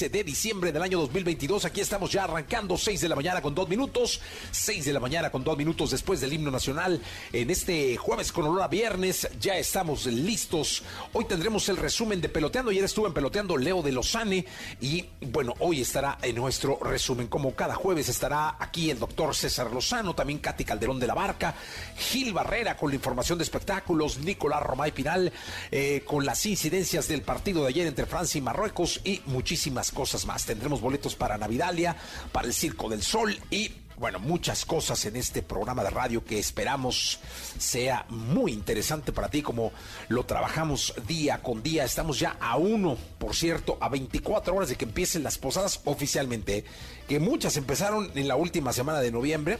de 0.00 0.24
diciembre 0.24 0.72
del 0.72 0.82
año 0.82 0.98
2022. 0.98 1.64
Aquí 1.64 1.80
estamos 1.80 2.10
ya 2.10 2.24
arrancando 2.24 2.76
6 2.76 3.00
de 3.00 3.08
la 3.08 3.14
mañana 3.14 3.40
con 3.40 3.54
2 3.54 3.68
minutos, 3.68 4.20
6 4.50 4.86
de 4.86 4.92
la 4.92 4.98
mañana 4.98 5.30
con 5.30 5.44
2 5.44 5.56
minutos 5.56 5.92
después 5.92 6.20
del 6.20 6.32
himno 6.32 6.50
nacional. 6.50 7.00
En 7.32 7.48
este 7.48 7.96
jueves 7.96 8.32
con 8.32 8.44
olor 8.46 8.62
a 8.62 8.68
viernes 8.68 9.28
ya 9.40 9.56
estamos 9.56 10.06
listos. 10.06 10.82
Hoy 11.12 11.26
tendremos 11.26 11.68
el 11.68 11.76
resumen 11.76 12.20
de 12.20 12.28
peloteando. 12.28 12.72
Ayer 12.72 12.82
estuve 12.82 13.06
en 13.06 13.14
peloteando 13.14 13.56
Leo 13.56 13.82
de 13.82 13.92
Lozane 13.92 14.44
y 14.80 15.04
bueno, 15.20 15.54
hoy 15.60 15.82
estará 15.82 16.18
en 16.22 16.34
nuestro 16.34 16.80
resumen. 16.82 17.28
Como 17.28 17.54
cada 17.54 17.76
jueves 17.76 18.08
estará 18.08 18.56
aquí 18.58 18.90
el 18.90 18.98
doctor 18.98 19.32
César 19.34 19.72
Lozano, 19.72 20.14
también 20.14 20.40
Katy 20.40 20.64
Calderón 20.64 20.98
de 20.98 21.06
la 21.06 21.14
Barca, 21.14 21.54
Gil 21.96 22.32
Barrera 22.32 22.76
con 22.76 22.90
la 22.90 22.96
información 22.96 23.38
de 23.38 23.44
espectáculos, 23.44 24.18
Nicolás 24.18 24.62
Romay 24.62 24.90
Pinal 24.90 25.32
eh, 25.70 26.02
con 26.04 26.24
las 26.24 26.44
incidencias 26.46 27.06
del 27.06 27.22
partido 27.22 27.62
de 27.62 27.68
ayer 27.68 27.86
entre 27.86 28.06
Francia 28.06 28.38
y 28.38 28.42
Marruecos 28.42 29.00
y 29.04 29.22
muchísimas 29.26 29.83
cosas 29.90 30.26
más. 30.26 30.44
Tendremos 30.44 30.80
boletos 30.80 31.14
para 31.14 31.38
Navidalia, 31.38 31.96
para 32.32 32.46
el 32.46 32.54
Circo 32.54 32.88
del 32.88 33.02
Sol 33.02 33.38
y 33.50 33.72
bueno, 33.96 34.18
muchas 34.18 34.64
cosas 34.64 35.04
en 35.06 35.16
este 35.16 35.42
programa 35.42 35.84
de 35.84 35.90
radio 35.90 36.24
que 36.24 36.38
esperamos 36.38 37.20
sea 37.58 38.06
muy 38.08 38.52
interesante 38.52 39.12
para 39.12 39.28
ti, 39.28 39.40
como 39.40 39.72
lo 40.08 40.24
trabajamos 40.26 40.94
día 41.06 41.42
con 41.42 41.62
día. 41.62 41.84
Estamos 41.84 42.18
ya 42.18 42.36
a 42.40 42.56
uno, 42.56 42.96
por 43.18 43.36
cierto, 43.36 43.78
a 43.80 43.88
24 43.88 44.54
horas 44.54 44.68
de 44.68 44.76
que 44.76 44.84
empiecen 44.84 45.22
las 45.22 45.38
posadas 45.38 45.80
oficialmente, 45.84 46.64
que 47.06 47.20
muchas 47.20 47.56
empezaron 47.56 48.10
en 48.16 48.26
la 48.26 48.36
última 48.36 48.72
semana 48.72 49.00
de 49.00 49.12
noviembre 49.12 49.58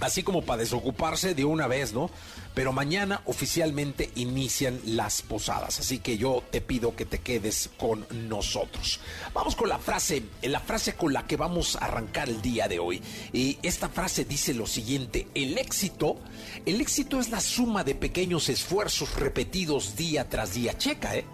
así 0.00 0.22
como 0.22 0.42
para 0.42 0.62
desocuparse 0.62 1.34
de 1.34 1.44
una 1.44 1.66
vez, 1.66 1.92
¿no? 1.92 2.10
Pero 2.54 2.72
mañana 2.72 3.22
oficialmente 3.26 4.10
inician 4.14 4.80
las 4.84 5.22
posadas, 5.22 5.80
así 5.80 5.98
que 5.98 6.18
yo 6.18 6.44
te 6.50 6.60
pido 6.60 6.94
que 6.94 7.04
te 7.04 7.18
quedes 7.18 7.70
con 7.78 8.06
nosotros. 8.28 9.00
Vamos 9.32 9.56
con 9.56 9.68
la 9.68 9.78
frase, 9.78 10.22
la 10.42 10.60
frase 10.60 10.94
con 10.94 11.12
la 11.12 11.26
que 11.26 11.36
vamos 11.36 11.76
a 11.76 11.86
arrancar 11.86 12.28
el 12.28 12.40
día 12.40 12.68
de 12.68 12.78
hoy. 12.78 13.02
Y 13.32 13.58
esta 13.62 13.88
frase 13.88 14.24
dice 14.24 14.54
lo 14.54 14.66
siguiente, 14.66 15.26
el 15.34 15.58
éxito, 15.58 16.16
el 16.64 16.80
éxito 16.80 17.18
es 17.18 17.30
la 17.30 17.40
suma 17.40 17.82
de 17.82 17.96
pequeños 17.96 18.48
esfuerzos 18.48 19.14
repetidos 19.16 19.96
día 19.96 20.28
tras 20.28 20.54
día. 20.54 20.78
Checa, 20.78 21.16
¿eh? 21.16 21.24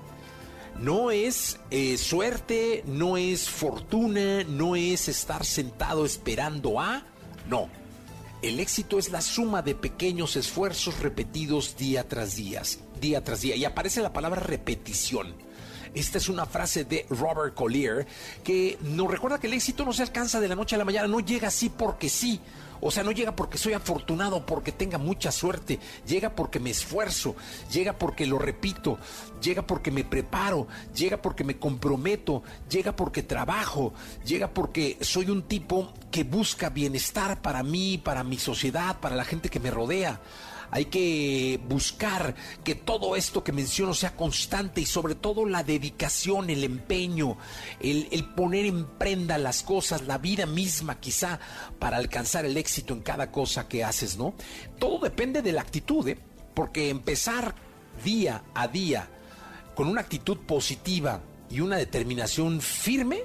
No 0.78 1.10
es 1.10 1.58
eh, 1.70 1.98
suerte, 1.98 2.82
no 2.86 3.18
es 3.18 3.50
fortuna, 3.50 4.44
no 4.44 4.76
es 4.76 5.08
estar 5.08 5.44
sentado 5.44 6.06
esperando 6.06 6.80
a... 6.80 7.04
No, 7.50 7.68
el 8.42 8.60
éxito 8.60 8.98
es 8.98 9.10
la 9.10 9.20
suma 9.20 9.62
de 9.62 9.74
pequeños 9.74 10.36
esfuerzos 10.36 11.00
repetidos 11.00 11.76
día 11.76 12.08
tras 12.08 12.36
día, 12.36 12.62
día 13.00 13.22
tras 13.22 13.42
día. 13.42 13.56
Y 13.56 13.64
aparece 13.64 14.00
la 14.00 14.12
palabra 14.12 14.40
repetición. 14.40 15.34
Esta 15.94 16.18
es 16.18 16.28
una 16.28 16.46
frase 16.46 16.84
de 16.84 17.06
Robert 17.10 17.54
Collier 17.54 18.06
que 18.44 18.78
nos 18.82 19.10
recuerda 19.10 19.40
que 19.40 19.48
el 19.48 19.54
éxito 19.54 19.84
no 19.84 19.92
se 19.92 20.02
alcanza 20.02 20.40
de 20.40 20.48
la 20.48 20.54
noche 20.54 20.76
a 20.76 20.78
la 20.78 20.84
mañana, 20.84 21.08
no 21.08 21.20
llega 21.20 21.48
así 21.48 21.68
porque 21.68 22.08
sí. 22.08 22.40
O 22.80 22.90
sea, 22.90 23.02
no 23.02 23.12
llega 23.12 23.36
porque 23.36 23.58
soy 23.58 23.74
afortunado, 23.74 24.44
porque 24.46 24.72
tenga 24.72 24.98
mucha 24.98 25.30
suerte, 25.30 25.78
llega 26.06 26.34
porque 26.34 26.60
me 26.60 26.70
esfuerzo, 26.70 27.36
llega 27.70 27.98
porque 27.98 28.26
lo 28.26 28.38
repito, 28.38 28.98
llega 29.42 29.62
porque 29.66 29.90
me 29.90 30.04
preparo, 30.04 30.66
llega 30.94 31.20
porque 31.20 31.44
me 31.44 31.58
comprometo, 31.58 32.42
llega 32.70 32.96
porque 32.96 33.22
trabajo, 33.22 33.92
llega 34.24 34.48
porque 34.48 34.98
soy 35.00 35.30
un 35.30 35.42
tipo 35.42 35.92
que 36.10 36.24
busca 36.24 36.70
bienestar 36.70 37.42
para 37.42 37.62
mí, 37.62 37.98
para 37.98 38.24
mi 38.24 38.38
sociedad, 38.38 38.98
para 39.00 39.16
la 39.16 39.24
gente 39.24 39.48
que 39.48 39.60
me 39.60 39.70
rodea 39.70 40.20
hay 40.70 40.86
que 40.86 41.60
buscar 41.68 42.34
que 42.62 42.74
todo 42.74 43.16
esto 43.16 43.42
que 43.42 43.52
menciono 43.52 43.94
sea 43.94 44.14
constante 44.14 44.80
y 44.80 44.86
sobre 44.86 45.14
todo 45.14 45.46
la 45.46 45.64
dedicación, 45.64 46.50
el 46.50 46.64
empeño, 46.64 47.36
el, 47.80 48.24
poner 48.36 48.66
en 48.66 48.86
prenda 48.86 49.38
las 49.38 49.62
cosas, 49.62 50.02
la 50.02 50.18
vida 50.18 50.46
misma 50.46 51.00
quizá 51.00 51.40
para 51.78 51.96
alcanzar 51.96 52.44
el 52.44 52.56
éxito 52.56 52.94
en 52.94 53.00
cada 53.00 53.30
cosa 53.32 53.68
que 53.68 53.84
haces, 53.84 54.16
¿no? 54.16 54.34
Todo 54.78 55.00
depende 55.00 55.42
de 55.42 55.52
la 55.52 55.62
actitud, 55.62 56.06
¿eh? 56.08 56.18
porque 56.54 56.90
empezar 56.90 57.54
día 58.04 58.44
a 58.54 58.68
día 58.68 59.08
con 59.74 59.88
una 59.88 60.02
actitud 60.02 60.38
positiva 60.38 61.20
y 61.50 61.60
una 61.60 61.76
determinación 61.76 62.60
firme 62.60 63.22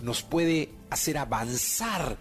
nos 0.00 0.22
puede 0.22 0.70
hacer 0.90 1.18
avanzar 1.18 2.16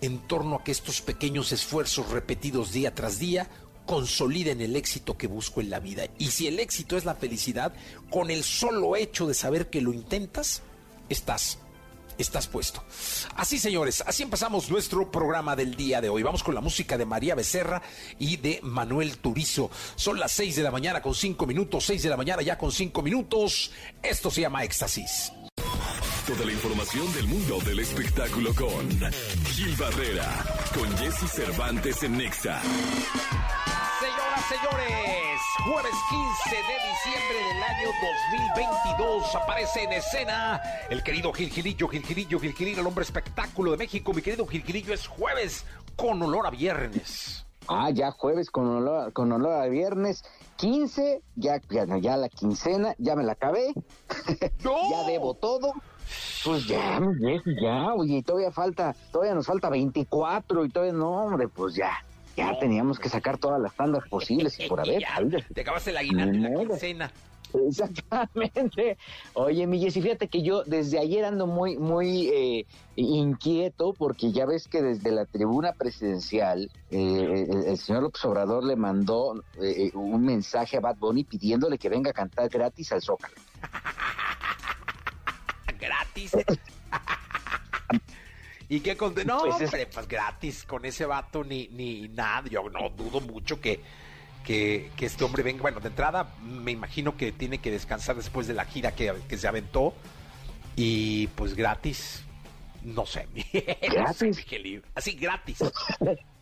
en 0.00 0.18
torno 0.18 0.56
a 0.56 0.64
que 0.64 0.72
estos 0.72 1.00
pequeños 1.00 1.52
esfuerzos 1.52 2.10
repetidos 2.10 2.72
día 2.72 2.94
tras 2.94 3.18
día 3.18 3.48
consoliden 3.86 4.60
el 4.60 4.76
éxito 4.76 5.16
que 5.16 5.26
busco 5.26 5.60
en 5.60 5.70
la 5.70 5.80
vida. 5.80 6.04
Y 6.18 6.30
si 6.30 6.46
el 6.46 6.60
éxito 6.60 6.96
es 6.96 7.04
la 7.04 7.14
felicidad, 7.14 7.72
con 8.10 8.30
el 8.30 8.44
solo 8.44 8.96
hecho 8.96 9.26
de 9.26 9.34
saber 9.34 9.70
que 9.70 9.80
lo 9.80 9.92
intentas, 9.92 10.62
estás 11.08 11.58
estás 12.18 12.46
puesto. 12.46 12.82
Así, 13.36 13.58
señores, 13.58 14.02
así 14.06 14.22
empezamos 14.22 14.70
nuestro 14.70 15.10
programa 15.10 15.56
del 15.56 15.74
día 15.74 16.00
de 16.00 16.08
hoy. 16.08 16.22
Vamos 16.22 16.42
con 16.42 16.54
la 16.54 16.60
música 16.60 16.96
de 16.96 17.06
María 17.06 17.34
Becerra 17.34 17.82
y 18.18 18.36
de 18.36 18.60
Manuel 18.62 19.18
Turizo. 19.18 19.70
Son 19.96 20.18
las 20.18 20.32
6 20.32 20.56
de 20.56 20.62
la 20.62 20.70
mañana 20.70 21.02
con 21.02 21.14
5 21.14 21.46
minutos, 21.46 21.84
6 21.86 22.02
de 22.02 22.08
la 22.08 22.16
mañana 22.16 22.42
ya 22.42 22.58
con 22.58 22.72
5 22.72 23.02
minutos. 23.02 23.72
Esto 24.02 24.30
se 24.30 24.42
llama 24.42 24.64
Éxtasis. 24.64 25.32
Toda 26.26 26.44
la 26.46 26.52
información 26.52 27.12
del 27.12 27.26
mundo 27.26 27.58
del 27.64 27.80
espectáculo 27.80 28.54
con 28.54 28.88
Gil 29.46 29.76
Barrera, 29.76 30.44
con 30.74 30.96
Jesse 30.96 31.30
Cervantes 31.30 32.02
en 32.02 32.16
Nexa 32.16 32.60
señores, 34.48 35.40
jueves 35.64 35.94
15 36.10 36.56
de 36.56 36.76
diciembre 36.90 37.38
del 37.48 37.62
año 37.62 37.88
2022 38.54 39.34
aparece 39.36 39.84
en 39.84 39.92
escena 39.92 40.60
el 40.90 41.02
querido 41.02 41.32
Gilgilillo, 41.32 41.88
Gilgilillo, 41.88 42.38
Gilgilillo, 42.38 42.80
el 42.80 42.86
hombre 42.86 43.04
espectáculo 43.04 43.70
de 43.70 43.78
México. 43.78 44.12
Mi 44.12 44.20
querido 44.20 44.46
Gilgilillo, 44.46 44.92
es 44.92 45.06
jueves 45.06 45.64
con 45.96 46.22
olor 46.22 46.46
a 46.46 46.50
viernes. 46.50 47.46
Ah, 47.68 47.88
ya 47.88 48.10
jueves 48.10 48.50
con 48.50 48.66
olor, 48.66 49.14
con 49.14 49.32
olor 49.32 49.62
a 49.62 49.66
viernes. 49.66 50.24
15, 50.56 51.22
ya, 51.36 51.60
ya, 51.70 51.86
ya 51.96 52.16
la 52.18 52.28
quincena, 52.28 52.94
ya 52.98 53.16
me 53.16 53.24
la 53.24 53.32
acabé. 53.32 53.72
ya 54.58 55.06
debo 55.06 55.34
todo. 55.34 55.72
Pues 56.44 56.66
ya, 56.66 57.00
ya, 57.60 57.94
oye, 57.94 58.22
todavía 58.22 58.50
falta, 58.50 58.94
todavía 59.10 59.34
nos 59.34 59.46
falta 59.46 59.70
24 59.70 60.64
y 60.64 60.68
todavía 60.68 60.92
no, 60.92 61.10
hombre, 61.10 61.48
pues 61.48 61.74
ya 61.74 62.04
ya 62.36 62.58
teníamos 62.58 62.98
que 62.98 63.08
sacar 63.08 63.38
todas 63.38 63.60
las 63.60 63.74
tandas 63.74 64.08
posibles 64.08 64.58
y 64.58 64.68
por 64.68 64.80
haber. 64.80 65.04
te 65.54 65.60
acabaste 65.60 65.92
la 65.92 66.00
aguinaldo 66.00 66.32
de 66.32 66.50
la 66.50 66.64
quincena. 66.64 67.12
Exactamente. 67.68 68.98
Oye, 69.34 69.66
mi 69.68 69.78
Jessy, 69.78 70.02
fíjate 70.02 70.26
que 70.26 70.42
yo 70.42 70.64
desde 70.64 70.98
ayer 70.98 71.24
ando 71.24 71.46
muy, 71.46 71.78
muy 71.78 72.28
eh, 72.28 72.66
inquieto 72.96 73.92
porque 73.96 74.32
ya 74.32 74.44
ves 74.44 74.66
que 74.66 74.82
desde 74.82 75.12
la 75.12 75.24
tribuna 75.24 75.72
presidencial 75.72 76.70
eh, 76.90 77.46
el, 77.66 77.78
señor 77.78 78.02
López 78.02 78.24
Obrador 78.24 78.64
le 78.64 78.74
mandó 78.74 79.40
eh, 79.62 79.92
un 79.94 80.24
mensaje 80.24 80.78
a 80.78 80.80
Bad 80.80 80.96
Bunny 80.96 81.22
pidiéndole 81.22 81.78
que 81.78 81.88
venga 81.88 82.10
a 82.10 82.14
cantar 82.14 82.48
gratis 82.48 82.90
al 82.90 83.02
Zócalo. 83.02 83.34
gratis. 85.84 86.32
¿Y 88.68 88.80
qué 88.80 88.96
condenó? 88.96 89.44
No, 89.44 89.56
pues, 89.56 89.70
pues, 89.92 90.08
gratis, 90.08 90.64
con 90.64 90.84
ese 90.84 91.04
vato 91.06 91.44
ni, 91.44 91.68
ni 91.68 92.08
nada. 92.08 92.48
Yo 92.48 92.68
no 92.70 92.88
dudo 92.90 93.20
mucho 93.20 93.60
que, 93.60 93.80
que, 94.44 94.90
este 94.98 95.24
hombre 95.24 95.42
venga. 95.42 95.62
Bueno, 95.62 95.80
de 95.80 95.88
entrada 95.88 96.34
me 96.42 96.72
imagino 96.72 97.16
que 97.16 97.32
tiene 97.32 97.58
que 97.58 97.70
descansar 97.70 98.16
después 98.16 98.46
de 98.46 98.54
la 98.54 98.64
gira 98.64 98.94
que, 98.94 99.12
que 99.28 99.36
se 99.36 99.46
aventó 99.46 99.94
y 100.76 101.28
pues 101.28 101.54
gratis, 101.54 102.24
no 102.82 103.06
sé. 103.06 103.28
Gratis. 103.82 104.44
Así 104.94 105.12
gratis. 105.12 105.58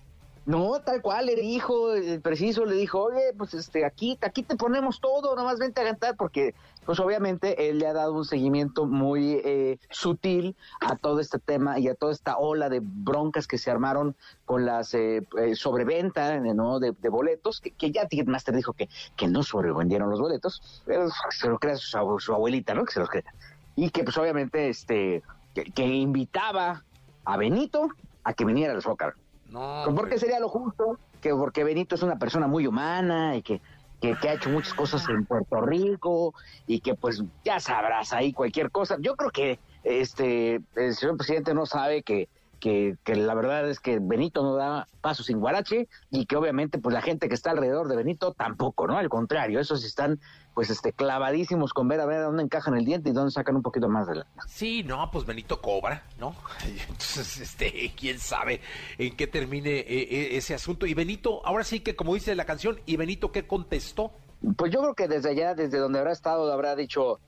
No, 0.45 0.81
tal 0.81 1.03
cual, 1.03 1.27
le 1.27 1.37
dijo, 1.37 1.95
el 1.95 2.21
preciso 2.21 2.65
le 2.65 2.75
dijo, 2.75 3.05
oye, 3.05 3.33
pues 3.39 3.55
este, 3.55 3.85
aquí, 3.85 4.19
aquí 4.23 4.43
te 4.43 4.57
ponemos 4.57 5.01
todo, 5.01 5.37
nomás 5.37 5.61
vente 5.61 5.81
a 5.81 5.85
cantar, 5.85 6.17
porque 6.17 6.55
pues 6.85 6.99
obviamente 6.99 7.69
él 7.69 7.79
le 7.79 7.87
ha 7.87 7.93
dado 7.93 8.15
un 8.15 8.25
seguimiento 8.25 8.87
muy 8.87 9.41
eh, 9.45 9.79
sutil 9.91 10.57
a 10.81 10.97
todo 10.97 11.21
este 11.21 11.39
tema 11.39 11.79
y 11.79 11.87
a 11.87 11.95
toda 11.95 12.13
esta 12.13 12.39
ola 12.39 12.69
de 12.69 12.81
broncas 12.83 13.47
que 13.47 13.57
se 13.57 13.71
armaron 13.71 14.17
con 14.45 14.67
las 14.67 14.95
eh, 14.95 15.25
eh 15.39 15.55
sobreventa 15.55 16.41
¿no? 16.41 16.81
de, 16.81 16.91
boletos, 17.09 17.61
que, 17.61 17.91
ya 17.93 18.09
Ticketmaster 18.09 18.55
dijo 18.55 18.73
que, 18.73 18.89
que 19.17 19.29
no 19.29 19.45
sobrevendieron 19.45 20.11
los 20.11 20.21
boletos, 20.21 20.83
pero 20.85 21.09
se 21.31 21.49
lo 21.49 21.61
crea 21.61 21.77
su, 21.77 21.97
abuelita, 21.97 22.75
¿no? 22.75 22.85
Que 22.85 22.93
se 22.93 23.01
los 23.01 23.09
crea. 23.09 23.33
Y 23.77 23.91
que 23.91 24.03
pues 24.03 24.19
obviamente 24.19 24.69
este, 24.69 25.23
que, 25.55 25.87
invitaba 25.87 26.83
a 27.25 27.37
Benito 27.37 27.89
a 28.25 28.35
que 28.35 28.45
viniera 28.45 28.73
al 28.73 28.83
Zócalo. 28.83 29.15
No, 29.53 29.85
porque 29.95 30.19
sería 30.19 30.41
lo 30.41 30.49
justo, 30.49 30.99
que 31.21 31.31
porque 31.35 31.63
Benito 31.63 31.95
es 31.95 32.03
una 32.03 32.19
persona 32.19 32.47
muy 32.47 32.67
humana 32.67 33.37
y 33.37 33.43
que 33.43 33.61
que, 34.03 34.29
ha 34.29 34.35
hecho 34.35 34.51
muchas 34.51 34.75
cosas 34.75 35.09
en 35.09 35.25
Puerto 35.25 35.61
Rico 35.61 36.35
y 36.67 36.81
que 36.81 36.95
pues 36.95 37.23
ya 37.45 37.61
sabrás 37.61 38.13
ahí 38.13 38.33
cualquier 38.33 38.71
cosa. 38.71 38.97
Yo 39.01 39.15
creo 39.15 39.31
que 39.31 39.61
este 39.85 40.61
el 40.75 40.95
señor 40.95 41.17
presidente 41.17 41.55
no 41.55 41.67
sabe 41.67 42.03
que, 42.03 42.29
que, 42.63 42.97
que, 43.03 43.17
la 43.17 43.35
verdad 43.35 43.69
es 43.69 43.81
que 43.81 43.99
Benito 44.01 44.45
no 44.45 44.55
da 44.55 44.87
paso 45.01 45.25
sin 45.25 45.41
guarache 45.41 45.89
y 46.13 46.27
que 46.27 46.37
obviamente 46.37 46.79
pues 46.79 46.95
la 46.95 47.03
gente 47.03 47.29
que 47.29 47.35
está 47.35 47.51
alrededor 47.51 47.89
de 47.89 47.97
Benito 47.97 48.35
tampoco, 48.35 48.87
¿no? 48.87 48.97
Al 48.99 49.09
contrario, 49.09 49.59
esos 49.59 49.85
están 49.85 50.21
pues 50.55 50.71
este 50.71 50.93
clavadísimos 50.93 51.73
con 51.73 51.89
ver 51.89 51.99
a 51.99 52.07
ver 52.07 52.23
dónde 52.23 52.45
encajan 52.45 52.77
el 52.77 52.85
diente 52.85 53.11
y 53.11 53.13
dónde 53.13 53.33
sacan 53.33 53.57
un 53.57 53.63
poquito 53.63 53.89
más 53.89 54.07
de 54.07 54.15
la... 54.15 54.27
Sí, 54.47 54.85
no, 54.85 55.11
pues 55.11 55.27
Benito 55.27 55.61
cobra, 55.61 56.05
¿no? 56.21 56.37
Entonces, 56.89 57.41
este, 57.41 57.93
quién 57.97 58.21
sabe 58.21 58.61
en 58.97 59.17
qué 59.17 59.27
termine 59.27 59.81
eh, 59.81 59.87
eh, 59.89 60.37
ese 60.37 60.55
asunto. 60.55 60.87
Y 60.87 60.95
Benito, 60.95 61.45
ahora 61.45 61.65
sí 61.65 61.81
que 61.81 61.97
como 61.97 62.15
dice 62.15 62.37
la 62.37 62.45
canción, 62.45 62.81
¿y 62.87 62.97
Benito 62.97 63.33
qué 63.33 63.45
contestó? 63.45 64.13
Pues 64.57 64.73
yo 64.73 64.81
creo 64.81 64.95
que 64.95 65.09
desde 65.09 65.31
allá, 65.31 65.55
desde 65.55 65.79
donde 65.79 66.01
habrá 66.01 66.13
estado, 66.13 66.53
habrá 66.53 66.75
dicho... 66.75 67.21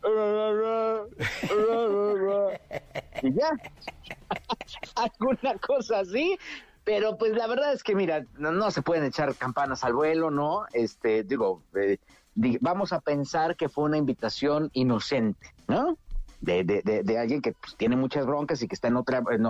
y 3.23 3.33
ya. 3.33 3.51
Alguna 4.97 5.57
cosa 5.59 6.01
así. 6.01 6.39
Pero 6.85 7.17
pues 7.17 7.33
la 7.33 7.47
verdad 7.47 7.73
es 7.73 7.83
que, 7.83 7.95
mira, 7.95 8.27
no, 8.37 8.71
se 8.71 8.83
pueden 8.83 9.05
echar 9.05 9.35
campanas 9.37 9.85
al 9.85 9.95
vuelo, 9.95 10.31
¿no? 10.31 10.67
Este, 10.73 11.25
digo, 11.25 11.63
eh, 11.75 11.99
vamos 12.61 12.93
a 12.93 13.01
pensar 13.01 13.57
que 13.57 13.69
fue 13.71 13.85
una 13.85 13.97
invitación 13.97 14.71
inocente, 14.75 15.55
¿no? 15.67 15.97
De, 16.41 16.63
de, 16.63 16.83
de, 16.83 17.19
alguien 17.19 17.41
que 17.41 17.53
pues, 17.53 17.75
tiene 17.77 17.97
muchas 17.97 18.27
broncas 18.27 18.61
y 18.61 18.69
que 18.69 18.75
está 18.75 18.89
en 18.89 18.97
otra 18.97 19.23
en, 19.31 19.47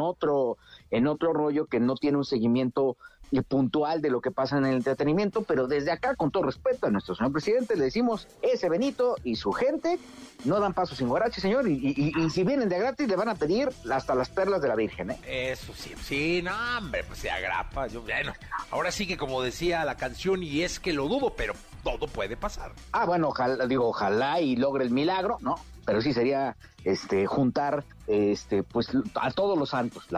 otro 0.00 0.58
en 0.90 1.06
otro 1.06 1.32
rollo 1.32 1.66
que 1.66 1.78
no 1.78 1.94
tiene 1.94 2.18
un 2.18 2.24
seguimiento 2.24 2.96
puntual 3.40 4.02
de 4.02 4.10
lo 4.10 4.20
que 4.20 4.30
pasa 4.30 4.58
en 4.58 4.66
el 4.66 4.74
entretenimiento, 4.74 5.42
pero 5.42 5.66
desde 5.66 5.90
acá, 5.90 6.14
con 6.14 6.30
todo 6.30 6.42
respeto 6.42 6.86
a 6.86 6.90
nuestro 6.90 7.14
señor 7.14 7.32
presidente, 7.32 7.76
le 7.76 7.84
decimos, 7.84 8.28
ese 8.42 8.68
Benito 8.68 9.16
y 9.24 9.36
su 9.36 9.52
gente 9.52 9.98
no 10.44 10.60
dan 10.60 10.74
paso 10.74 10.94
sin 10.94 11.08
guarache, 11.08 11.40
señor, 11.40 11.66
y, 11.66 12.12
si 12.30 12.44
vienen 12.44 12.68
de 12.68 12.78
gratis 12.78 13.08
le 13.08 13.16
van 13.16 13.30
a 13.30 13.34
pedir 13.34 13.70
hasta 13.90 14.14
las 14.14 14.28
perlas 14.28 14.60
de 14.60 14.68
la 14.68 14.76
Virgen, 14.76 15.12
¿eh? 15.12 15.18
Eso 15.52 15.72
sí, 15.74 15.94
sí, 16.02 16.42
no, 16.42 16.52
hombre, 16.76 17.04
pues 17.04 17.20
se 17.20 17.30
agrapa, 17.30 17.86
yo, 17.86 18.02
bueno, 18.02 18.34
ahora 18.70 18.92
sí 18.92 19.06
que 19.06 19.16
como 19.16 19.40
decía 19.40 19.84
la 19.84 19.96
canción, 19.96 20.42
y 20.42 20.62
es 20.62 20.78
que 20.78 20.92
lo 20.92 21.08
dudo, 21.08 21.32
pero 21.34 21.54
todo 21.82 22.06
puede 22.06 22.36
pasar. 22.36 22.72
Ah, 22.92 23.06
bueno, 23.06 23.28
ojalá, 23.28 23.66
digo, 23.66 23.88
ojalá 23.88 24.40
y 24.40 24.56
logre 24.56 24.84
el 24.84 24.90
milagro, 24.90 25.38
¿no? 25.40 25.56
Pero 25.84 26.00
sí 26.00 26.12
sería 26.12 26.56
este 26.84 27.26
juntar 27.26 27.84
este 28.06 28.62
pues 28.62 28.90
a 29.14 29.30
todos 29.30 29.58
los 29.58 29.70
santos, 29.70 30.08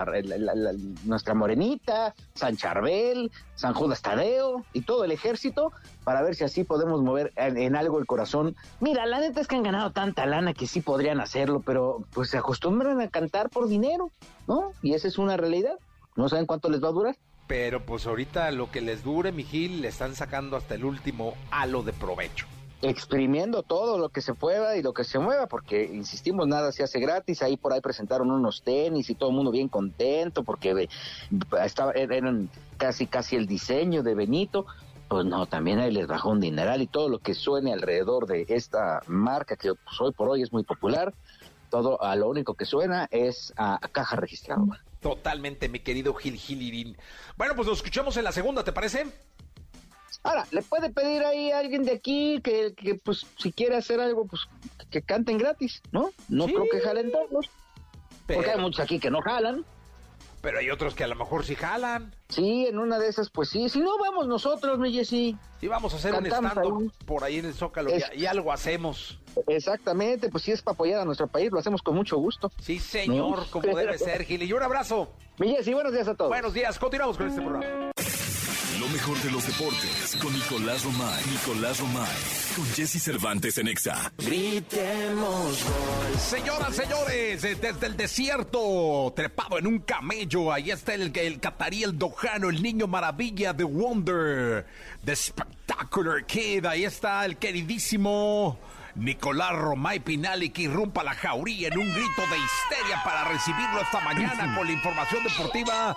nuestra 1.04 1.34
morenita, 1.34 2.14
San 2.34 2.56
Charbel, 2.56 3.30
San 3.54 3.74
Judas 3.74 4.02
Tadeo 4.02 4.64
y 4.72 4.82
todo 4.82 5.04
el 5.04 5.12
ejército 5.12 5.72
para 6.02 6.22
ver 6.22 6.34
si 6.34 6.44
así 6.44 6.64
podemos 6.64 7.02
mover 7.02 7.32
en, 7.36 7.76
algo 7.76 7.98
el 7.98 8.06
corazón. 8.06 8.56
Mira, 8.80 9.06
la 9.06 9.20
neta 9.20 9.40
es 9.40 9.48
que 9.48 9.56
han 9.56 9.62
ganado 9.62 9.92
tanta 9.92 10.26
lana 10.26 10.54
que 10.54 10.66
sí 10.66 10.80
podrían 10.80 11.20
hacerlo, 11.20 11.62
pero 11.64 12.04
pues 12.12 12.30
se 12.30 12.38
acostumbran 12.38 13.00
a 13.00 13.08
cantar 13.08 13.50
por 13.50 13.68
dinero, 13.68 14.10
¿no? 14.46 14.72
Y 14.82 14.94
esa 14.94 15.08
es 15.08 15.18
una 15.18 15.36
realidad. 15.36 15.78
No 16.16 16.28
saben 16.28 16.46
cuánto 16.46 16.70
les 16.70 16.82
va 16.82 16.88
a 16.88 16.92
durar. 16.92 17.16
Pero 17.46 17.84
pues 17.84 18.06
ahorita 18.06 18.50
lo 18.52 18.70
que 18.70 18.80
les 18.80 19.04
dure, 19.04 19.32
Mijil, 19.32 19.82
le 19.82 19.88
están 19.88 20.14
sacando 20.14 20.56
hasta 20.56 20.74
el 20.74 20.84
último 20.84 21.34
halo 21.50 21.82
de 21.82 21.92
provecho. 21.92 22.46
Exprimiendo 22.84 23.62
todo 23.62 23.96
lo 23.96 24.10
que 24.10 24.20
se 24.20 24.34
pueda 24.34 24.76
y 24.76 24.82
lo 24.82 24.92
que 24.92 25.04
se 25.04 25.18
mueva, 25.18 25.46
porque 25.46 25.84
insistimos, 25.84 26.46
nada 26.46 26.70
se 26.70 26.82
hace 26.82 27.00
gratis. 27.00 27.40
Ahí 27.42 27.56
por 27.56 27.72
ahí 27.72 27.80
presentaron 27.80 28.30
unos 28.30 28.62
tenis 28.62 29.08
y 29.08 29.14
todo 29.14 29.30
el 29.30 29.36
mundo 29.36 29.50
bien 29.50 29.68
contento 29.68 30.44
porque 30.44 30.88
estaba, 31.62 31.92
eran 31.92 32.50
casi 32.76 33.06
casi 33.06 33.36
el 33.36 33.46
diseño 33.46 34.02
de 34.02 34.14
Benito. 34.14 34.66
Pues 35.08 35.24
no, 35.24 35.46
también 35.46 35.78
ahí 35.78 35.92
les 35.92 36.06
bajó 36.06 36.30
un 36.30 36.40
dineral 36.40 36.82
y 36.82 36.86
todo 36.86 37.08
lo 37.08 37.20
que 37.20 37.34
suene 37.34 37.72
alrededor 37.72 38.26
de 38.26 38.44
esta 38.48 39.00
marca 39.06 39.56
que 39.56 39.74
pues, 39.74 40.00
hoy 40.00 40.12
por 40.12 40.28
hoy 40.28 40.42
es 40.42 40.52
muy 40.52 40.62
popular. 40.62 41.14
Todo 41.70 42.02
a 42.02 42.14
lo 42.16 42.28
único 42.28 42.54
que 42.54 42.66
suena 42.66 43.08
es 43.10 43.52
a, 43.56 43.80
caja 43.92 44.16
registrada. 44.16 44.62
Totalmente, 45.00 45.68
mi 45.68 45.80
querido 45.80 46.12
Gil 46.14 46.36
Gilirín. 46.36 46.96
Bueno, 47.36 47.54
pues 47.56 47.66
nos 47.66 47.78
escuchamos 47.78 48.16
en 48.16 48.24
la 48.24 48.32
segunda, 48.32 48.62
¿te 48.62 48.72
parece? 48.72 49.06
Ahora, 50.24 50.46
le 50.50 50.62
puede 50.62 50.90
pedir 50.90 51.22
ahí 51.22 51.50
a 51.52 51.58
alguien 51.58 51.84
de 51.84 51.92
aquí 51.92 52.40
que, 52.42 52.72
que 52.74 52.94
pues, 52.94 53.26
si 53.36 53.52
quiere 53.52 53.76
hacer 53.76 54.00
algo, 54.00 54.26
pues, 54.26 54.42
que 54.90 55.02
canten 55.02 55.36
gratis, 55.36 55.82
¿no? 55.92 56.10
No 56.28 56.46
creo 56.46 56.64
que 56.70 56.80
jalen 56.80 57.12
todos. 57.12 57.50
Porque 58.26 58.50
hay 58.50 58.58
muchos 58.58 58.80
aquí 58.80 58.98
que 58.98 59.10
no 59.10 59.20
jalan. 59.20 59.66
Pero 60.40 60.58
hay 60.58 60.70
otros 60.70 60.94
que 60.94 61.04
a 61.04 61.06
lo 61.06 61.14
mejor 61.14 61.44
sí 61.44 61.54
jalan. 61.54 62.14
Sí, 62.28 62.66
en 62.66 62.78
una 62.78 62.98
de 62.98 63.08
esas, 63.08 63.28
pues 63.30 63.50
sí. 63.50 63.68
Si 63.68 63.80
no, 63.80 63.98
vamos 63.98 64.26
nosotros, 64.26 64.78
mi 64.78 64.92
Jessy. 64.92 65.36
Sí, 65.60 65.68
vamos 65.68 65.92
a 65.92 65.96
hacer 65.96 66.14
un 66.14 66.26
stand 66.26 66.92
por 67.06 67.24
ahí 67.24 67.38
en 67.38 67.46
el 67.46 67.54
Zócalo 67.54 67.90
y, 68.14 68.26
algo 68.26 68.52
hacemos. 68.52 69.18
Exactamente, 69.46 70.28
pues 70.30 70.44
si 70.44 70.52
es 70.52 70.62
para 70.62 70.74
apoyar 70.74 71.00
a 71.00 71.04
nuestro 71.04 71.26
país, 71.26 71.50
lo 71.50 71.58
hacemos 71.58 71.82
con 71.82 71.96
mucho 71.96 72.16
gusto. 72.16 72.50
Sí, 72.60 72.78
señor, 72.78 73.48
como 73.50 73.66
debe 73.76 73.98
ser, 73.98 74.24
Gil. 74.24 74.42
Y 74.42 74.52
un 74.52 74.62
abrazo. 74.62 75.12
Mi 75.38 75.56
buenos 75.72 75.92
días 75.92 76.08
a 76.08 76.14
todos. 76.14 76.30
Buenos 76.30 76.54
días, 76.54 76.78
continuamos 76.78 77.16
con 77.16 77.28
este 77.28 77.40
programa. 77.40 77.93
Mejor 78.94 79.20
de 79.22 79.30
los 79.32 79.44
deportes 79.44 80.16
con 80.22 80.32
Nicolás 80.32 80.84
Romay. 80.84 81.24
Nicolás 81.28 81.80
Romay. 81.80 82.16
Con 82.54 82.64
Jesse 82.74 83.02
Cervantes 83.02 83.58
en 83.58 83.66
Exa. 83.66 84.12
Gritemos 84.18 85.58
Señoras, 86.16 86.76
señores, 86.76 87.42
eh, 87.42 87.56
desde 87.60 87.86
el 87.86 87.96
desierto, 87.96 89.12
trepado 89.16 89.58
en 89.58 89.66
un 89.66 89.80
camello, 89.80 90.52
ahí 90.52 90.70
está 90.70 90.94
el, 90.94 91.10
el 91.18 91.40
catarí, 91.40 91.82
el 91.82 91.98
dojano, 91.98 92.50
el 92.50 92.62
niño 92.62 92.86
maravilla 92.86 93.52
de 93.52 93.64
Wonder, 93.64 94.64
The 95.04 95.16
Spectacular 95.16 96.24
Kid. 96.24 96.64
Ahí 96.64 96.84
está 96.84 97.24
el 97.24 97.36
queridísimo 97.36 98.60
Nicolás 98.94 99.52
Romay 99.56 99.98
Pinali 99.98 100.50
que 100.50 100.62
irrumpa 100.62 101.02
la 101.02 101.14
jauría 101.14 101.66
en 101.66 101.78
un 101.78 101.92
grito 101.92 102.22
de 102.30 102.38
histeria 102.38 103.02
para 103.04 103.24
recibirlo 103.24 103.80
esta 103.80 104.00
mañana 104.00 104.54
con 104.56 104.66
la 104.66 104.72
información 104.72 105.24
deportiva. 105.24 105.96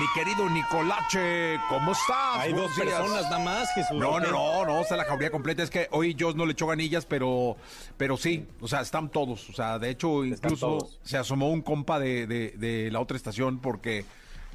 Mi 0.00 0.06
querido 0.14 0.50
Nicolache, 0.50 1.60
¿cómo 1.68 1.92
estás? 1.92 2.38
Hay 2.38 2.52
dos 2.52 2.72
personas 2.72 3.22
nada 3.22 3.38
más, 3.38 3.72
Jesús. 3.72 3.96
No, 3.96 4.18
no, 4.18 4.30
no, 4.32 4.66
no, 4.66 4.80
está 4.80 4.96
la 4.96 5.04
jauría 5.04 5.30
completa. 5.30 5.62
Es 5.62 5.70
que 5.70 5.86
hoy 5.92 6.14
yo 6.14 6.32
no 6.32 6.44
le 6.44 6.52
echo 6.52 6.66
ganillas, 6.66 7.06
pero, 7.06 7.56
pero 7.96 8.16
sí, 8.16 8.46
o 8.60 8.66
sea, 8.66 8.80
están 8.80 9.10
todos. 9.10 9.48
O 9.48 9.52
sea, 9.52 9.78
de 9.78 9.90
hecho, 9.90 10.24
incluso 10.24 10.78
se 11.02 11.16
asomó 11.16 11.50
un 11.50 11.62
compa 11.62 12.00
de, 12.00 12.26
de 12.26 12.90
la 12.90 13.00
otra 13.00 13.16
estación 13.16 13.60
porque 13.60 14.04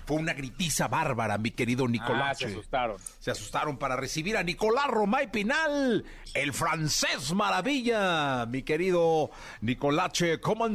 fue 0.05 0.17
una 0.17 0.33
gritiza 0.33 0.89
bárbara, 0.89 1.37
mi 1.37 1.51
querido. 1.51 1.87
Ah, 2.01 2.33
se 2.35 2.47
asustaron. 2.47 2.97
Se 3.19 3.31
asustaron 3.31 3.77
para 3.77 3.95
recibir 3.95 4.35
a 4.35 4.43
Nicolás 4.43 4.87
Romay 4.87 5.31
Pinal, 5.31 6.03
el 6.33 6.51
francés 6.51 7.33
maravilla, 7.33 8.45
mi 8.47 8.63
querido 8.63 9.31
Nicolache, 9.61 10.41
¿cómo 10.41 10.67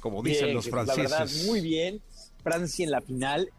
Como 0.00 0.22
dicen 0.22 0.52
los 0.52 0.68
franceses. 0.68 1.10
La 1.10 1.18
verdad, 1.20 1.34
muy 1.46 1.60
bien. 1.62 2.02
Francia 2.42 2.84
en 2.84 2.90
la 2.90 3.00
final 3.00 3.50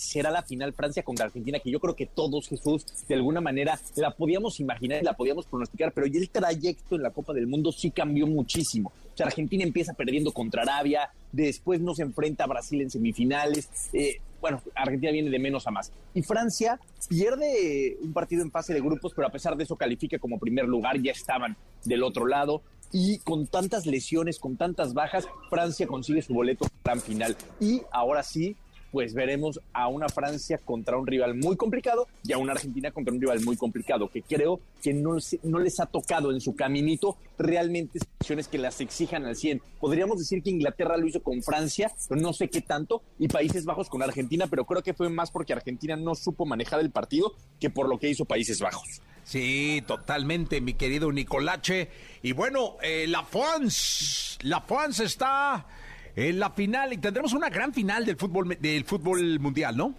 será 0.00 0.30
la 0.30 0.42
final 0.42 0.72
Francia 0.72 1.02
contra 1.02 1.26
Argentina, 1.26 1.58
que 1.58 1.70
yo 1.70 1.78
creo 1.78 1.94
que 1.94 2.06
todos, 2.06 2.48
Jesús, 2.48 2.86
de 3.06 3.14
alguna 3.14 3.40
manera 3.40 3.78
la 3.96 4.10
podíamos 4.12 4.58
imaginar 4.58 5.02
y 5.02 5.04
la 5.04 5.14
podíamos 5.14 5.46
pronosticar, 5.46 5.92
pero 5.92 6.06
ya 6.06 6.18
el 6.18 6.30
trayecto 6.30 6.96
en 6.96 7.02
la 7.02 7.10
Copa 7.10 7.34
del 7.34 7.46
Mundo 7.46 7.70
sí 7.70 7.90
cambió 7.90 8.26
muchísimo. 8.26 8.92
O 9.12 9.16
sea, 9.16 9.26
Argentina 9.26 9.62
empieza 9.62 9.92
perdiendo 9.92 10.32
contra 10.32 10.62
Arabia, 10.62 11.10
después 11.32 11.80
no 11.80 11.94
se 11.94 12.02
enfrenta 12.02 12.44
a 12.44 12.46
Brasil 12.46 12.80
en 12.80 12.90
semifinales. 12.90 13.68
Eh, 13.92 14.20
bueno, 14.40 14.62
Argentina 14.74 15.12
viene 15.12 15.28
de 15.28 15.38
menos 15.38 15.66
a 15.66 15.70
más. 15.70 15.92
Y 16.14 16.22
Francia 16.22 16.80
pierde 17.08 17.98
un 18.02 18.14
partido 18.14 18.42
en 18.42 18.50
fase 18.50 18.72
de 18.72 18.80
grupos, 18.80 19.12
pero 19.14 19.28
a 19.28 19.30
pesar 19.30 19.54
de 19.56 19.64
eso 19.64 19.76
califica 19.76 20.18
como 20.18 20.38
primer 20.38 20.64
lugar, 20.64 21.00
ya 21.02 21.12
estaban 21.12 21.56
del 21.84 22.02
otro 22.02 22.26
lado. 22.26 22.62
Y 22.92 23.18
con 23.18 23.46
tantas 23.46 23.86
lesiones, 23.86 24.38
con 24.38 24.56
tantas 24.56 24.94
bajas, 24.94 25.28
Francia 25.48 25.86
consigue 25.86 26.22
su 26.22 26.34
boleto 26.34 26.66
gran 26.84 27.00
final. 27.00 27.36
Y 27.60 27.82
ahora 27.92 28.22
sí, 28.22 28.56
pues 28.90 29.14
veremos 29.14 29.60
a 29.72 29.88
una 29.88 30.08
Francia 30.08 30.58
contra 30.58 30.96
un 30.96 31.06
rival 31.06 31.34
muy 31.34 31.56
complicado 31.56 32.08
y 32.24 32.32
a 32.32 32.38
una 32.38 32.52
Argentina 32.52 32.90
contra 32.90 33.14
un 33.14 33.20
rival 33.20 33.40
muy 33.42 33.56
complicado, 33.56 34.08
que 34.08 34.22
creo 34.22 34.60
que 34.82 34.92
no, 34.92 35.18
no 35.44 35.58
les 35.58 35.80
ha 35.80 35.86
tocado 35.86 36.32
en 36.32 36.40
su 36.40 36.54
caminito 36.54 37.16
realmente 37.38 38.00
situaciones 38.00 38.48
que 38.48 38.58
las 38.58 38.80
exijan 38.80 39.24
al 39.24 39.36
100. 39.36 39.62
Podríamos 39.78 40.18
decir 40.18 40.42
que 40.42 40.50
Inglaterra 40.50 40.96
lo 40.96 41.06
hizo 41.06 41.22
con 41.22 41.42
Francia, 41.42 41.92
no 42.10 42.32
sé 42.32 42.48
qué 42.48 42.60
tanto, 42.60 43.02
y 43.18 43.28
Países 43.28 43.64
Bajos 43.64 43.88
con 43.88 44.02
Argentina, 44.02 44.46
pero 44.48 44.64
creo 44.64 44.82
que 44.82 44.94
fue 44.94 45.08
más 45.08 45.30
porque 45.30 45.52
Argentina 45.52 45.96
no 45.96 46.14
supo 46.14 46.44
manejar 46.46 46.80
el 46.80 46.90
partido 46.90 47.34
que 47.58 47.70
por 47.70 47.88
lo 47.88 47.98
que 47.98 48.08
hizo 48.08 48.24
Países 48.24 48.60
Bajos. 48.60 49.00
Sí, 49.30 49.84
totalmente, 49.86 50.60
mi 50.60 50.74
querido 50.74 51.12
Nicolache. 51.12 51.88
Y 52.20 52.32
bueno, 52.32 52.78
eh, 52.82 53.06
la 53.06 53.22
France, 53.22 54.36
la 54.42 54.60
France 54.60 55.04
está 55.04 55.68
en 56.16 56.40
la 56.40 56.50
final 56.50 56.92
y 56.92 56.96
tendremos 56.96 57.32
una 57.32 57.48
gran 57.48 57.72
final 57.72 58.04
del 58.04 58.16
fútbol 58.16 58.58
del 58.60 58.84
fútbol 58.84 59.38
mundial, 59.38 59.76
¿no? 59.76 59.94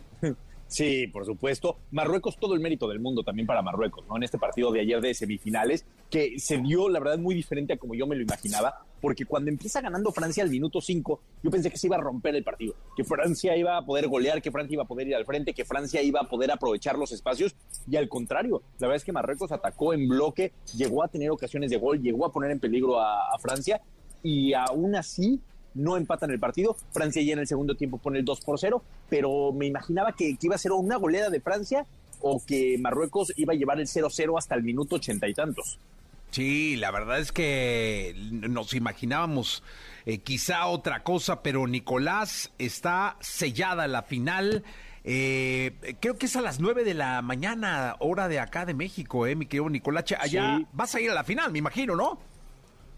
Sí, 0.72 1.08
por 1.08 1.26
supuesto. 1.26 1.80
Marruecos, 1.92 2.38
todo 2.38 2.54
el 2.54 2.62
mérito 2.62 2.88
del 2.88 3.02
mundo 3.02 3.24
también 3.24 3.46
para 3.46 3.62
Marruecos, 3.62 4.06
¿no? 4.08 4.16
En 4.16 4.24
este 4.24 4.38
partido 4.38 4.72
de 4.72 4.80
ayer 4.80 5.02
de 5.02 5.14
semifinales, 5.14 5.86
que 6.10 6.40
se 6.40 6.60
dio, 6.60 6.88
la 6.88 7.02
verdad, 7.02 7.18
muy 7.18 7.36
diferente 7.36 7.74
a 7.74 7.78
como 7.78 7.94
yo 7.94 8.08
me 8.08 8.16
lo 8.16 8.22
imaginaba, 8.22 8.86
porque 9.02 9.26
cuando 9.26 9.50
empieza 9.50 9.82
ganando 9.82 10.14
Francia 10.14 10.44
al 10.44 10.50
minuto 10.50 10.80
5, 10.80 11.20
yo 11.44 11.52
pensé 11.52 11.70
que 11.70 11.78
se 11.78 11.88
iba 11.88 11.98
a 11.98 12.00
romper 12.00 12.38
el 12.38 12.46
partido, 12.46 12.74
que 12.96 13.04
Francia 13.04 13.58
iba 13.58 13.76
a 13.76 13.86
poder 13.86 14.08
golear, 14.08 14.42
que 14.42 14.50
Francia 14.50 14.74
iba 14.76 14.84
a 14.84 14.88
poder 14.88 15.10
ir 15.10 15.16
al 15.16 15.26
frente, 15.26 15.54
que 15.54 15.66
Francia 15.66 16.02
iba 16.02 16.22
a 16.22 16.30
poder 16.30 16.50
aprovechar 16.52 16.98
los 16.98 17.12
espacios, 17.12 17.54
y 17.86 17.98
al 17.98 18.08
contrario, 18.08 18.62
la 18.80 18.88
verdad 18.88 18.96
es 18.96 19.04
que 19.04 19.12
Marruecos 19.12 19.52
atacó 19.52 19.94
en 19.94 20.08
bloque, 20.08 20.54
llegó 20.74 21.04
a 21.04 21.10
tener 21.10 21.32
ocasiones 21.32 21.70
de 21.70 21.76
gol, 21.76 22.02
llegó 22.02 22.26
a 22.26 22.32
poner 22.32 22.50
en 22.50 22.62
peligro 22.62 22.98
a, 22.98 23.36
a 23.36 23.38
Francia, 23.40 23.82
y 24.24 24.54
aún 24.54 24.96
así 24.96 25.42
no 25.74 25.98
empatan 25.98 26.32
el 26.32 26.40
partido. 26.40 26.76
Francia 26.92 27.22
ya 27.22 27.34
en 27.34 27.40
el 27.40 27.48
segundo 27.48 27.76
tiempo 27.76 27.98
pone 27.98 28.20
el 28.20 28.26
2 28.26 28.42
por 28.42 28.60
0, 28.60 28.84
pero 29.10 29.52
me 29.54 29.68
imaginaba 29.68 30.14
que, 30.14 30.38
iba 30.42 30.56
a 30.56 30.58
ser 30.58 30.72
una 30.72 30.98
goleada 30.98 31.30
de 31.30 31.40
Francia 31.40 31.86
o 32.22 32.42
que 32.46 32.78
Marruecos 32.80 33.34
iba 33.38 33.54
a 33.54 33.56
llevar 33.56 33.80
el 33.80 33.88
0-0 33.88 34.38
hasta 34.38 34.56
el 34.56 34.64
minuto 34.64 34.96
ochenta 34.96 35.28
y 35.28 35.34
tantos. 35.34 35.80
Sí, 36.32 36.78
la 36.78 36.92
verdad 36.92 37.20
es 37.20 37.32
que 37.32 38.16
nos 38.16 38.74
imaginábamos 38.74 39.64
eh, 40.06 40.20
quizá 40.20 40.68
otra 40.68 41.04
cosa, 41.04 41.44
pero 41.44 41.68
Nicolás 41.68 42.52
está 42.58 43.18
sellada 43.20 43.88
la 43.88 44.04
final. 44.04 44.64
Eh, 45.04 45.98
creo 46.00 46.18
que 46.18 46.28
es 46.28 46.36
a 46.36 46.42
las 46.42 46.60
9 46.60 46.84
de 46.84 46.94
la 46.94 47.22
mañana, 47.22 47.96
hora 48.00 48.28
de 48.28 48.40
acá 48.40 48.66
de 48.66 48.74
México, 48.74 49.28
eh, 49.28 49.36
mi 49.36 49.46
querido 49.46 49.70
Nicolás. 49.70 50.06
Allá 50.20 50.62
vas 50.72 50.96
a 50.96 51.02
ir 51.02 51.10
a 51.12 51.16
la 51.16 51.24
final, 51.24 51.52
me 51.52 51.60
imagino, 51.60 51.96
¿no? 51.96 52.20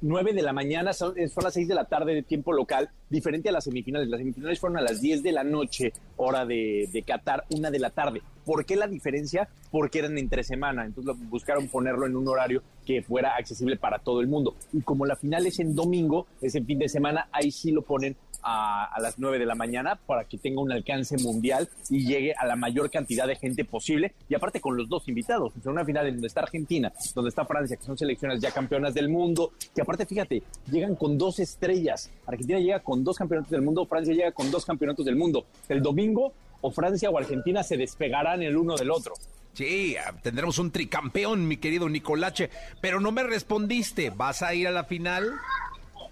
9 0.04 0.34
de 0.34 0.42
la 0.42 0.52
mañana, 0.52 0.92
son, 0.92 1.16
son, 1.30 1.44
las 1.46 1.54
6 1.54 1.70
de 1.70 1.76
la 1.76 1.86
tarde 1.86 2.14
de 2.14 2.24
tiempo 2.24 2.52
local, 2.52 2.90
diferente 3.10 3.48
a 3.48 3.54
las 3.54 3.64
semifinales. 3.64 4.10
Las 4.10 4.20
semifinales 4.20 4.60
fueron 4.60 4.78
a 4.78 4.82
las 4.82 5.00
10 5.00 5.24
de 5.24 5.32
la 5.32 5.46
noche, 5.46 5.94
hora 6.18 6.46
de, 6.46 6.90
de 6.92 7.04
Qatar, 7.04 7.46
una 7.52 7.72
de 7.72 7.80
la 7.80 7.90
tarde. 7.90 8.22
¿Por 8.46 8.66
qué 8.66 8.76
la 8.76 8.88
diferencia? 8.88 9.48
Porque 9.72 10.00
eran 10.00 10.18
entre 10.18 10.44
semana, 10.44 10.86
entonces 10.86 11.16
buscaron 11.30 11.70
ponerlo 11.70 12.06
en 12.06 12.18
un 12.18 12.28
horario 12.28 12.62
que 12.86 13.02
fuera 13.02 13.38
accesible 13.38 13.78
para 13.78 14.00
todo 14.00 14.20
el 14.20 14.28
mundo. 14.28 14.56
Y 14.74 14.82
como 14.82 15.06
la 15.06 15.16
final 15.16 15.46
es 15.46 15.60
en 15.60 15.74
domingo, 15.74 16.28
es 16.42 16.54
en 16.56 16.66
fin 16.66 16.80
de 16.80 16.90
semana, 16.90 17.30
ahí 17.32 17.50
sí 17.50 17.72
lo 17.72 17.82
ponen 17.82 18.18
a, 18.44 19.00
las 19.02 19.18
9 19.18 19.40
de 19.40 19.46
la 19.46 19.56
mañana 19.56 19.96
para 19.96 20.26
que 20.26 20.38
tenga 20.38 20.62
un 20.62 20.72
alcance 20.72 21.18
mundial 21.18 21.70
y 21.90 22.06
llegue 22.06 22.34
a 22.34 22.46
la 22.46 22.56
mayor 22.56 22.90
cantidad 22.92 23.28
de 23.28 23.36
gente 23.36 23.66
posible. 23.66 24.14
Y 24.30 24.36
aparte 24.36 24.60
con 24.60 24.78
los 24.78 24.90
dos 24.90 25.08
invitados, 25.08 25.54
o 25.64 25.70
una 25.70 25.86
final 25.86 26.08
en 26.08 26.16
donde 26.16 26.28
está 26.28 26.42
Argentina, 26.42 26.92
donde 27.16 27.30
está 27.30 27.46
Francia, 27.46 27.78
que 27.78 27.84
son 27.84 27.98
selecciones 27.98 28.42
ya 28.42 28.52
campeonas 28.52 28.94
del 28.94 29.10
mundo, 29.10 29.54
que 29.74 29.82
aparte, 29.82 30.06
fíjate, 30.06 30.44
llegan 30.72 30.96
con 30.96 31.18
dos 31.18 31.40
estrellas. 31.40 32.12
Argentina 32.26 32.60
llega 32.60 32.80
con 32.80 33.04
dos 33.04 33.18
campeonatos 33.18 33.52
del 33.52 33.62
mundo, 33.62 33.86
Francia 33.86 34.14
llega 34.14 34.32
con 34.32 34.52
dos 34.52 34.66
campeonatos 34.66 35.06
del 35.06 35.16
mundo. 35.16 35.46
El 35.70 35.82
domingo 35.82 36.34
o 36.62 36.72
Francia 36.72 37.10
o 37.10 37.18
Argentina 37.18 37.64
se 37.64 37.78
despegarán 37.78 38.42
el 38.42 38.56
uno 38.58 38.76
del 38.76 38.92
otro. 38.92 39.14
Sí, 39.54 39.96
ah, 39.98 40.14
tendremos 40.22 40.58
un 40.58 40.72
tricampeón, 40.72 41.48
mi 41.48 41.58
querido 41.58 41.88
Nicolache, 41.88 42.50
pero 42.82 43.00
no 43.00 43.12
me 43.12 43.24
respondiste. 43.24 44.10
¿Vas 44.10 44.42
a 44.42 44.54
ir 44.56 44.68
a 44.68 44.72
la 44.72 44.84
final? 44.84 45.32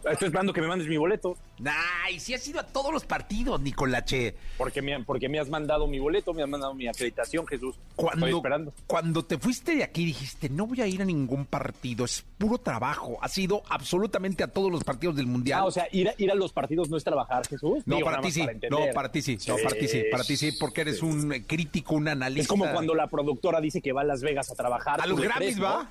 Estoy 0.10 0.28
esperando 0.28 0.54
que 0.54 0.62
me 0.62 0.68
mandes 0.68 0.88
mi 0.88 0.98
boleto. 0.98 1.38
Ay, 1.66 2.20
sí 2.20 2.34
has 2.34 2.48
ido 2.48 2.60
a 2.60 2.64
todos 2.64 2.92
los 2.92 3.06
partidos, 3.06 3.60
Nicolache. 3.62 4.36
Porque 4.58 4.82
me, 4.82 5.04
porque 5.04 5.30
me 5.30 5.40
has 5.40 5.50
mandado 5.50 5.88
mi 5.88 6.00
boleto, 6.00 6.34
me 6.34 6.44
has 6.44 6.50
mandado 6.50 6.74
mi 6.74 6.88
acreditación, 6.88 7.46
Jesús. 7.48 7.76
Cuando, 7.96 8.26
Estoy 8.26 8.40
esperando. 8.40 8.74
Cuando 8.88 9.24
te 9.24 9.38
fuiste 9.38 9.76
de 9.76 9.84
aquí 9.84 10.06
dijiste, 10.06 10.50
no 10.50 10.68
voy 10.68 10.82
a 10.82 10.88
ir 10.88 11.02
a 11.02 11.06
ningún 11.06 11.46
partido, 11.46 12.06
es 12.06 12.24
puro 12.38 12.58
trabajo. 12.58 13.18
Has 13.22 13.38
ido 13.38 13.64
absolutamente 13.70 14.44
a 14.44 14.48
todos 14.48 14.72
los 14.72 14.84
partidos 14.84 15.16
del 15.16 15.28
Mundial. 15.28 15.62
Ah, 15.62 15.66
o 15.66 15.72
sea, 15.72 15.88
ir 15.92 16.10
a, 16.10 16.14
ir 16.18 16.32
a 16.32 16.36
los 16.36 16.54
partidos 16.54 16.90
no 16.90 16.98
es 16.98 17.04
trabajar, 17.04 17.48
Jesús. 17.48 17.84
No, 17.86 18.00
para 18.00 18.22
ti 18.22 18.32
sí. 18.32 18.46
no, 18.70 18.80
para 18.94 19.12
ti 19.12 19.22
sí. 19.22 19.38
No, 19.48 19.56
para 19.58 19.78
ti 19.78 19.88
sí. 19.88 20.04
Para 20.12 20.24
ti 20.24 20.38
sí, 20.38 20.52
porque 20.60 20.82
eres 20.82 21.02
un 21.02 21.30
crítico, 21.48 21.96
un 21.96 22.08
analista. 22.08 22.42
Es 22.42 22.48
como 22.48 22.72
cuando 22.72 22.96
la 22.96 23.08
productora 23.08 23.62
dice 23.62 23.82
que 23.82 23.94
va 23.94 24.02
a 24.02 24.06
Las 24.06 24.22
Vegas 24.22 24.50
a 24.52 24.56
trabajar. 24.56 25.02
A 25.02 25.06
los 25.06 25.20
Grammys, 25.20 25.62
¿va? 25.62 25.90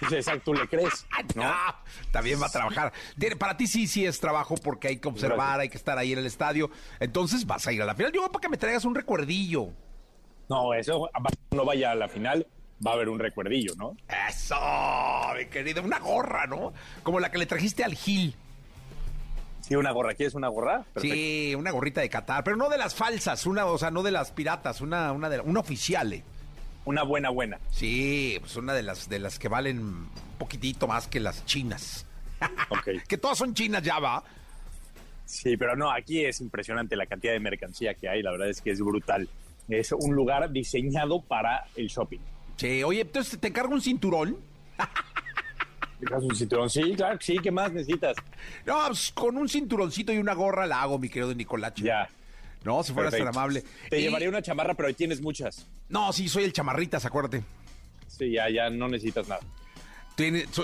Pues, 0.00 0.12
exacto, 0.12 0.52
tú 0.52 0.54
le 0.54 0.68
crees. 0.68 1.06
¿no? 1.34 1.42
también 2.10 2.40
va 2.40 2.46
a 2.46 2.50
trabajar. 2.50 2.92
Para 3.38 3.56
ti 3.56 3.66
sí, 3.66 3.86
sí 3.86 4.04
es 4.04 4.20
trabajo 4.20 4.56
porque 4.56 4.88
hay 4.88 4.98
que 5.10 5.14
observar, 5.14 5.60
hay 5.60 5.68
que 5.68 5.76
estar 5.76 5.98
ahí 5.98 6.12
en 6.12 6.18
el 6.18 6.26
estadio. 6.26 6.70
Entonces 7.00 7.46
vas 7.46 7.66
a 7.66 7.72
ir 7.72 7.82
a 7.82 7.86
la 7.86 7.94
final. 7.94 8.12
Yo 8.12 8.26
para 8.28 8.40
que 8.40 8.48
me 8.48 8.56
traigas 8.56 8.84
un 8.84 8.94
recuerdillo. 8.94 9.68
No, 10.48 10.74
eso 10.74 11.10
no 11.50 11.64
vaya 11.64 11.92
a 11.92 11.94
la 11.94 12.08
final. 12.08 12.46
Va 12.86 12.90
a 12.90 12.94
haber 12.94 13.08
un 13.08 13.18
recuerdillo, 13.18 13.74
¿no? 13.76 13.96
Eso, 14.28 14.56
mi 15.36 15.46
querido. 15.46 15.82
Una 15.82 15.98
gorra, 15.98 16.46
¿no? 16.46 16.74
Como 17.02 17.20
la 17.20 17.30
que 17.30 17.38
le 17.38 17.46
trajiste 17.46 17.82
al 17.84 17.94
Gil. 17.94 18.34
Sí, 19.62 19.74
una 19.74 19.90
gorra. 19.90 20.14
¿Quieres 20.14 20.34
una 20.34 20.48
gorra? 20.48 20.84
Sí, 21.00 21.54
una 21.56 21.70
gorrita 21.70 22.00
de 22.00 22.10
Qatar, 22.10 22.44
pero 22.44 22.56
no 22.56 22.68
de 22.68 22.78
las 22.78 22.94
falsas, 22.94 23.46
una, 23.46 23.66
o 23.66 23.78
sea, 23.78 23.90
no 23.90 24.02
de 24.02 24.12
las 24.12 24.30
piratas, 24.30 24.80
una, 24.80 25.10
una 25.10 25.28
de 25.28 25.40
una 25.40 25.58
oficial. 25.58 26.12
Eh. 26.12 26.22
Una 26.84 27.02
buena, 27.02 27.30
buena. 27.30 27.58
Sí, 27.70 28.36
pues 28.40 28.54
una 28.56 28.74
de 28.74 28.84
las 28.84 29.08
de 29.08 29.18
las 29.18 29.40
que 29.40 29.48
valen 29.48 29.78
un 29.78 30.10
poquitito 30.38 30.86
más 30.86 31.08
que 31.08 31.18
las 31.18 31.44
chinas. 31.46 32.06
que 33.08 33.18
todas 33.18 33.38
son 33.38 33.54
chinas 33.54 33.82
ya, 33.82 33.98
va. 33.98 34.22
Sí, 35.26 35.56
pero 35.56 35.76
no, 35.76 35.90
aquí 35.90 36.24
es 36.24 36.40
impresionante 36.40 36.96
la 36.96 37.06
cantidad 37.06 37.32
de 37.32 37.40
mercancía 37.40 37.94
que 37.94 38.08
hay, 38.08 38.22
la 38.22 38.30
verdad 38.30 38.48
es 38.48 38.60
que 38.60 38.70
es 38.70 38.80
brutal. 38.80 39.28
Es 39.68 39.92
un 39.92 40.14
lugar 40.14 40.50
diseñado 40.50 41.20
para 41.20 41.66
el 41.74 41.88
shopping. 41.88 42.20
Sí, 42.56 42.82
oye, 42.84 43.02
entonces 43.02 43.38
te 43.38 43.48
encargo 43.48 43.74
un 43.74 43.82
cinturón. 43.82 44.36
¿Te 45.98 46.14
un 46.14 46.34
cinturón? 46.34 46.70
Sí, 46.70 46.94
claro, 46.94 47.18
sí, 47.20 47.36
¿qué 47.42 47.50
más 47.50 47.72
necesitas? 47.72 48.16
No, 48.64 48.86
pues, 48.86 49.10
con 49.12 49.36
un 49.36 49.48
cinturoncito 49.48 50.12
y 50.12 50.18
una 50.18 50.34
gorra 50.34 50.66
la 50.66 50.82
hago, 50.82 50.98
mi 50.98 51.08
querido 51.08 51.34
Nicolache. 51.34 51.82
Ya. 51.82 52.08
No, 52.64 52.82
si 52.82 52.92
fueras 52.92 53.16
tan 53.16 53.28
amable. 53.28 53.64
Te 53.90 54.00
llevaría 54.00 54.28
una 54.28 54.42
chamarra, 54.42 54.74
pero 54.74 54.88
ahí 54.88 54.94
tienes 54.94 55.20
muchas. 55.20 55.66
No, 55.88 56.12
sí, 56.12 56.28
soy 56.28 56.44
el 56.44 56.52
chamarritas, 56.52 57.04
acuérdate. 57.04 57.42
Sí, 58.08 58.32
ya, 58.32 58.48
ya 58.50 58.70
no 58.70 58.88
necesitas 58.88 59.28
nada. 59.28 59.40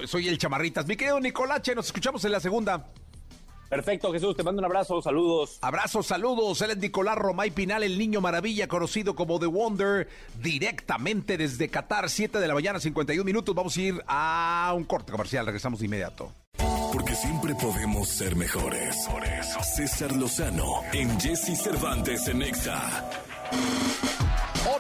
soy, 0.07 0.29
el 0.29 0.39
chamarritas. 0.39 0.87
Mi 0.87 0.97
querido 0.97 1.21
Nicolache, 1.21 1.75
nos 1.75 1.87
escuchamos 1.87 2.25
en 2.25 2.33
la 2.33 2.41
segunda. 2.41 2.87
Perfecto, 3.73 4.13
Jesús, 4.13 4.37
te 4.37 4.43
mando 4.43 4.61
un 4.61 4.67
abrazo, 4.67 5.01
saludos. 5.01 5.57
Abrazos, 5.63 6.07
saludos. 6.07 6.61
Él 6.61 6.73
es 6.73 6.77
Nicolás 6.77 7.17
Romay 7.17 7.51
Pinal, 7.51 7.83
el 7.83 7.99
niño 7.99 8.21
maravilla, 8.21 8.69
conocido 8.69 9.15
como 9.15 9.41
The 9.41 9.47
Wonder, 9.47 10.09
directamente 10.43 11.39
desde 11.39 11.71
Qatar, 11.71 12.11
7 12.11 12.39
de 12.39 12.49
la 12.49 12.53
mañana, 12.53 12.81
51 12.81 13.25
minutos. 13.25 13.55
Vamos 13.55 13.75
a 13.75 13.81
ir 13.81 14.05
a 14.07 14.75
un 14.77 14.85
corte 14.85 15.11
comercial, 15.11 15.47
regresamos 15.47 15.81
de 15.81 15.87
inmediato. 15.87 16.31
Porque 16.93 17.15
siempre 17.15 17.55
podemos 17.55 18.11
ser 18.11 18.37
mejores. 18.37 18.95
Por 19.11 19.25
eso, 19.25 19.59
César 19.63 20.15
Lozano 20.17 20.83
en 20.93 21.19
Jesse 21.19 21.59
Cervantes 21.59 22.29
en 22.29 22.43
Exa. 22.43 23.09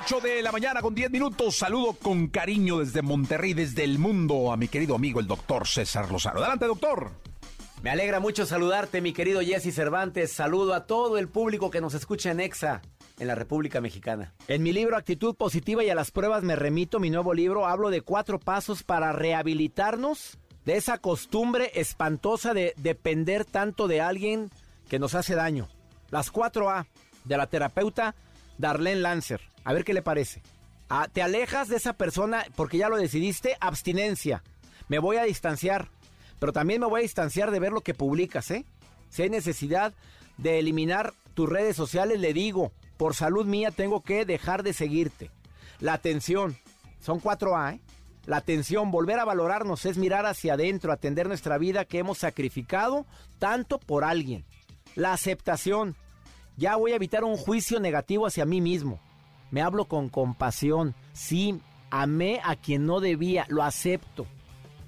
8 0.03 0.21
de 0.21 0.43
la 0.43 0.53
mañana 0.53 0.83
con 0.83 0.95
10 0.95 1.11
minutos. 1.11 1.57
Saludo 1.57 1.95
con 1.95 2.27
cariño 2.27 2.81
desde 2.81 3.01
Monterrey, 3.01 3.55
desde 3.55 3.85
el 3.85 3.99
mundo, 3.99 4.53
a 4.53 4.59
mi 4.59 4.69
querido 4.69 4.95
amigo 4.95 5.19
el 5.19 5.27
doctor 5.27 5.67
César 5.67 6.13
Lozano. 6.13 6.41
Adelante, 6.41 6.67
doctor. 6.67 7.32
Me 7.83 7.91
alegra 7.91 8.21
mucho 8.21 8.47
saludarte, 8.47 9.01
mi 9.01 9.13
querido 9.13 9.41
Jesse 9.41 9.75
Cervantes. 9.75 10.31
Saludo 10.31 10.73
a 10.73 10.87
todo 10.87 11.19
el 11.19 11.27
público 11.29 11.69
que 11.73 11.81
nos 11.81 11.95
escucha 11.95 12.31
en 12.31 12.39
EXA, 12.39 12.81
en 13.19 13.27
la 13.27 13.35
República 13.35 13.81
Mexicana. 13.81 14.35
En 14.47 14.63
mi 14.63 14.73
libro 14.73 14.97
Actitud 14.97 15.35
Positiva 15.35 15.83
y 15.83 15.91
a 15.91 15.97
las 15.97 16.13
pruebas 16.13 16.45
me 16.45 16.55
remito, 16.55 17.01
mi 17.01 17.11
nuevo 17.11 17.35
libro, 17.35 17.67
hablo 17.67 17.91
de 17.91 18.01
cuatro 18.01 18.39
pasos 18.39 18.85
para 18.85 19.11
rehabilitarnos 19.11 20.39
de 20.65 20.77
esa 20.77 20.99
costumbre 20.99 21.73
espantosa 21.75 22.55
de 22.55 22.73
depender 22.77 23.45
tanto 23.45 23.89
de 23.89 24.01
alguien 24.01 24.51
que 24.89 25.01
nos 25.01 25.17
hace 25.17 25.35
daño. 25.35 25.67
Las 26.11 26.31
cuatro 26.31 26.71
A 26.71 26.87
de 27.25 27.37
la 27.37 27.49
terapeuta 27.49 28.15
Darlene 28.59 29.01
Lancer. 29.01 29.41
A 29.65 29.73
ver 29.73 29.83
qué 29.83 29.93
le 29.93 30.03
parece. 30.03 30.41
Ah, 30.89 31.09
te 31.13 31.21
alejas 31.21 31.67
de 31.67 31.79
esa 31.79 31.95
persona 31.95 32.45
porque 32.55 32.79
ya 32.79 32.89
lo 32.89 32.97
decidiste, 32.97 33.57
abstinencia. 33.59 34.45
Me 34.87 35.01
voy 35.01 35.17
a 35.17 35.25
distanciar 35.25 35.91
pero 36.43 36.53
también 36.53 36.81
me 36.81 36.89
voy 36.89 36.99
a 36.99 37.03
distanciar 37.03 37.53
de 37.53 37.61
ver 37.61 37.71
lo 37.71 37.83
que 37.83 37.95
publicas, 37.95 38.51
¿eh? 38.51 38.67
Si 39.11 39.23
hay 39.23 39.31
necesidad 39.31 39.95
de 40.39 40.59
eliminar 40.59 41.15
tus 41.35 41.49
redes 41.49 41.77
sociales, 41.77 42.19
le 42.19 42.33
digo, 42.33 42.73
por 42.97 43.15
salud 43.15 43.47
mía 43.47 43.71
tengo 43.71 44.03
que 44.03 44.25
dejar 44.25 44.65
de 44.65 44.73
seguirte. 44.73 45.31
La 45.79 45.93
atención, 45.93 46.57
son 46.99 47.21
4A, 47.21 47.77
¿eh? 47.77 47.81
La 48.27 48.39
atención, 48.39 48.91
volver 48.91 49.21
a 49.21 49.25
valorarnos 49.25 49.87
es 49.87 49.99
mirar 49.99 50.27
hacia 50.27 50.55
adentro, 50.55 50.91
atender 50.91 51.29
nuestra 51.29 51.59
vida 51.59 51.85
que 51.85 52.01
hemos 52.01 52.19
sacrificado 52.19 53.07
tanto 53.39 53.79
por 53.79 54.03
alguien. 54.03 54.45
La 54.97 55.13
aceptación, 55.13 55.95
Ya 56.57 56.75
voy 56.75 56.91
a 56.91 56.97
evitar 56.97 57.23
un 57.23 57.37
juicio 57.37 57.79
negativo 57.79 58.27
hacia 58.27 58.47
mí 58.47 58.61
mismo. 58.61 58.99
Me 59.53 59.63
hablo 59.63 59.85
con 59.85 60.09
compasión. 60.09 60.97
Sí, 61.13 61.61
amé 61.89 62.41
a 62.43 62.57
quien 62.57 62.85
no 62.85 62.99
debía, 62.99 63.47
lo 63.49 63.63
acepto. 63.63 64.27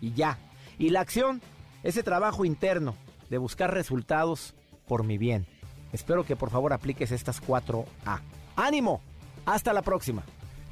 Y 0.00 0.14
ya. 0.14 0.36
Y 0.78 0.90
la 0.90 1.00
acción, 1.00 1.40
ese 1.82 2.02
trabajo 2.02 2.44
interno 2.44 2.96
de 3.30 3.38
buscar 3.38 3.72
resultados 3.72 4.54
por 4.86 5.04
mi 5.04 5.18
bien. 5.18 5.46
Espero 5.92 6.24
que 6.24 6.36
por 6.36 6.50
favor 6.50 6.72
apliques 6.72 7.12
estas 7.12 7.40
cuatro 7.40 7.86
A. 8.04 8.20
¡Ánimo! 8.56 9.00
Hasta 9.46 9.72
la 9.72 9.82
próxima. 9.82 10.24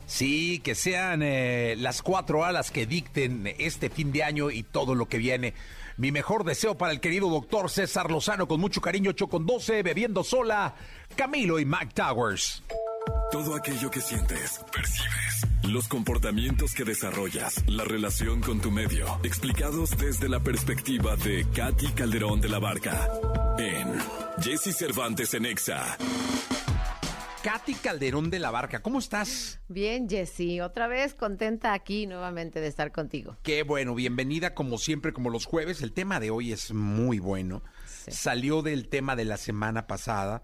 Sí, 0.07 0.61
que 0.61 0.75
sean 0.75 1.23
eh, 1.23 1.75
las 1.79 2.03
cuatro 2.03 2.45
alas 2.45 2.71
que 2.71 2.87
dicten 2.87 3.55
este 3.59 3.89
fin 3.89 4.13
de 4.13 4.25
año 4.25 4.51
y 4.51 4.63
todo 4.63 4.95
lo 4.95 5.07
que 5.07 5.19
viene. 5.19 5.55
Mi 5.97 6.11
mejor 6.11 6.45
deseo 6.45 6.77
para 6.77 6.93
el 6.93 7.01
querido 7.01 7.29
doctor 7.29 7.71
César 7.71 8.11
Lozano, 8.11 8.49
con 8.49 8.61
mucho 8.61 8.81
cariño, 8.81 9.11
8 9.11 9.29
con 9.29 9.47
12, 9.47 9.83
bebiendo 9.83 10.25
sola, 10.25 10.75
Camilo 11.17 11.59
y 11.61 11.65
Mike 11.65 11.93
Towers. 11.95 12.63
Todo 13.33 13.55
aquello 13.55 13.91
que 13.91 14.03
sientes, 14.03 14.61
percibes, 14.71 15.47
los 15.63 15.89
comportamientos 15.89 16.75
que 16.75 16.85
desarrollas, 16.85 17.65
la 17.67 17.83
relación 17.83 18.43
con 18.43 18.61
tu 18.61 18.71
medio, 18.71 19.07
explicados 19.23 19.97
desde 19.97 20.29
la 20.29 20.41
perspectiva 20.41 21.17
de 21.17 21.47
Katy 21.51 21.93
Calderón 21.93 22.43
de 22.43 22.51
la 22.51 22.59
Barca 22.59 23.09
en 23.57 23.89
Jesse 24.43 24.77
Cervantes 24.77 25.33
en 25.33 25.47
Exa. 25.47 25.97
Katy 27.43 27.73
Calderón 27.77 28.29
de 28.29 28.39
la 28.39 28.51
Barca, 28.51 28.83
¿cómo 28.83 28.99
estás? 28.99 29.61
Bien, 29.67 30.11
Jessy, 30.11 30.61
otra 30.61 30.87
vez 30.87 31.15
contenta 31.15 31.73
aquí 31.73 32.07
nuevamente 32.07 32.61
de 32.61 32.67
estar 32.67 32.93
contigo. 32.93 33.39
Qué 33.43 33.63
bueno, 33.63 33.95
bienvenida 33.95 34.53
como 34.53 34.77
siempre, 34.77 35.15
como 35.15 35.31
los 35.31 35.47
jueves. 35.47 35.81
El 35.81 35.95
tema 35.95 36.21
de 36.21 36.31
hoy 36.31 36.53
es 36.53 36.75
muy 36.75 37.19
bueno. 37.19 37.63
Salió 38.09 38.61
del 38.61 38.89
tema 38.89 39.17
de 39.17 39.25
la 39.25 39.39
semana 39.39 39.87
pasada 39.87 40.43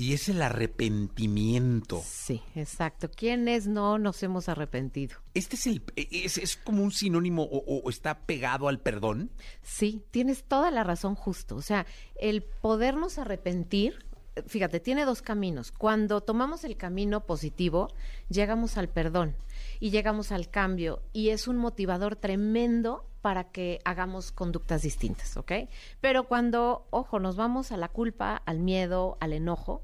y 0.00 0.12
es 0.12 0.28
el 0.28 0.40
arrepentimiento. 0.42 2.00
Sí, 2.04 2.40
exacto. 2.54 3.10
¿Quiénes 3.10 3.66
no 3.66 3.98
nos 3.98 4.22
hemos 4.22 4.48
arrepentido? 4.48 5.16
¿Este 5.34 5.56
es, 5.56 5.66
el, 5.66 5.82
es, 5.96 6.38
es 6.38 6.56
como 6.56 6.84
un 6.84 6.92
sinónimo 6.92 7.42
o, 7.42 7.80
o, 7.82 7.90
está 7.90 8.20
pegado 8.20 8.68
al 8.68 8.78
perdón? 8.78 9.32
Sí, 9.60 10.04
tienes 10.12 10.44
toda 10.44 10.70
la 10.70 10.84
razón 10.84 11.16
justo. 11.16 11.56
O 11.56 11.62
sea, 11.62 11.84
el 12.14 12.44
podernos 12.44 13.18
arrepentir 13.18 14.06
fíjate, 14.46 14.78
tiene 14.78 15.04
dos 15.04 15.20
caminos. 15.20 15.72
Cuando 15.72 16.20
tomamos 16.20 16.62
el 16.62 16.76
camino 16.76 17.26
positivo, 17.26 17.88
llegamos 18.28 18.76
al 18.76 18.88
perdón 18.88 19.34
y 19.80 19.90
llegamos 19.90 20.30
al 20.30 20.48
cambio 20.48 21.02
y 21.12 21.30
es 21.30 21.48
un 21.48 21.56
motivador 21.56 22.14
tremendo 22.14 23.04
para 23.20 23.50
que 23.50 23.80
hagamos 23.84 24.30
conductas 24.30 24.82
distintas, 24.82 25.36
¿ok? 25.36 25.52
Pero 26.00 26.24
cuando, 26.24 26.86
ojo, 26.90 27.18
nos 27.18 27.34
vamos 27.34 27.72
a 27.72 27.76
la 27.76 27.88
culpa, 27.88 28.36
al 28.46 28.60
miedo, 28.60 29.18
al 29.20 29.32
enojo, 29.32 29.82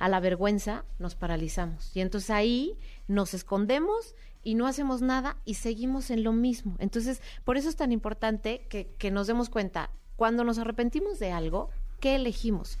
a 0.00 0.08
la 0.08 0.18
vergüenza, 0.18 0.84
nos 0.98 1.14
paralizamos. 1.14 1.94
Y 1.94 2.00
entonces 2.00 2.30
ahí 2.30 2.76
nos 3.06 3.34
escondemos 3.34 4.16
y 4.42 4.54
no 4.54 4.66
hacemos 4.66 5.02
nada 5.02 5.36
y 5.44 5.54
seguimos 5.54 6.10
en 6.10 6.24
lo 6.24 6.32
mismo. 6.32 6.74
Entonces, 6.78 7.22
por 7.44 7.58
eso 7.58 7.68
es 7.68 7.76
tan 7.76 7.92
importante 7.92 8.66
que, 8.68 8.88
que 8.98 9.10
nos 9.10 9.26
demos 9.26 9.50
cuenta, 9.50 9.90
cuando 10.16 10.42
nos 10.42 10.58
arrepentimos 10.58 11.18
de 11.18 11.32
algo, 11.32 11.68
¿qué 12.00 12.16
elegimos? 12.16 12.78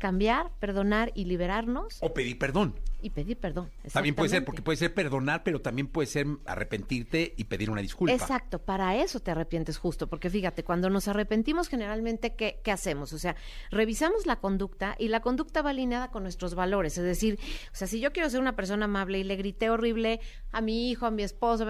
Cambiar, 0.00 0.50
perdonar 0.58 1.12
y 1.14 1.26
liberarnos. 1.26 1.98
O 2.00 2.14
pedir 2.14 2.38
perdón. 2.38 2.74
Y 3.02 3.10
pedir 3.10 3.36
perdón. 3.36 3.70
También 3.92 4.14
puede 4.14 4.30
ser, 4.30 4.44
porque 4.44 4.62
puede 4.62 4.76
ser 4.76 4.94
perdonar, 4.94 5.42
pero 5.44 5.60
también 5.60 5.88
puede 5.88 6.06
ser 6.06 6.26
arrepentirte 6.46 7.34
y 7.36 7.44
pedir 7.44 7.70
una 7.70 7.82
disculpa. 7.82 8.14
Exacto, 8.14 8.58
para 8.58 8.96
eso 8.96 9.20
te 9.20 9.30
arrepientes 9.30 9.76
justo, 9.76 10.08
porque 10.08 10.30
fíjate, 10.30 10.64
cuando 10.64 10.88
nos 10.88 11.06
arrepentimos 11.06 11.68
generalmente, 11.68 12.34
¿qué, 12.34 12.60
¿qué 12.64 12.72
hacemos? 12.72 13.12
O 13.12 13.18
sea, 13.18 13.36
revisamos 13.70 14.24
la 14.24 14.36
conducta 14.36 14.96
y 14.98 15.08
la 15.08 15.20
conducta 15.20 15.60
va 15.60 15.70
alineada 15.70 16.10
con 16.10 16.22
nuestros 16.22 16.54
valores. 16.54 16.96
Es 16.96 17.04
decir, 17.04 17.38
o 17.70 17.76
sea, 17.76 17.86
si 17.86 18.00
yo 18.00 18.12
quiero 18.12 18.30
ser 18.30 18.40
una 18.40 18.56
persona 18.56 18.86
amable 18.86 19.18
y 19.18 19.24
le 19.24 19.36
grité 19.36 19.68
horrible 19.68 20.20
a 20.50 20.62
mi 20.62 20.90
hijo, 20.90 21.04
a 21.04 21.10
mi 21.10 21.22
esposo, 21.22 21.66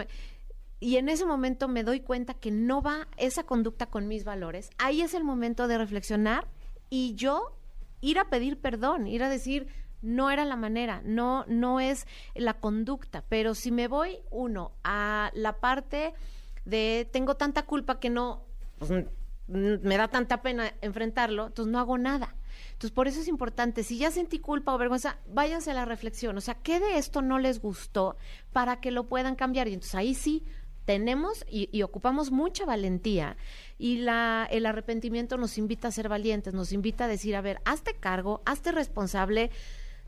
y 0.79 0.97
en 0.97 1.09
ese 1.09 1.27
momento 1.27 1.67
me 1.67 1.83
doy 1.83 1.99
cuenta 1.99 2.35
que 2.35 2.53
no 2.53 2.81
va 2.81 3.09
esa 3.17 3.43
conducta 3.43 3.87
con 3.87 4.07
mis 4.07 4.23
valores, 4.23 4.71
ahí 4.79 5.03
es 5.03 5.15
el 5.15 5.25
momento 5.25 5.67
de 5.67 5.79
reflexionar 5.79 6.47
y 6.89 7.15
yo 7.17 7.57
ir 8.01 8.19
a 8.19 8.29
pedir 8.29 8.59
perdón, 8.59 9.07
ir 9.07 9.23
a 9.23 9.29
decir, 9.29 9.69
no 10.03 10.31
era 10.31 10.45
la 10.45 10.57
manera, 10.57 11.03
no, 11.05 11.45
no 11.47 11.81
es 11.81 12.07
la 12.35 12.55
conducta, 12.55 13.25
pero 13.29 13.55
si 13.55 13.71
me 13.71 13.89
voy, 13.89 14.19
uno, 14.31 14.73
a 14.85 15.31
la 15.35 15.59
parte 15.61 16.15
de 16.65 17.09
tengo 17.13 17.37
tanta 17.37 17.65
culpa 17.65 18.01
que 18.01 18.11
no, 18.11 18.45
pues, 18.79 18.91
me 19.47 19.97
da 19.97 20.09
tanta 20.09 20.43
pena 20.43 20.73
enfrentarlo, 20.81 21.49
entonces 21.49 21.73
no 21.73 21.79
hago 21.79 21.99
nada. 21.99 22.35
Entonces, 22.73 22.93
por 22.93 23.09
eso 23.09 23.21
es 23.21 23.29
importante, 23.29 23.83
si 23.83 23.99
ya 23.99 24.11
sentí 24.11 24.39
culpa 24.39 24.75
o 24.75 24.79
vergüenza, 24.79 25.19
váyanse 25.27 25.71
a 25.71 25.75
la 25.75 25.85
reflexión, 25.85 26.37
o 26.37 26.41
sea, 26.41 26.55
¿qué 26.55 26.81
de 26.81 26.99
esto 26.99 27.21
no 27.21 27.39
les 27.39 27.61
gustó 27.61 28.17
para 28.53 28.81
que 28.81 28.91
lo 28.91 29.05
puedan 29.05 29.35
cambiar? 29.35 29.69
Y 29.69 29.75
entonces 29.75 29.95
ahí 29.95 30.15
sí 30.15 30.45
tenemos 30.91 31.45
y, 31.49 31.83
ocupamos 31.83 32.33
mucha 32.33 32.65
valentía 32.65 33.37
y 33.79 33.99
la, 33.99 34.49
el 34.51 34.67
arrepentimiento 34.67 35.37
nos 35.37 35.57
invita 35.57 35.87
a 35.87 35.93
ser 35.93 36.09
valientes, 36.09 36.53
nos 36.53 36.73
invita 36.73 37.05
a 37.05 37.09
decir, 37.09 37.37
a 37.37 37.41
ver, 37.41 37.61
hazte 37.65 37.95
cargo, 37.95 38.43
hazte 38.45 38.73
responsable, 38.73 39.53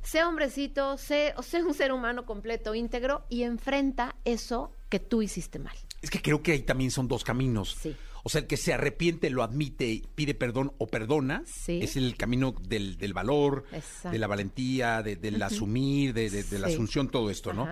sé 0.02 0.24
hombrecito, 0.24 0.98
sé, 0.98 1.34
o 1.36 1.42
sé 1.44 1.62
un 1.62 1.72
ser 1.72 1.92
humano 1.92 2.26
completo, 2.26 2.74
íntegro 2.74 3.24
y 3.28 3.44
enfrenta 3.44 4.16
eso 4.24 4.72
que 4.88 4.98
tú 4.98 5.22
hiciste 5.22 5.60
mal. 5.60 5.76
Es 6.00 6.10
que 6.10 6.20
creo 6.20 6.42
que 6.42 6.50
ahí 6.50 6.62
también 6.62 6.90
son 6.90 7.06
dos 7.06 7.22
caminos. 7.22 7.76
Sí. 7.80 7.94
O 8.24 8.28
sea, 8.28 8.40
el 8.40 8.48
que 8.48 8.56
se 8.56 8.72
arrepiente, 8.72 9.30
lo 9.30 9.44
admite, 9.44 10.02
pide 10.16 10.34
perdón 10.34 10.72
o 10.78 10.88
perdona, 10.88 11.44
sí. 11.46 11.78
es 11.80 11.96
el 11.96 12.16
camino 12.16 12.56
del, 12.60 12.98
del 12.98 13.12
valor, 13.12 13.66
de 14.10 14.18
la 14.18 14.26
valentía, 14.26 15.00
de, 15.02 15.14
del 15.14 15.40
asumir, 15.40 16.12
de, 16.12 16.28
de, 16.28 16.58
la 16.58 16.66
asunción, 16.66 17.08
todo 17.08 17.30
esto, 17.30 17.52
¿no? 17.52 17.68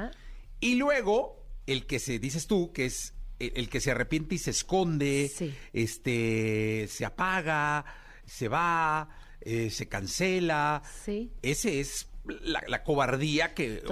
Y 0.60 0.76
luego 0.76 1.39
el 1.72 1.86
que 1.86 1.98
se, 1.98 2.18
dices 2.18 2.46
tú, 2.46 2.72
que 2.72 2.86
es 2.86 3.14
el, 3.38 3.68
que 3.68 3.80
se 3.80 3.90
arrepiente 3.90 4.34
y 4.34 4.38
se 4.38 4.50
esconde, 4.50 5.30
este, 5.72 6.86
se 6.88 7.04
apaga, 7.04 7.84
se 8.26 8.48
va, 8.48 9.08
eh, 9.40 9.70
se 9.70 9.88
cancela. 9.88 10.82
Sí. 11.04 11.32
Ese 11.42 11.80
es 11.80 12.10
la, 12.42 12.82
cobardía 12.84 13.54
que, 13.54 13.82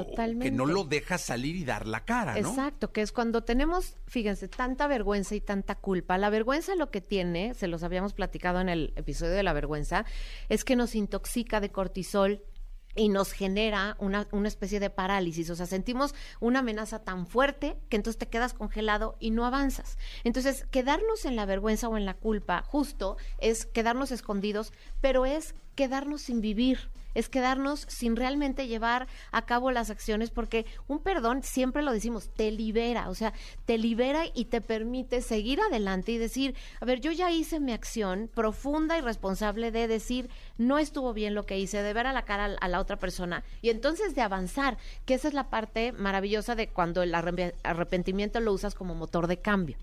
que, 0.40 0.50
no 0.50 0.66
lo 0.66 0.84
deja 0.84 1.18
salir 1.18 1.56
y 1.56 1.64
dar 1.64 1.86
la 1.86 2.04
cara, 2.04 2.38
¿no? 2.40 2.50
Exacto, 2.50 2.92
que 2.92 3.00
es 3.00 3.12
cuando 3.12 3.42
tenemos, 3.42 3.96
fíjense, 4.06 4.48
tanta 4.48 4.86
vergüenza 4.86 5.34
y 5.34 5.40
tanta 5.40 5.76
culpa. 5.76 6.18
La 6.18 6.30
vergüenza 6.30 6.74
lo 6.76 6.90
que 6.90 7.00
tiene, 7.00 7.54
se 7.54 7.68
los 7.68 7.82
habíamos 7.82 8.12
platicado 8.12 8.60
en 8.60 8.68
el 8.68 8.92
episodio 8.96 9.32
de 9.32 9.42
la 9.42 9.52
vergüenza, 9.52 10.04
es 10.48 10.64
que 10.64 10.76
nos 10.76 10.94
intoxica 10.94 11.60
de 11.60 11.70
cortisol 11.70 12.42
y 12.94 13.08
nos 13.08 13.32
genera 13.32 13.96
una, 14.00 14.26
una, 14.32 14.48
especie 14.48 14.80
de 14.80 14.90
parálisis, 14.90 15.50
o 15.50 15.56
sea, 15.56 15.66
sentimos 15.66 16.14
una 16.40 16.60
amenaza 16.60 16.98
tan 17.00 17.26
fuerte 17.26 17.76
que 17.88 17.96
entonces 17.96 18.18
te 18.18 18.28
quedas 18.28 18.54
congelado 18.54 19.16
y 19.20 19.30
no 19.30 19.46
avanzas. 19.46 19.98
Entonces, 20.24 20.66
quedarnos 20.70 21.24
en 21.24 21.36
la 21.36 21.46
vergüenza 21.46 21.88
o 21.88 21.96
en 21.96 22.06
la 22.06 22.14
culpa, 22.14 22.62
justo, 22.66 23.16
es 23.38 23.66
quedarnos 23.66 24.10
escondidos, 24.10 24.72
pero 25.00 25.26
es 25.26 25.54
quedarnos 25.74 26.22
sin 26.22 26.40
vivir 26.40 26.90
es 27.18 27.28
quedarnos 27.28 27.84
sin 27.88 28.14
realmente 28.14 28.68
llevar 28.68 29.08
a 29.32 29.44
cabo 29.44 29.72
las 29.72 29.90
acciones, 29.90 30.30
porque 30.30 30.66
un 30.86 31.00
perdón, 31.00 31.42
siempre 31.42 31.82
lo 31.82 31.92
decimos, 31.92 32.30
te 32.34 32.52
libera, 32.52 33.08
o 33.08 33.14
sea, 33.14 33.32
te 33.64 33.76
libera 33.76 34.22
y 34.34 34.44
te 34.44 34.60
permite 34.60 35.20
seguir 35.20 35.60
adelante 35.60 36.12
y 36.12 36.18
decir, 36.18 36.54
a 36.80 36.84
ver, 36.84 37.00
yo 37.00 37.10
ya 37.10 37.32
hice 37.32 37.58
mi 37.58 37.72
acción 37.72 38.30
profunda 38.32 38.96
y 38.96 39.00
responsable 39.00 39.72
de 39.72 39.88
decir, 39.88 40.30
no 40.58 40.78
estuvo 40.78 41.12
bien 41.12 41.34
lo 41.34 41.44
que 41.44 41.58
hice, 41.58 41.82
de 41.82 41.92
ver 41.92 42.06
a 42.06 42.12
la 42.12 42.24
cara 42.24 42.56
a 42.60 42.68
la 42.68 42.78
otra 42.78 42.98
persona 42.98 43.42
y 43.62 43.70
entonces 43.70 44.14
de 44.14 44.22
avanzar, 44.22 44.78
que 45.04 45.14
esa 45.14 45.26
es 45.26 45.34
la 45.34 45.50
parte 45.50 45.90
maravillosa 45.90 46.54
de 46.54 46.68
cuando 46.68 47.02
el 47.02 47.14
arrepentimiento 47.14 48.38
lo 48.38 48.52
usas 48.52 48.76
como 48.76 48.94
motor 48.94 49.26
de 49.26 49.38
cambio. 49.38 49.76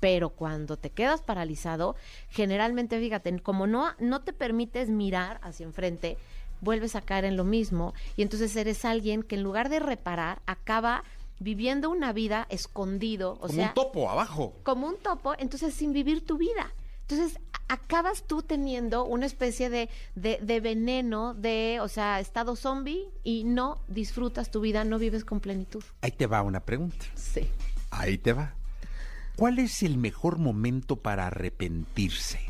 Pero 0.00 0.30
cuando 0.30 0.78
te 0.78 0.90
quedas 0.90 1.20
paralizado, 1.20 1.94
generalmente, 2.30 2.98
fíjate, 2.98 3.38
como 3.40 3.66
no, 3.66 3.92
no 3.98 4.22
te 4.22 4.32
permites 4.32 4.88
mirar 4.88 5.38
hacia 5.42 5.64
enfrente, 5.66 6.16
vuelves 6.60 6.96
a 6.96 7.00
caer 7.00 7.24
en 7.24 7.36
lo 7.36 7.44
mismo 7.44 7.94
y 8.16 8.22
entonces 8.22 8.54
eres 8.56 8.84
alguien 8.84 9.22
que 9.22 9.36
en 9.36 9.42
lugar 9.42 9.68
de 9.68 9.80
reparar 9.80 10.42
acaba 10.46 11.04
viviendo 11.40 11.90
una 11.90 12.12
vida 12.12 12.46
escondido, 12.50 13.32
o 13.40 13.48
como 13.48 13.62
un 13.62 13.74
topo 13.74 14.10
abajo. 14.10 14.54
Como 14.62 14.86
un 14.86 14.98
topo, 14.98 15.34
entonces 15.38 15.74
sin 15.74 15.92
vivir 15.92 16.24
tu 16.24 16.36
vida. 16.36 16.70
Entonces 17.08 17.40
acabas 17.66 18.24
tú 18.24 18.42
teniendo 18.42 19.04
una 19.04 19.26
especie 19.26 19.70
de, 19.70 19.88
de, 20.14 20.38
de, 20.42 20.60
veneno, 20.60 21.34
de, 21.34 21.78
o 21.80 21.88
sea, 21.88 22.20
estado 22.20 22.56
zombie 22.56 23.08
y 23.24 23.44
no 23.44 23.80
disfrutas 23.88 24.50
tu 24.50 24.60
vida, 24.60 24.84
no 24.84 24.98
vives 24.98 25.24
con 25.24 25.40
plenitud. 25.40 25.82
Ahí 26.02 26.12
te 26.12 26.26
va 26.26 26.42
una 26.42 26.60
pregunta. 26.60 27.06
Sí. 27.14 27.48
Ahí 27.90 28.18
te 28.18 28.32
va. 28.32 28.54
¿Cuál 29.36 29.58
es 29.58 29.82
el 29.82 29.96
mejor 29.96 30.38
momento 30.38 30.96
para 30.96 31.26
arrepentirse? 31.28 32.40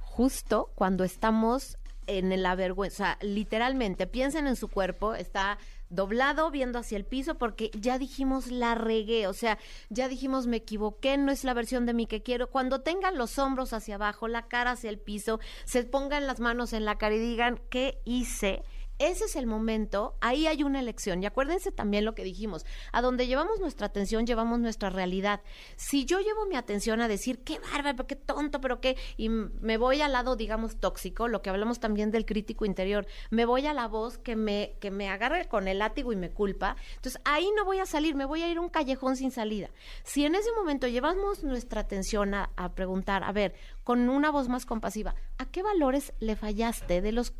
Justo 0.00 0.70
cuando 0.74 1.04
estamos 1.04 1.78
en 2.06 2.42
la 2.42 2.54
vergüenza, 2.54 3.18
literalmente, 3.20 4.06
piensen 4.06 4.46
en 4.46 4.56
su 4.56 4.68
cuerpo, 4.68 5.14
está 5.14 5.58
doblado 5.88 6.50
viendo 6.50 6.78
hacia 6.78 6.96
el 6.96 7.04
piso 7.04 7.36
porque 7.36 7.70
ya 7.78 7.98
dijimos 7.98 8.50
la 8.50 8.74
regué, 8.74 9.26
o 9.26 9.32
sea, 9.32 9.58
ya 9.90 10.08
dijimos 10.08 10.46
me 10.46 10.58
equivoqué, 10.58 11.16
no 11.16 11.30
es 11.30 11.44
la 11.44 11.54
versión 11.54 11.86
de 11.86 11.94
mí 11.94 12.06
que 12.06 12.22
quiero. 12.22 12.50
Cuando 12.50 12.80
tengan 12.80 13.16
los 13.16 13.38
hombros 13.38 13.72
hacia 13.72 13.94
abajo, 13.94 14.28
la 14.28 14.48
cara 14.48 14.72
hacia 14.72 14.90
el 14.90 14.98
piso, 14.98 15.40
se 15.64 15.84
pongan 15.84 16.26
las 16.26 16.40
manos 16.40 16.72
en 16.72 16.84
la 16.84 16.98
cara 16.98 17.14
y 17.14 17.18
digan, 17.18 17.60
¿qué 17.70 18.00
hice? 18.04 18.62
Ese 18.98 19.24
es 19.24 19.36
el 19.36 19.46
momento, 19.46 20.16
ahí 20.20 20.46
hay 20.46 20.62
una 20.62 20.80
elección. 20.80 21.22
Y 21.22 21.26
acuérdense 21.26 21.72
también 21.72 22.04
lo 22.04 22.14
que 22.14 22.24
dijimos, 22.24 22.64
a 22.92 23.02
donde 23.02 23.26
llevamos 23.26 23.60
nuestra 23.60 23.86
atención, 23.86 24.26
llevamos 24.26 24.60
nuestra 24.60 24.90
realidad. 24.90 25.40
Si 25.76 26.04
yo 26.04 26.20
llevo 26.20 26.46
mi 26.46 26.56
atención 26.56 27.00
a 27.00 27.08
decir, 27.08 27.40
qué 27.40 27.58
bárbaro, 27.58 28.06
qué 28.06 28.16
tonto, 28.16 28.60
pero 28.60 28.80
qué, 28.80 28.96
y 29.16 29.28
me 29.28 29.76
voy 29.76 30.00
al 30.00 30.12
lado, 30.12 30.36
digamos, 30.36 30.76
tóxico, 30.76 31.28
lo 31.28 31.42
que 31.42 31.50
hablamos 31.50 31.80
también 31.80 32.10
del 32.10 32.24
crítico 32.24 32.64
interior, 32.64 33.06
me 33.30 33.44
voy 33.44 33.66
a 33.66 33.74
la 33.74 33.88
voz 33.88 34.18
que 34.18 34.36
me, 34.36 34.76
que 34.80 34.90
me 34.90 35.08
agarre 35.08 35.48
con 35.48 35.68
el 35.68 35.78
látigo 35.78 36.12
y 36.12 36.16
me 36.16 36.30
culpa, 36.30 36.76
entonces 36.96 37.20
ahí 37.24 37.50
no 37.56 37.64
voy 37.64 37.78
a 37.78 37.86
salir, 37.86 38.14
me 38.14 38.24
voy 38.24 38.42
a 38.42 38.48
ir 38.48 38.58
a 38.58 38.60
un 38.60 38.68
callejón 38.68 39.16
sin 39.16 39.30
salida. 39.30 39.70
Si 40.04 40.24
en 40.24 40.34
ese 40.34 40.52
momento 40.52 40.86
llevamos 40.86 41.42
nuestra 41.42 41.80
atención 41.80 42.34
a 42.34 42.74
preguntar, 42.74 43.24
a 43.24 43.32
ver, 43.32 43.54
con 43.84 44.08
una 44.08 44.30
voz 44.30 44.48
más 44.48 44.66
compasiva, 44.66 45.14
¿a 45.38 45.46
qué 45.46 45.62
valores 45.62 46.12
le 46.18 46.36
fallaste 46.36 47.02
de 47.02 47.12
los 47.12 47.32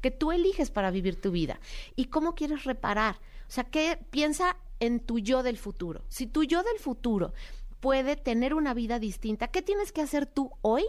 que 0.00 0.10
tú 0.10 0.32
eliges 0.32 0.70
para 0.70 0.90
vivir 0.90 1.20
tu 1.20 1.30
vida 1.30 1.60
y 1.96 2.06
cómo 2.06 2.34
quieres 2.34 2.64
reparar. 2.64 3.16
O 3.48 3.50
sea, 3.50 3.64
¿qué 3.64 3.98
piensa 4.10 4.56
en 4.80 5.00
tu 5.00 5.18
yo 5.18 5.42
del 5.42 5.58
futuro? 5.58 6.04
Si 6.08 6.26
tu 6.26 6.44
yo 6.44 6.62
del 6.62 6.78
futuro 6.78 7.32
puede 7.80 8.16
tener 8.16 8.54
una 8.54 8.74
vida 8.74 8.98
distinta, 8.98 9.48
¿qué 9.48 9.62
tienes 9.62 9.92
que 9.92 10.02
hacer 10.02 10.26
tú 10.26 10.50
hoy? 10.62 10.84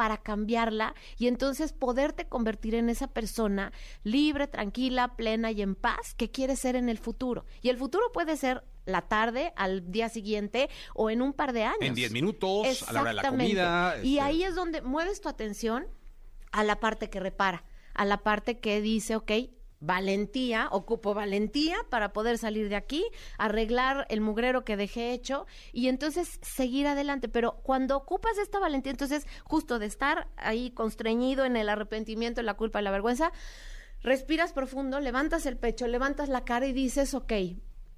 para 0.00 0.16
cambiarla 0.16 0.94
y 1.18 1.26
entonces 1.26 1.74
poderte 1.74 2.26
convertir 2.26 2.74
en 2.74 2.88
esa 2.88 3.08
persona 3.08 3.70
libre, 4.02 4.46
tranquila, 4.46 5.14
plena 5.14 5.50
y 5.50 5.60
en 5.60 5.74
paz 5.74 6.14
que 6.16 6.30
quieres 6.30 6.58
ser 6.58 6.74
en 6.74 6.88
el 6.88 6.96
futuro. 6.96 7.44
Y 7.60 7.68
el 7.68 7.76
futuro 7.76 8.10
puede 8.10 8.38
ser 8.38 8.64
la 8.86 9.02
tarde, 9.02 9.52
al 9.56 9.90
día 9.90 10.08
siguiente 10.08 10.70
o 10.94 11.10
en 11.10 11.20
un 11.20 11.34
par 11.34 11.52
de 11.52 11.64
años. 11.64 11.82
En 11.82 11.94
10 11.94 12.12
minutos, 12.12 12.82
a 12.88 12.94
la 12.94 13.02
hora 13.02 13.10
de 13.10 13.16
la 13.16 13.28
comida. 13.28 13.96
Y 14.02 14.16
este. 14.16 14.20
ahí 14.22 14.42
es 14.42 14.54
donde 14.54 14.80
mueves 14.80 15.20
tu 15.20 15.28
atención 15.28 15.86
a 16.50 16.64
la 16.64 16.80
parte 16.80 17.10
que 17.10 17.20
repara 17.20 17.64
a 18.00 18.06
la 18.06 18.22
parte 18.22 18.58
que 18.60 18.80
dice, 18.80 19.14
ok, 19.14 19.30
valentía, 19.78 20.68
ocupo 20.72 21.12
valentía 21.12 21.76
para 21.90 22.14
poder 22.14 22.38
salir 22.38 22.70
de 22.70 22.76
aquí, 22.76 23.04
arreglar 23.36 24.06
el 24.08 24.22
mugrero 24.22 24.64
que 24.64 24.78
dejé 24.78 25.12
hecho 25.12 25.46
y 25.74 25.88
entonces 25.88 26.38
seguir 26.40 26.86
adelante. 26.86 27.28
Pero 27.28 27.60
cuando 27.62 27.98
ocupas 27.98 28.38
esta 28.38 28.58
valentía, 28.58 28.92
entonces 28.92 29.26
justo 29.44 29.78
de 29.78 29.84
estar 29.84 30.28
ahí 30.38 30.70
constreñido 30.70 31.44
en 31.44 31.58
el 31.58 31.68
arrepentimiento, 31.68 32.40
en 32.40 32.46
la 32.46 32.54
culpa 32.54 32.80
y 32.80 32.84
la 32.84 32.90
vergüenza, 32.90 33.32
respiras 34.00 34.54
profundo, 34.54 34.98
levantas 34.98 35.44
el 35.44 35.58
pecho, 35.58 35.86
levantas 35.86 36.30
la 36.30 36.46
cara 36.46 36.66
y 36.66 36.72
dices, 36.72 37.12
ok, 37.12 37.34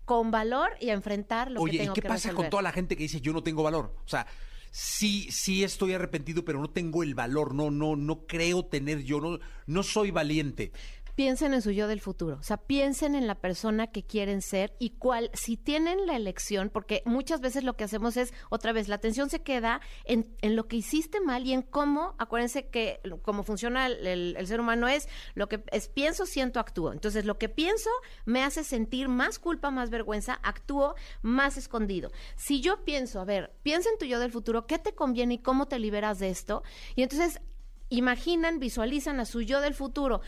con 0.04 0.32
valor 0.32 0.72
y 0.80 0.90
a 0.90 0.94
enfrentar 0.94 1.48
lo 1.48 1.62
que 1.62 1.78
tengo 1.78 1.92
¿y 1.92 1.94
qué 1.94 2.02
pasa 2.02 2.32
con 2.32 2.50
toda 2.50 2.64
la 2.64 2.72
gente 2.72 2.96
que 2.96 3.04
dice 3.04 3.20
yo 3.20 3.32
no 3.32 3.44
tengo 3.44 3.62
valor? 3.62 3.94
O 4.04 4.08
sea, 4.08 4.26
sí, 4.72 5.28
sí 5.30 5.62
estoy 5.62 5.92
arrepentido, 5.92 6.44
pero 6.44 6.60
no 6.60 6.70
tengo 6.70 7.04
el 7.04 7.14
valor, 7.14 7.54
no, 7.54 7.70
no, 7.70 7.94
no 7.94 8.26
creo 8.26 8.64
tener 8.64 9.04
yo, 9.04 9.20
no, 9.20 9.38
no 9.66 9.82
soy 9.84 10.10
valiente 10.10 10.72
piensen 11.14 11.52
en 11.52 11.62
su 11.62 11.70
yo 11.70 11.88
del 11.88 12.00
futuro, 12.00 12.38
o 12.38 12.42
sea, 12.42 12.56
piensen 12.56 13.14
en 13.14 13.26
la 13.26 13.34
persona 13.34 13.88
que 13.88 14.04
quieren 14.04 14.40
ser 14.40 14.74
y 14.78 14.90
cuál, 14.90 15.30
si 15.34 15.56
tienen 15.56 16.06
la 16.06 16.16
elección, 16.16 16.70
porque 16.70 17.02
muchas 17.04 17.40
veces 17.40 17.64
lo 17.64 17.76
que 17.76 17.84
hacemos 17.84 18.16
es, 18.16 18.32
otra 18.50 18.72
vez, 18.72 18.88
la 18.88 18.94
atención 18.96 19.28
se 19.28 19.42
queda 19.42 19.80
en, 20.04 20.34
en 20.40 20.56
lo 20.56 20.68
que 20.68 20.76
hiciste 20.76 21.20
mal 21.20 21.46
y 21.46 21.52
en 21.52 21.62
cómo, 21.62 22.14
acuérdense 22.18 22.68
que 22.68 23.00
cómo 23.22 23.42
funciona 23.42 23.86
el, 23.86 24.36
el, 24.36 24.46
ser 24.46 24.60
humano 24.60 24.88
es 24.88 25.08
lo 25.34 25.48
que 25.48 25.62
es 25.70 25.88
pienso, 25.88 26.26
siento, 26.26 26.60
actúo. 26.60 26.92
Entonces, 26.92 27.24
lo 27.24 27.38
que 27.38 27.48
pienso 27.48 27.90
me 28.24 28.42
hace 28.42 28.64
sentir 28.64 29.08
más 29.08 29.38
culpa, 29.38 29.70
más 29.70 29.90
vergüenza, 29.90 30.40
actúo 30.42 30.94
más 31.20 31.56
escondido. 31.56 32.10
Si 32.36 32.60
yo 32.60 32.84
pienso, 32.84 33.20
a 33.20 33.24
ver, 33.24 33.54
piensa 33.62 33.90
en 33.90 33.98
tu 33.98 34.06
yo 34.06 34.18
del 34.18 34.32
futuro, 34.32 34.66
¿qué 34.66 34.78
te 34.78 34.94
conviene 34.94 35.34
y 35.34 35.38
cómo 35.38 35.68
te 35.68 35.78
liberas 35.78 36.18
de 36.18 36.30
esto? 36.30 36.62
Y 36.94 37.02
entonces 37.02 37.40
imaginan, 37.88 38.58
visualizan 38.58 39.20
a 39.20 39.26
su 39.26 39.42
yo 39.42 39.60
del 39.60 39.74
futuro 39.74 40.22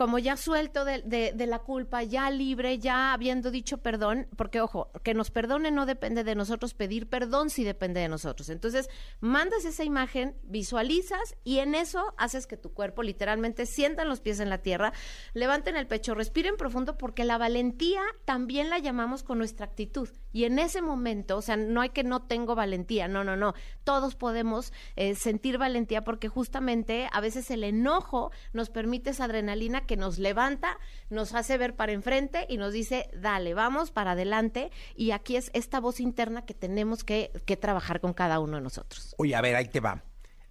como 0.00 0.18
ya 0.18 0.38
suelto 0.38 0.86
de, 0.86 1.34
la 1.46 1.58
culpa, 1.58 2.02
ya 2.02 2.30
libre, 2.30 2.78
ya 2.78 3.12
habiendo 3.12 3.50
dicho 3.50 3.76
perdón, 3.76 4.28
porque 4.34 4.62
ojo, 4.62 4.90
que 5.02 5.12
nos 5.12 5.30
perdone 5.30 5.70
no 5.70 5.84
depende 5.84 6.24
de 6.24 6.34
nosotros, 6.34 6.72
pedir 6.72 7.06
perdón 7.06 7.50
sí 7.50 7.64
depende 7.64 8.00
de 8.00 8.08
nosotros. 8.08 8.48
Entonces, 8.48 8.88
mandas 9.20 9.66
esa 9.66 9.84
imagen, 9.84 10.34
visualizas 10.42 11.36
y 11.44 11.58
en 11.58 11.74
eso 11.74 12.14
haces 12.16 12.46
que 12.46 12.56
tu 12.56 12.72
cuerpo 12.72 13.02
literalmente 13.02 13.66
sientan 13.66 14.08
los 14.08 14.22
pies 14.22 14.40
en 14.40 14.48
la 14.48 14.62
tierra, 14.62 14.94
levanten 15.34 15.76
el 15.76 15.86
pecho, 15.86 16.14
respiren 16.14 16.56
profundo, 16.56 16.96
porque 16.96 17.24
la 17.24 17.36
valentía 17.36 18.00
también 18.24 18.70
la 18.70 18.78
llamamos 18.78 19.22
con 19.22 19.36
nuestra 19.36 19.66
actitud. 19.66 20.08
Y 20.32 20.44
en 20.44 20.58
ese 20.58 20.80
momento, 20.80 21.36
o 21.36 21.42
sea, 21.42 21.58
no 21.58 21.82
hay 21.82 21.90
que 21.90 22.04
no 22.04 22.22
tengo 22.22 22.54
valentía, 22.54 23.06
no, 23.06 23.22
no, 23.22 23.36
no. 23.36 23.52
Todos 23.84 24.14
podemos 24.14 24.72
eh, 24.96 25.14
sentir 25.14 25.58
valentía 25.58 26.04
porque 26.04 26.28
justamente 26.28 27.06
a 27.12 27.20
veces 27.20 27.50
el 27.50 27.64
enojo 27.64 28.30
nos 28.54 28.70
permite 28.70 29.10
esa 29.10 29.24
adrenalina 29.24 29.82
que 29.90 29.96
nos 29.96 30.20
levanta, 30.20 30.78
nos 31.08 31.34
hace 31.34 31.58
ver 31.58 31.74
para 31.74 31.90
enfrente 31.90 32.46
y 32.48 32.58
nos 32.58 32.72
dice, 32.72 33.10
dale, 33.12 33.54
vamos 33.54 33.90
para 33.90 34.12
adelante. 34.12 34.70
Y 34.94 35.10
aquí 35.10 35.34
es 35.34 35.50
esta 35.52 35.80
voz 35.80 35.98
interna 35.98 36.46
que 36.46 36.54
tenemos 36.54 37.02
que, 37.02 37.32
que 37.44 37.56
trabajar 37.56 38.00
con 38.00 38.14
cada 38.14 38.38
uno 38.38 38.58
de 38.58 38.62
nosotros. 38.62 39.16
Oye, 39.18 39.34
a 39.34 39.40
ver, 39.40 39.56
ahí 39.56 39.66
te 39.66 39.80
va. 39.80 40.04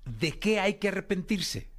¿De 0.04 0.38
qué 0.38 0.60
hay 0.60 0.74
que 0.74 0.90
arrepentirse? 0.90 1.70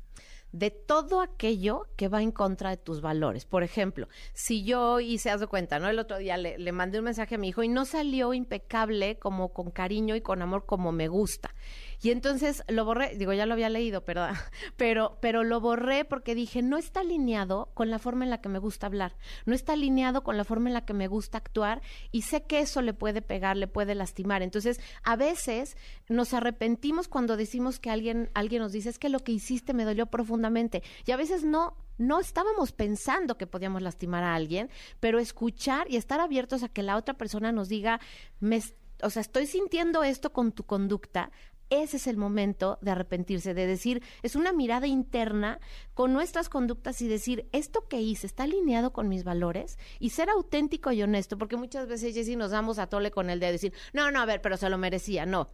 de 0.52 0.70
todo 0.72 1.20
aquello 1.20 1.86
que 1.96 2.08
va 2.08 2.22
en 2.22 2.32
contra 2.32 2.70
de 2.70 2.76
tus 2.76 3.00
valores. 3.00 3.44
Por 3.44 3.62
ejemplo, 3.62 4.08
si 4.32 4.64
yo 4.64 4.98
hice, 4.98 5.30
haz 5.30 5.38
de 5.40 5.46
cuenta, 5.46 5.78
¿no? 5.78 5.88
El 5.88 6.00
otro 6.00 6.18
día 6.18 6.36
le, 6.36 6.58
le, 6.58 6.72
mandé 6.72 6.98
un 6.98 7.04
mensaje 7.04 7.36
a 7.36 7.38
mi 7.38 7.50
hijo 7.50 7.62
y 7.62 7.68
no 7.68 7.84
salió 7.84 8.34
impecable 8.34 9.16
como 9.16 9.52
con 9.52 9.70
cariño 9.70 10.16
y 10.16 10.22
con 10.22 10.42
amor 10.42 10.66
como 10.66 10.90
me 10.90 11.06
gusta. 11.06 11.54
Y 12.02 12.10
entonces 12.10 12.62
lo 12.68 12.84
borré, 12.84 13.16
digo, 13.16 13.32
ya 13.32 13.46
lo 13.46 13.52
había 13.52 13.68
leído, 13.68 14.04
perdón, 14.04 14.34
pero, 14.76 15.18
pero 15.20 15.44
lo 15.44 15.60
borré 15.60 16.04
porque 16.04 16.34
dije, 16.34 16.62
no 16.62 16.78
está 16.78 17.00
alineado 17.00 17.70
con 17.74 17.90
la 17.90 17.98
forma 17.98 18.24
en 18.24 18.30
la 18.30 18.40
que 18.40 18.48
me 18.48 18.58
gusta 18.58 18.86
hablar, 18.86 19.16
no 19.44 19.54
está 19.54 19.74
alineado 19.74 20.22
con 20.22 20.36
la 20.36 20.44
forma 20.44 20.70
en 20.70 20.74
la 20.74 20.84
que 20.86 20.94
me 20.94 21.08
gusta 21.08 21.38
actuar 21.38 21.82
y 22.10 22.22
sé 22.22 22.42
que 22.44 22.60
eso 22.60 22.80
le 22.80 22.94
puede 22.94 23.22
pegar, 23.22 23.56
le 23.56 23.68
puede 23.68 23.94
lastimar. 23.94 24.42
Entonces, 24.42 24.80
a 25.02 25.16
veces 25.16 25.76
nos 26.08 26.32
arrepentimos 26.32 27.08
cuando 27.08 27.36
decimos 27.36 27.78
que 27.78 27.90
alguien, 27.90 28.30
alguien 28.34 28.62
nos 28.62 28.72
dice, 28.72 28.88
es 28.88 28.98
que 28.98 29.08
lo 29.08 29.20
que 29.20 29.32
hiciste 29.32 29.74
me 29.74 29.84
dolió 29.84 30.06
profundamente. 30.06 30.82
Y 31.04 31.12
a 31.12 31.16
veces 31.16 31.44
no, 31.44 31.76
no 31.98 32.18
estábamos 32.18 32.72
pensando 32.72 33.36
que 33.36 33.46
podíamos 33.46 33.82
lastimar 33.82 34.24
a 34.24 34.34
alguien, 34.34 34.70
pero 35.00 35.18
escuchar 35.18 35.90
y 35.90 35.96
estar 35.96 36.20
abiertos 36.20 36.62
a 36.62 36.68
que 36.68 36.82
la 36.82 36.96
otra 36.96 37.14
persona 37.14 37.52
nos 37.52 37.68
diga, 37.68 38.00
me, 38.40 38.62
o 39.02 39.10
sea, 39.10 39.20
estoy 39.20 39.46
sintiendo 39.46 40.02
esto 40.02 40.32
con 40.32 40.52
tu 40.52 40.64
conducta, 40.64 41.30
ese 41.70 41.96
es 41.96 42.06
el 42.06 42.16
momento 42.16 42.78
de 42.83 42.90
arrepentirse, 42.90 43.54
de 43.54 43.66
decir, 43.66 44.02
es 44.22 44.37
una 44.37 44.52
mirada 44.52 44.87
interna 44.87 45.61
con 45.94 46.12
nuestras 46.12 46.48
conductas 46.48 47.00
y 47.00 47.09
decir, 47.09 47.48
esto 47.52 47.87
que 47.88 48.00
hice 48.00 48.26
está 48.26 48.42
alineado 48.42 48.92
con 48.92 49.09
mis 49.09 49.24
valores 49.24 49.78
y 50.00 50.11
ser 50.11 50.28
auténtico 50.28 50.92
y 50.92 51.02
honesto, 51.02 51.38
porque 51.38 51.56
muchas 51.56 51.87
veces, 51.87 52.14
Jessy, 52.14 52.37
nos 52.37 52.50
damos 52.50 52.78
a 52.78 52.88
tole 52.88 53.11
con 53.11 53.30
el 53.30 53.40
de 53.40 53.52
decir, 53.52 53.72
no, 53.92 54.11
no, 54.11 54.20
a 54.20 54.26
ver, 54.26 54.42
pero 54.42 54.56
se 54.56 54.68
lo 54.68 54.78
merecía, 54.78 55.26
no. 55.26 55.48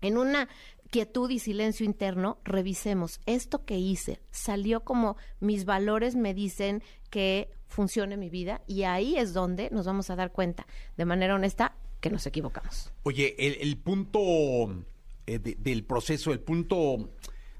En 0.00 0.16
una 0.16 0.48
quietud 0.90 1.30
y 1.30 1.38
silencio 1.38 1.84
interno, 1.84 2.38
revisemos, 2.42 3.20
esto 3.26 3.64
que 3.64 3.78
hice 3.78 4.20
salió 4.30 4.82
como 4.82 5.16
mis 5.40 5.66
valores 5.66 6.16
me 6.16 6.32
dicen 6.32 6.82
que 7.10 7.50
funcione 7.66 8.16
mi 8.16 8.30
vida 8.30 8.62
y 8.66 8.84
ahí 8.84 9.16
es 9.16 9.34
donde 9.34 9.68
nos 9.70 9.86
vamos 9.86 10.10
a 10.10 10.16
dar 10.16 10.32
cuenta 10.32 10.66
de 10.96 11.04
manera 11.04 11.34
honesta 11.34 11.76
que 12.00 12.10
nos 12.10 12.26
equivocamos. 12.26 12.92
Oye, 13.02 13.36
el, 13.38 13.58
el 13.60 13.76
punto 13.76 14.18
eh, 15.34 15.38
del 15.38 15.84
proceso, 15.84 16.32
el 16.32 16.40
punto 16.40 17.10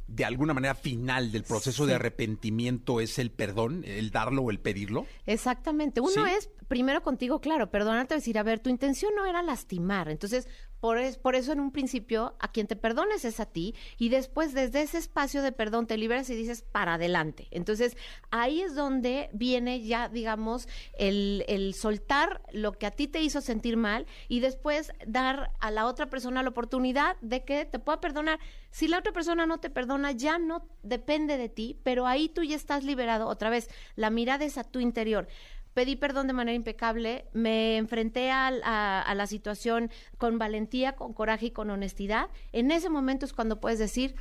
de 0.09 0.25
alguna 0.25 0.55
manera 0.55 0.75
final 0.75 1.31
del 1.31 1.45
proceso 1.45 1.87
de 1.87 1.95
arrepentimiento 1.95 3.01
es 3.01 3.19
el 3.19 3.31
perdón, 3.31 3.85
el 3.87 4.11
darlo 4.11 4.43
o 4.43 4.51
el 4.51 4.59
pedirlo? 4.59 5.07
Exactamente. 5.27 6.01
Uno 6.01 6.27
es 6.27 6.51
primero 6.71 7.03
contigo, 7.03 7.41
claro, 7.41 7.69
perdonarte, 7.69 8.15
decir, 8.15 8.39
a 8.39 8.45
ver, 8.45 8.61
tu 8.61 8.71
intención 8.71 9.13
no 9.17 9.27
era 9.27 9.43
lastimar. 9.43 10.09
Entonces, 10.09 10.47
por, 10.79 11.01
por 11.19 11.35
eso 11.35 11.51
en 11.51 11.59
un 11.59 11.73
principio 11.73 12.37
a 12.39 12.53
quien 12.53 12.69
te 12.69 12.77
perdones 12.77 13.25
es 13.25 13.41
a 13.41 13.47
ti 13.47 13.75
y 13.99 14.09
después 14.09 14.55
desde 14.55 14.83
ese 14.83 14.99
espacio 14.99 15.43
de 15.43 15.51
perdón 15.51 15.89
te 15.89 15.99
liberas 15.99 16.31
y 16.31 16.37
dices 16.37 16.63
para 16.63 16.95
adelante. 16.95 17.49
Entonces 17.51 17.97
ahí 18.31 18.63
es 18.63 18.77
donde 18.77 19.31
viene 19.33 19.83
ya, 19.83 20.09
digamos, 20.09 20.69
el, 20.97 21.45
el 21.49 21.75
soltar 21.75 22.41
lo 22.53 22.73
que 22.73 22.87
a 22.87 22.93
ti 22.93 23.09
te 23.09 23.21
hizo 23.21 23.41
sentir 23.41 23.77
mal 23.77 24.07
y 24.29 24.39
después 24.39 24.93
dar 25.05 25.51
a 25.59 25.73
la 25.73 25.87
otra 25.87 26.09
persona 26.09 26.43
la 26.45 26.51
oportunidad 26.51 27.17
de 27.21 27.45
que 27.45 27.65
te 27.65 27.81
pueda 27.81 28.01
perdonar. 28.01 28.39
Si 28.71 28.87
la 28.87 29.01
otra 29.01 29.13
persona 29.13 29.45
no 29.45 29.59
te 29.59 29.71
perdona, 29.71 30.13
ya 30.13 30.39
no 30.39 30.69
depende 30.85 31.37
de 31.37 31.49
ti, 31.49 31.81
pero 31.83 32.07
ahí 32.07 32.29
tú 32.29 32.45
ya 32.45 32.55
estás 32.55 32.85
liberado. 32.85 33.27
Otra 33.27 33.51
vez, 33.51 33.69
la 33.97 34.11
mirada 34.11 34.45
es 34.45 34.57
a 34.57 34.65
tu 34.65 34.79
interior 34.79 35.27
pedí 35.75 35.97
perdón 35.97 36.27
de 36.27 36.33
manera 36.33 36.55
impecable, 36.55 37.27
me 37.33 37.77
enfrenté 37.77 38.31
a, 38.31 38.51
la 38.51 39.27
situación 39.27 39.91
con 40.19 40.39
valentía, 40.39 40.97
con 40.97 41.13
coraje 41.13 41.47
y 41.47 41.51
con 41.51 41.71
honestidad. 41.71 42.29
En 42.53 42.71
ese 42.71 42.89
momento 42.89 43.27
es 43.27 43.33
cuando 43.33 43.61
puedes 43.61 43.79
decir, 43.79 44.15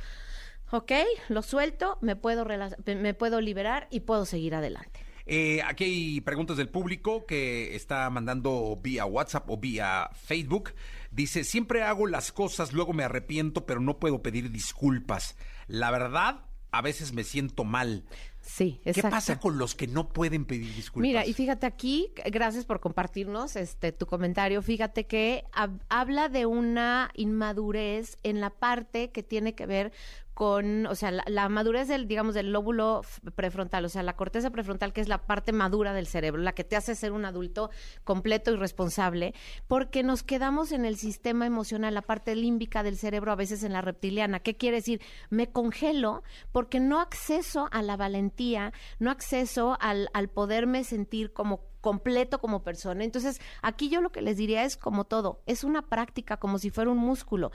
ok, 0.70 0.92
lo 1.28 1.42
suelto, 1.42 1.98
me 2.00 2.16
puedo, 2.16 2.46
me 2.86 3.14
puedo 3.14 3.40
liberar 3.40 3.88
y 3.90 4.00
puedo 4.00 4.24
seguir 4.24 4.54
adelante. 4.54 5.00
Eh, 5.32 5.62
aquí 5.64 5.84
hay 5.84 6.20
preguntas 6.22 6.56
del 6.56 6.68
público 6.68 7.24
que 7.24 7.76
está 7.76 8.10
mandando 8.10 8.80
vía 8.82 9.04
WhatsApp 9.04 9.48
o 9.48 9.58
vía 9.58 10.10
Facebook. 10.14 10.74
Dice, 11.12 11.44
siempre 11.44 11.82
hago 11.82 12.08
las 12.08 12.32
cosas, 12.32 12.72
luego 12.72 12.92
me 12.92 13.04
arrepiento, 13.04 13.64
pero 13.64 13.80
no 13.80 13.98
puedo 13.98 14.22
pedir 14.22 14.50
disculpas. 14.50 15.36
La 15.68 15.92
verdad, 15.92 16.46
a 16.72 16.82
veces 16.82 17.12
me 17.12 17.24
siento 17.24 17.64
mal. 17.64 18.04
Sí, 18.52 18.80
¿Qué 18.82 18.90
exacto. 18.90 19.10
pasa 19.10 19.38
con 19.38 19.58
los 19.58 19.74
que 19.76 19.86
no 19.86 20.08
pueden 20.08 20.44
pedir 20.44 20.74
disculpas? 20.74 21.06
Mira, 21.06 21.24
y 21.24 21.32
fíjate 21.34 21.66
aquí, 21.66 22.12
gracias 22.32 22.64
por 22.64 22.80
compartirnos 22.80 23.54
este 23.54 23.92
tu 23.92 24.06
comentario. 24.06 24.60
Fíjate 24.60 25.06
que 25.06 25.44
hab- 25.52 25.80
habla 25.88 26.28
de 26.28 26.46
una 26.46 27.10
inmadurez 27.14 28.18
en 28.24 28.40
la 28.40 28.50
parte 28.50 29.10
que 29.12 29.22
tiene 29.22 29.54
que 29.54 29.66
ver 29.66 29.92
con, 30.40 30.86
o 30.86 30.94
sea, 30.94 31.10
la, 31.10 31.22
la 31.26 31.50
madurez 31.50 31.86
del, 31.86 32.08
digamos, 32.08 32.34
del 32.34 32.50
lóbulo 32.50 33.02
prefrontal, 33.34 33.84
o 33.84 33.90
sea, 33.90 34.02
la 34.02 34.16
corteza 34.16 34.48
prefrontal, 34.48 34.94
que 34.94 35.02
es 35.02 35.06
la 35.06 35.26
parte 35.26 35.52
madura 35.52 35.92
del 35.92 36.06
cerebro, 36.06 36.40
la 36.40 36.54
que 36.54 36.64
te 36.64 36.76
hace 36.76 36.94
ser 36.94 37.12
un 37.12 37.26
adulto 37.26 37.68
completo 38.04 38.50
y 38.50 38.56
responsable, 38.56 39.34
porque 39.68 40.02
nos 40.02 40.22
quedamos 40.22 40.72
en 40.72 40.86
el 40.86 40.96
sistema 40.96 41.44
emocional, 41.44 41.92
la 41.92 42.00
parte 42.00 42.34
límbica 42.34 42.82
del 42.82 42.96
cerebro, 42.96 43.32
a 43.32 43.36
veces 43.36 43.64
en 43.64 43.74
la 43.74 43.82
reptiliana. 43.82 44.40
¿Qué 44.40 44.56
quiere 44.56 44.78
decir? 44.78 45.02
Me 45.28 45.52
congelo 45.52 46.22
porque 46.52 46.80
no 46.80 47.00
acceso 47.00 47.68
a 47.70 47.82
la 47.82 47.98
valentía, 47.98 48.72
no 48.98 49.10
acceso 49.10 49.76
al, 49.78 50.08
al 50.14 50.28
poderme 50.28 50.84
sentir 50.84 51.34
como 51.34 51.68
completo 51.80 52.40
como 52.40 52.62
persona. 52.62 53.04
Entonces, 53.04 53.40
aquí 53.62 53.88
yo 53.88 54.00
lo 54.00 54.10
que 54.10 54.22
les 54.22 54.36
diría 54.36 54.64
es 54.64 54.76
como 54.76 55.04
todo, 55.04 55.42
es 55.46 55.64
una 55.64 55.82
práctica 55.82 56.38
como 56.38 56.58
si 56.58 56.70
fuera 56.70 56.90
un 56.90 56.98
músculo 56.98 57.52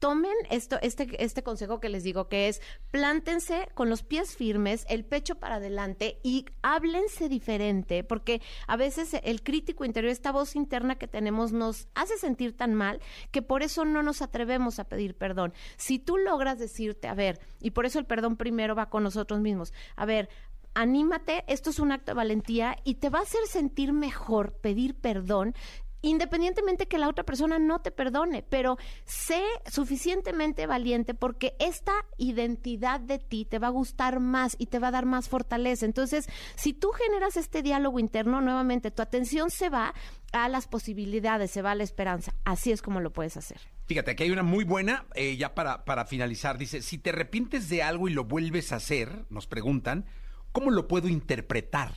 tomen 0.00 0.34
esto, 0.50 0.78
este, 0.82 1.22
este 1.22 1.44
consejo 1.44 1.78
que 1.78 1.90
les 1.90 2.02
digo, 2.02 2.28
que 2.28 2.48
es 2.48 2.60
plántense 2.90 3.68
con 3.74 3.88
los 3.88 4.02
pies 4.02 4.34
firmes, 4.34 4.84
el 4.88 5.04
pecho 5.04 5.36
para 5.36 5.56
adelante 5.56 6.18
y 6.24 6.46
háblense 6.62 7.28
diferente, 7.28 8.02
porque 8.02 8.42
a 8.66 8.76
veces 8.76 9.14
el 9.22 9.42
crítico 9.42 9.84
interior, 9.84 10.10
esta 10.10 10.32
voz 10.32 10.56
interna 10.56 10.96
que 10.96 11.06
tenemos, 11.06 11.52
nos 11.52 11.86
hace 11.94 12.16
sentir 12.16 12.56
tan 12.56 12.74
mal 12.74 13.00
que 13.30 13.42
por 13.42 13.62
eso 13.62 13.84
no 13.84 14.02
nos 14.02 14.22
atrevemos 14.22 14.78
a 14.78 14.88
pedir 14.88 15.14
perdón. 15.14 15.52
Si 15.76 15.98
tú 15.98 16.16
logras 16.16 16.58
decirte, 16.58 17.06
a 17.06 17.14
ver, 17.14 17.38
y 17.60 17.72
por 17.72 17.84
eso 17.84 17.98
el 17.98 18.06
perdón 18.06 18.36
primero 18.36 18.74
va 18.74 18.88
con 18.88 19.02
nosotros 19.02 19.40
mismos, 19.40 19.74
a 19.96 20.06
ver, 20.06 20.30
anímate, 20.74 21.44
esto 21.46 21.70
es 21.70 21.78
un 21.78 21.92
acto 21.92 22.12
de 22.12 22.16
valentía 22.16 22.76
y 22.84 22.94
te 22.94 23.10
va 23.10 23.18
a 23.18 23.22
hacer 23.22 23.46
sentir 23.46 23.92
mejor 23.92 24.52
pedir 24.54 24.94
perdón 24.94 25.54
independientemente 26.02 26.86
que 26.86 26.98
la 26.98 27.08
otra 27.08 27.24
persona 27.24 27.58
no 27.58 27.80
te 27.80 27.90
perdone, 27.90 28.42
pero 28.42 28.78
sé 29.04 29.42
suficientemente 29.70 30.66
valiente 30.66 31.14
porque 31.14 31.54
esta 31.58 31.92
identidad 32.16 33.00
de 33.00 33.18
ti 33.18 33.44
te 33.44 33.58
va 33.58 33.68
a 33.68 33.70
gustar 33.70 34.20
más 34.20 34.56
y 34.58 34.66
te 34.66 34.78
va 34.78 34.88
a 34.88 34.92
dar 34.92 35.06
más 35.06 35.28
fortaleza. 35.28 35.86
Entonces, 35.86 36.28
si 36.56 36.72
tú 36.72 36.90
generas 36.90 37.36
este 37.36 37.62
diálogo 37.62 37.98
interno, 37.98 38.40
nuevamente 38.40 38.90
tu 38.90 39.02
atención 39.02 39.50
se 39.50 39.68
va 39.68 39.94
a 40.32 40.48
las 40.48 40.66
posibilidades, 40.66 41.50
se 41.50 41.62
va 41.62 41.72
a 41.72 41.74
la 41.74 41.82
esperanza. 41.82 42.34
Así 42.44 42.72
es 42.72 42.82
como 42.82 43.00
lo 43.00 43.12
puedes 43.12 43.36
hacer. 43.36 43.60
Fíjate, 43.86 44.12
aquí 44.12 44.22
hay 44.22 44.30
una 44.30 44.44
muy 44.44 44.64
buena, 44.64 45.06
eh, 45.14 45.36
ya 45.36 45.54
para, 45.54 45.84
para 45.84 46.04
finalizar. 46.04 46.58
Dice, 46.58 46.82
si 46.82 46.98
te 46.98 47.10
arrepientes 47.10 47.68
de 47.68 47.82
algo 47.82 48.08
y 48.08 48.12
lo 48.12 48.24
vuelves 48.24 48.72
a 48.72 48.76
hacer, 48.76 49.26
nos 49.30 49.46
preguntan, 49.46 50.06
¿cómo 50.52 50.70
lo 50.70 50.86
puedo 50.86 51.08
interpretar? 51.08 51.92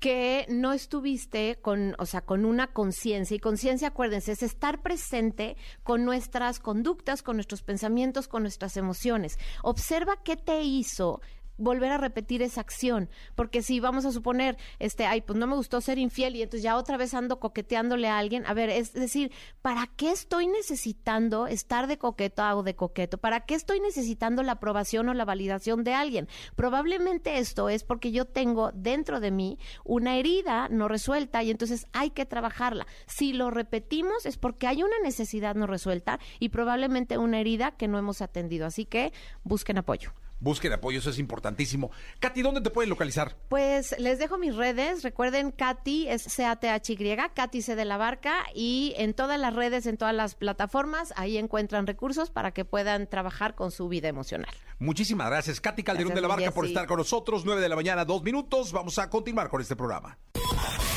Que 0.00 0.46
no 0.48 0.72
estuviste 0.72 1.58
con, 1.62 1.94
o 1.98 2.06
sea, 2.06 2.20
con 2.20 2.44
una 2.44 2.68
conciencia. 2.68 3.36
Y 3.36 3.40
conciencia, 3.40 3.88
acuérdense, 3.88 4.32
es 4.32 4.42
estar 4.42 4.82
presente 4.82 5.56
con 5.82 6.04
nuestras 6.04 6.60
conductas, 6.60 7.22
con 7.22 7.36
nuestros 7.36 7.62
pensamientos, 7.62 8.28
con 8.28 8.42
nuestras 8.42 8.76
emociones. 8.76 9.38
Observa 9.62 10.22
qué 10.22 10.36
te 10.36 10.62
hizo 10.62 11.20
volver 11.56 11.92
a 11.92 11.98
repetir 11.98 12.42
esa 12.42 12.60
acción, 12.60 13.08
porque 13.34 13.62
si 13.62 13.80
vamos 13.80 14.04
a 14.04 14.12
suponer, 14.12 14.56
este, 14.78 15.06
ay, 15.06 15.20
pues 15.20 15.38
no 15.38 15.46
me 15.46 15.56
gustó 15.56 15.80
ser 15.80 15.98
infiel 15.98 16.36
y 16.36 16.42
entonces 16.42 16.62
ya 16.62 16.76
otra 16.76 16.96
vez 16.96 17.14
ando 17.14 17.40
coqueteándole 17.40 18.08
a 18.08 18.18
alguien, 18.18 18.44
a 18.46 18.54
ver, 18.54 18.70
es 18.70 18.92
decir, 18.92 19.32
¿para 19.62 19.86
qué 19.96 20.10
estoy 20.10 20.46
necesitando 20.46 21.46
estar 21.46 21.86
de 21.86 21.98
coqueto 21.98 22.42
o 22.42 22.62
de 22.62 22.74
coqueto? 22.74 23.18
¿Para 23.18 23.40
qué 23.40 23.54
estoy 23.54 23.80
necesitando 23.80 24.42
la 24.42 24.52
aprobación 24.52 25.08
o 25.08 25.14
la 25.14 25.24
validación 25.24 25.84
de 25.84 25.94
alguien? 25.94 26.28
Probablemente 26.56 27.38
esto 27.38 27.68
es 27.68 27.84
porque 27.84 28.12
yo 28.12 28.24
tengo 28.24 28.70
dentro 28.72 29.20
de 29.20 29.30
mí 29.30 29.58
una 29.84 30.16
herida 30.16 30.68
no 30.68 30.88
resuelta 30.88 31.42
y 31.42 31.50
entonces 31.50 31.86
hay 31.92 32.10
que 32.10 32.26
trabajarla. 32.26 32.86
Si 33.06 33.32
lo 33.32 33.50
repetimos 33.50 34.26
es 34.26 34.36
porque 34.36 34.66
hay 34.66 34.82
una 34.82 34.98
necesidad 35.02 35.54
no 35.54 35.66
resuelta 35.66 36.18
y 36.40 36.48
probablemente 36.48 37.18
una 37.18 37.40
herida 37.40 37.72
que 37.72 37.88
no 37.88 37.98
hemos 37.98 38.20
atendido, 38.22 38.66
así 38.66 38.84
que 38.84 39.12
busquen 39.44 39.78
apoyo. 39.78 40.12
Busquen 40.44 40.74
apoyo, 40.74 40.98
eso 40.98 41.08
es 41.08 41.18
importantísimo. 41.18 41.90
Katy, 42.20 42.42
¿dónde 42.42 42.60
te 42.60 42.68
pueden 42.68 42.90
localizar? 42.90 43.34
Pues 43.48 43.98
les 43.98 44.18
dejo 44.18 44.36
mis 44.36 44.54
redes. 44.54 45.02
Recuerden, 45.02 45.52
Katy 45.52 46.06
es 46.08 46.20
C-A-T-H-Y, 46.20 47.16
Katy 47.34 47.62
C 47.62 47.74
de 47.74 47.86
la 47.86 47.96
Barca. 47.96 48.44
Y 48.54 48.92
en 48.98 49.14
todas 49.14 49.40
las 49.40 49.54
redes, 49.54 49.86
en 49.86 49.96
todas 49.96 50.14
las 50.14 50.34
plataformas, 50.34 51.14
ahí 51.16 51.38
encuentran 51.38 51.86
recursos 51.86 52.28
para 52.28 52.50
que 52.50 52.66
puedan 52.66 53.08
trabajar 53.08 53.54
con 53.54 53.70
su 53.70 53.88
vida 53.88 54.08
emocional. 54.08 54.54
Muchísimas 54.78 55.28
gracias, 55.28 55.62
Katy 55.62 55.82
Calderón 55.82 56.08
Gracias, 56.10 56.22
de 56.22 56.28
la 56.28 56.34
Barca, 56.36 56.50
por 56.50 56.66
estar 56.66 56.86
con 56.86 56.98
nosotros. 56.98 57.46
9 57.46 57.62
de 57.62 57.68
la 57.70 57.76
mañana, 57.76 58.04
dos 58.04 58.22
minutos. 58.22 58.70
Vamos 58.70 58.98
a 58.98 59.08
continuar 59.08 59.48
con 59.48 59.62
este 59.62 59.76
programa. 59.76 60.18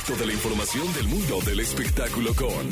Toda 0.07 0.25
la 0.25 0.31
información 0.31 0.93
del 0.93 1.05
mundo 1.09 1.41
del 1.45 1.59
espectáculo 1.59 2.33
con 2.33 2.69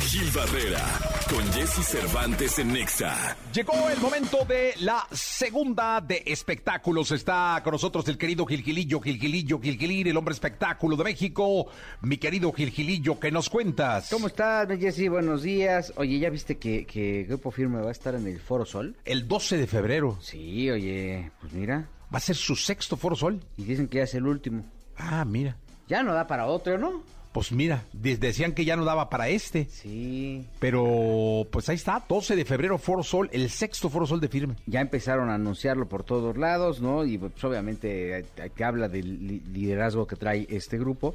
Gil 0.00 0.28
Barrera, 0.34 0.84
con 1.30 1.52
Jesse 1.52 1.86
Cervantes 1.86 2.58
en 2.58 2.72
Nexa. 2.72 3.36
Llegó 3.54 3.88
el 3.88 4.00
momento 4.00 4.44
de 4.44 4.74
la 4.80 5.06
segunda 5.12 6.00
de 6.00 6.11
espectáculos. 6.26 7.12
Está 7.12 7.60
con 7.62 7.72
nosotros 7.72 8.06
el 8.08 8.18
querido 8.18 8.44
Gilgilillo, 8.44 9.00
Gilgilillo, 9.00 9.60
Gilgilir, 9.60 10.08
el 10.08 10.16
hombre 10.16 10.34
espectáculo 10.34 10.96
de 10.96 11.04
México. 11.04 11.68
Mi 12.02 12.18
querido 12.18 12.52
Gilgilillo, 12.52 13.18
¿qué 13.18 13.30
nos 13.30 13.48
cuentas? 13.48 14.10
¿Cómo 14.10 14.26
estás, 14.26 14.68
Jessy? 14.78 15.08
Buenos 15.08 15.42
días. 15.42 15.92
Oye, 15.96 16.18
¿ya 16.18 16.30
viste 16.30 16.58
que, 16.58 16.84
que 16.84 17.24
Grupo 17.24 17.50
Firme 17.50 17.80
va 17.80 17.88
a 17.88 17.92
estar 17.92 18.14
en 18.14 18.26
el 18.26 18.40
Foro 18.40 18.64
Sol? 18.64 18.96
El 19.04 19.28
12 19.28 19.56
de 19.56 19.66
febrero. 19.66 20.18
Sí, 20.20 20.70
oye, 20.70 21.30
pues 21.40 21.52
mira. 21.52 21.88
Va 22.12 22.18
a 22.18 22.20
ser 22.20 22.36
su 22.36 22.56
sexto 22.56 22.96
Foro 22.96 23.16
Sol. 23.16 23.40
Y 23.56 23.64
dicen 23.64 23.88
que 23.88 23.98
ya 23.98 24.04
es 24.04 24.14
el 24.14 24.26
último. 24.26 24.64
Ah, 24.96 25.24
mira. 25.24 25.56
Ya 25.88 26.02
no 26.02 26.12
da 26.14 26.26
para 26.26 26.46
otro, 26.46 26.78
¿no? 26.78 27.02
Pues 27.32 27.50
mira, 27.50 27.84
de- 27.94 28.18
decían 28.18 28.52
que 28.52 28.64
ya 28.66 28.76
no 28.76 28.84
daba 28.84 29.08
para 29.08 29.28
este. 29.30 29.64
Sí. 29.70 30.44
Pero 30.58 31.46
pues 31.50 31.68
ahí 31.68 31.76
está, 31.76 32.04
12 32.08 32.36
de 32.36 32.44
febrero, 32.44 32.76
Foro 32.78 33.02
Sol, 33.02 33.30
el 33.32 33.48
sexto 33.48 33.88
Foro 33.88 34.06
Sol 34.06 34.20
de 34.20 34.28
firme. 34.28 34.54
Ya 34.66 34.80
empezaron 34.80 35.30
a 35.30 35.34
anunciarlo 35.36 35.88
por 35.88 36.04
todos 36.04 36.36
lados, 36.36 36.80
¿no? 36.82 37.04
Y 37.06 37.16
pues 37.18 37.32
obviamente 37.42 38.18
eh, 38.18 38.24
que 38.54 38.64
habla 38.64 38.88
del 38.88 39.26
li- 39.26 39.42
liderazgo 39.52 40.06
que 40.06 40.16
trae 40.16 40.46
este 40.50 40.78
grupo. 40.78 41.14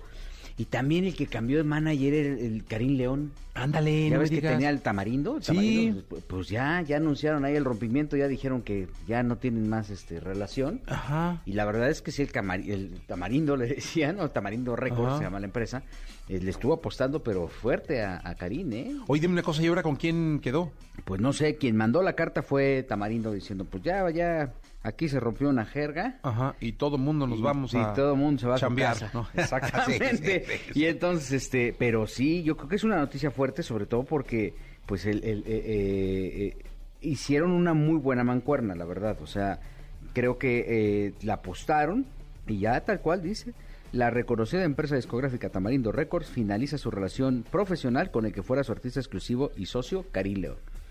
Y 0.60 0.66
también 0.66 1.06
el 1.06 1.16
que 1.16 1.28
cambió 1.28 1.58
de 1.58 1.64
manager 1.64 2.14
era 2.16 2.30
el, 2.34 2.40
el 2.40 2.66
Karim 2.66 2.98
León. 2.98 3.32
Ándale, 3.54 4.10
¿Ya 4.10 4.16
no 4.16 4.22
ves 4.22 4.30
que 4.32 4.38
digas. 4.38 4.54
tenía 4.54 4.70
el 4.72 4.82
tamarindo? 4.82 5.38
El 5.38 5.44
Sí. 5.44 5.48
tamarindo, 5.48 6.04
pues, 6.10 6.24
pues 6.24 6.48
ya, 6.50 6.82
ya 6.82 6.98
anunciaron 6.98 7.46
ahí 7.46 7.56
el 7.56 7.64
rompimiento, 7.64 8.18
ya 8.18 8.28
dijeron 8.28 8.62
que 8.64 8.88
ya 9.08 9.22
no 9.22 9.38
tienen 9.38 9.70
más 9.70 9.90
este 9.92 10.20
relación. 10.20 10.82
Ajá. 10.88 11.42
Y 11.46 11.54
la 11.54 11.66
verdad 11.66 11.90
es 11.90 12.02
que 12.02 12.12
sí, 12.12 12.24
el, 12.24 12.32
camari- 12.32 12.70
el 12.72 13.00
tamarindo 13.06 13.56
le 13.58 13.68
decían, 13.68 14.20
o 14.20 14.30
tamarindo 14.32 14.76
Records 14.76 15.10
Ajá. 15.10 15.18
se 15.20 15.24
llama 15.26 15.40
la 15.40 15.46
empresa, 15.46 15.84
eh, 16.28 16.40
le 16.40 16.50
estuvo 16.50 16.74
apostando 16.74 17.22
pero 17.24 17.48
fuerte 17.48 18.02
a, 18.04 18.20
a 18.24 18.34
Karim, 18.36 18.74
¿eh? 18.74 18.96
Oye, 19.08 19.22
dime 19.22 19.34
una 19.34 19.44
cosa, 19.44 19.62
¿y 19.62 19.68
ahora 19.68 19.84
con 19.84 19.96
quién 19.96 20.40
quedó? 20.40 20.72
Pues 21.06 21.22
no 21.22 21.34
sé, 21.34 21.56
quien 21.58 21.76
mandó 21.78 22.02
la 22.02 22.14
carta 22.14 22.42
fue 22.42 22.84
Tamarindo 22.84 23.32
diciendo, 23.32 23.64
pues 23.66 23.84
ya, 23.84 24.10
ya, 24.10 24.54
aquí 24.88 25.10
se 25.10 25.20
rompió 25.20 25.50
una 25.50 25.66
jerga. 25.66 26.20
Ajá, 26.24 26.56
y 26.60 26.74
todo 26.74 26.96
el 26.96 27.02
mundo 27.02 27.28
nos 27.28 27.40
y- 27.40 27.42
vamos 27.42 27.74
y 27.74 27.78
a 27.78 27.94
todo 27.94 28.16
mundo 28.16 28.40
se 28.42 28.48
va 28.48 28.56
a 28.56 28.58
chambear, 28.58 28.94
casa. 28.94 29.12
¿no? 29.14 29.28
Exactamente. 29.42 30.18
Sí, 30.18 30.24
sí, 30.58 30.62
sí. 30.74 30.80
Y 30.80 30.86
entonces, 30.86 31.32
este, 31.32 31.76
pero 31.78 32.08
sí, 32.08 32.44
yo 32.44 32.56
creo 32.58 32.70
que 32.70 32.76
es 32.78 32.84
una 32.84 32.98
noticia 32.98 33.32
fuerte, 33.32 33.64
sobre 33.64 33.86
todo 33.86 34.04
porque, 34.04 34.54
pues, 34.86 35.06
el, 35.06 35.24
el, 35.24 35.40
eh, 35.40 35.44
eh, 35.48 36.54
eh, 36.58 36.66
hicieron 37.02 37.52
una 37.52 37.74
muy 37.74 37.98
buena 38.00 38.24
mancuerna, 38.24 38.76
la 38.76 38.86
verdad. 38.86 39.18
O 39.22 39.28
sea, 39.28 39.60
creo 40.14 40.38
que 40.38 40.66
eh, 41.08 41.14
la 41.22 41.34
apostaron 41.36 42.06
y 42.48 42.60
ya 42.60 42.80
tal 42.82 43.02
cual 43.02 43.22
dice. 43.22 43.54
La 43.94 44.10
reconocida 44.10 44.64
empresa 44.66 44.96
discográfica 44.98 45.50
Tamarindo 45.50 45.94
Records 45.94 46.28
finaliza 46.30 46.78
su 46.78 46.92
relación 46.92 47.46
profesional 47.50 48.12
con 48.12 48.26
el 48.26 48.34
que 48.34 48.44
fuera 48.44 48.64
su 48.66 48.74
artista 48.74 49.00
exclusivo 49.00 49.52
y 49.56 49.66
socio, 49.68 50.06
Karim 50.12 50.44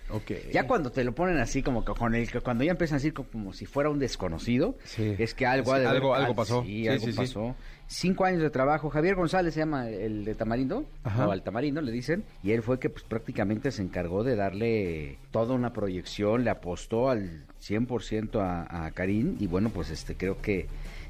León. 0.09 0.21
Ok. 0.23 0.31
Ya 0.53 0.67
cuando 0.67 0.91
te 0.91 1.03
lo 1.05 1.15
ponen 1.15 1.39
así 1.39 1.63
como 1.63 1.85
que 1.85 1.93
con 1.95 2.15
el 2.15 2.31
que 2.31 2.41
cuando 2.41 2.65
ya 2.65 2.73
empiezan 2.73 2.97
así 2.97 3.11
como, 3.13 3.29
como 3.29 3.53
si 3.53 3.67
fuera 3.67 3.91
un 3.91 3.99
desconocido, 3.99 4.77
Sí. 4.85 5.15
es 5.19 5.35
que 5.35 5.47
algo 5.47 5.71
Sí, 5.73 5.77
ha 5.77 5.79
de 5.81 5.87
algo- 5.89 6.15
haber- 6.15 6.27
algo 6.27 6.37
pasó. 6.37 6.63
Sí, 6.63 6.83
Sí, 6.83 6.89
algo 6.89 7.07
sí, 7.07 7.13
pasó. 7.13 7.55
Cinco 7.89 8.25
años 8.25 8.43
de 8.43 8.51
trabajo. 8.51 8.91
Javier 8.91 9.15
González 9.15 9.55
se 9.55 9.61
llama 9.61 9.89
el 9.89 10.25
de 10.25 10.35
Tamarindo, 10.35 10.85
o 11.05 11.31
al 11.31 11.43
Tamarindo 11.43 11.81
le 11.81 11.93
dicen, 11.93 12.25
y 12.43 12.51
él 12.51 12.63
fue 12.63 12.81
que 12.81 12.91
pues 12.91 13.05
prácticamente 13.05 13.71
se 13.71 13.81
encargó 13.83 14.25
de 14.25 14.35
darle 14.35 15.19
toda 15.31 15.55
una 15.55 15.73
proyección, 15.73 16.43
le 16.43 16.51
apostó 16.51 17.11
al 17.11 17.45
100% 17.61 18.41
a, 18.41 18.87
a 18.87 18.91
Karim 18.91 19.37
y 19.39 19.47
bueno, 19.47 19.71
pues 19.71 19.91
este 19.91 20.17
creo 20.17 20.41
que 20.43 20.67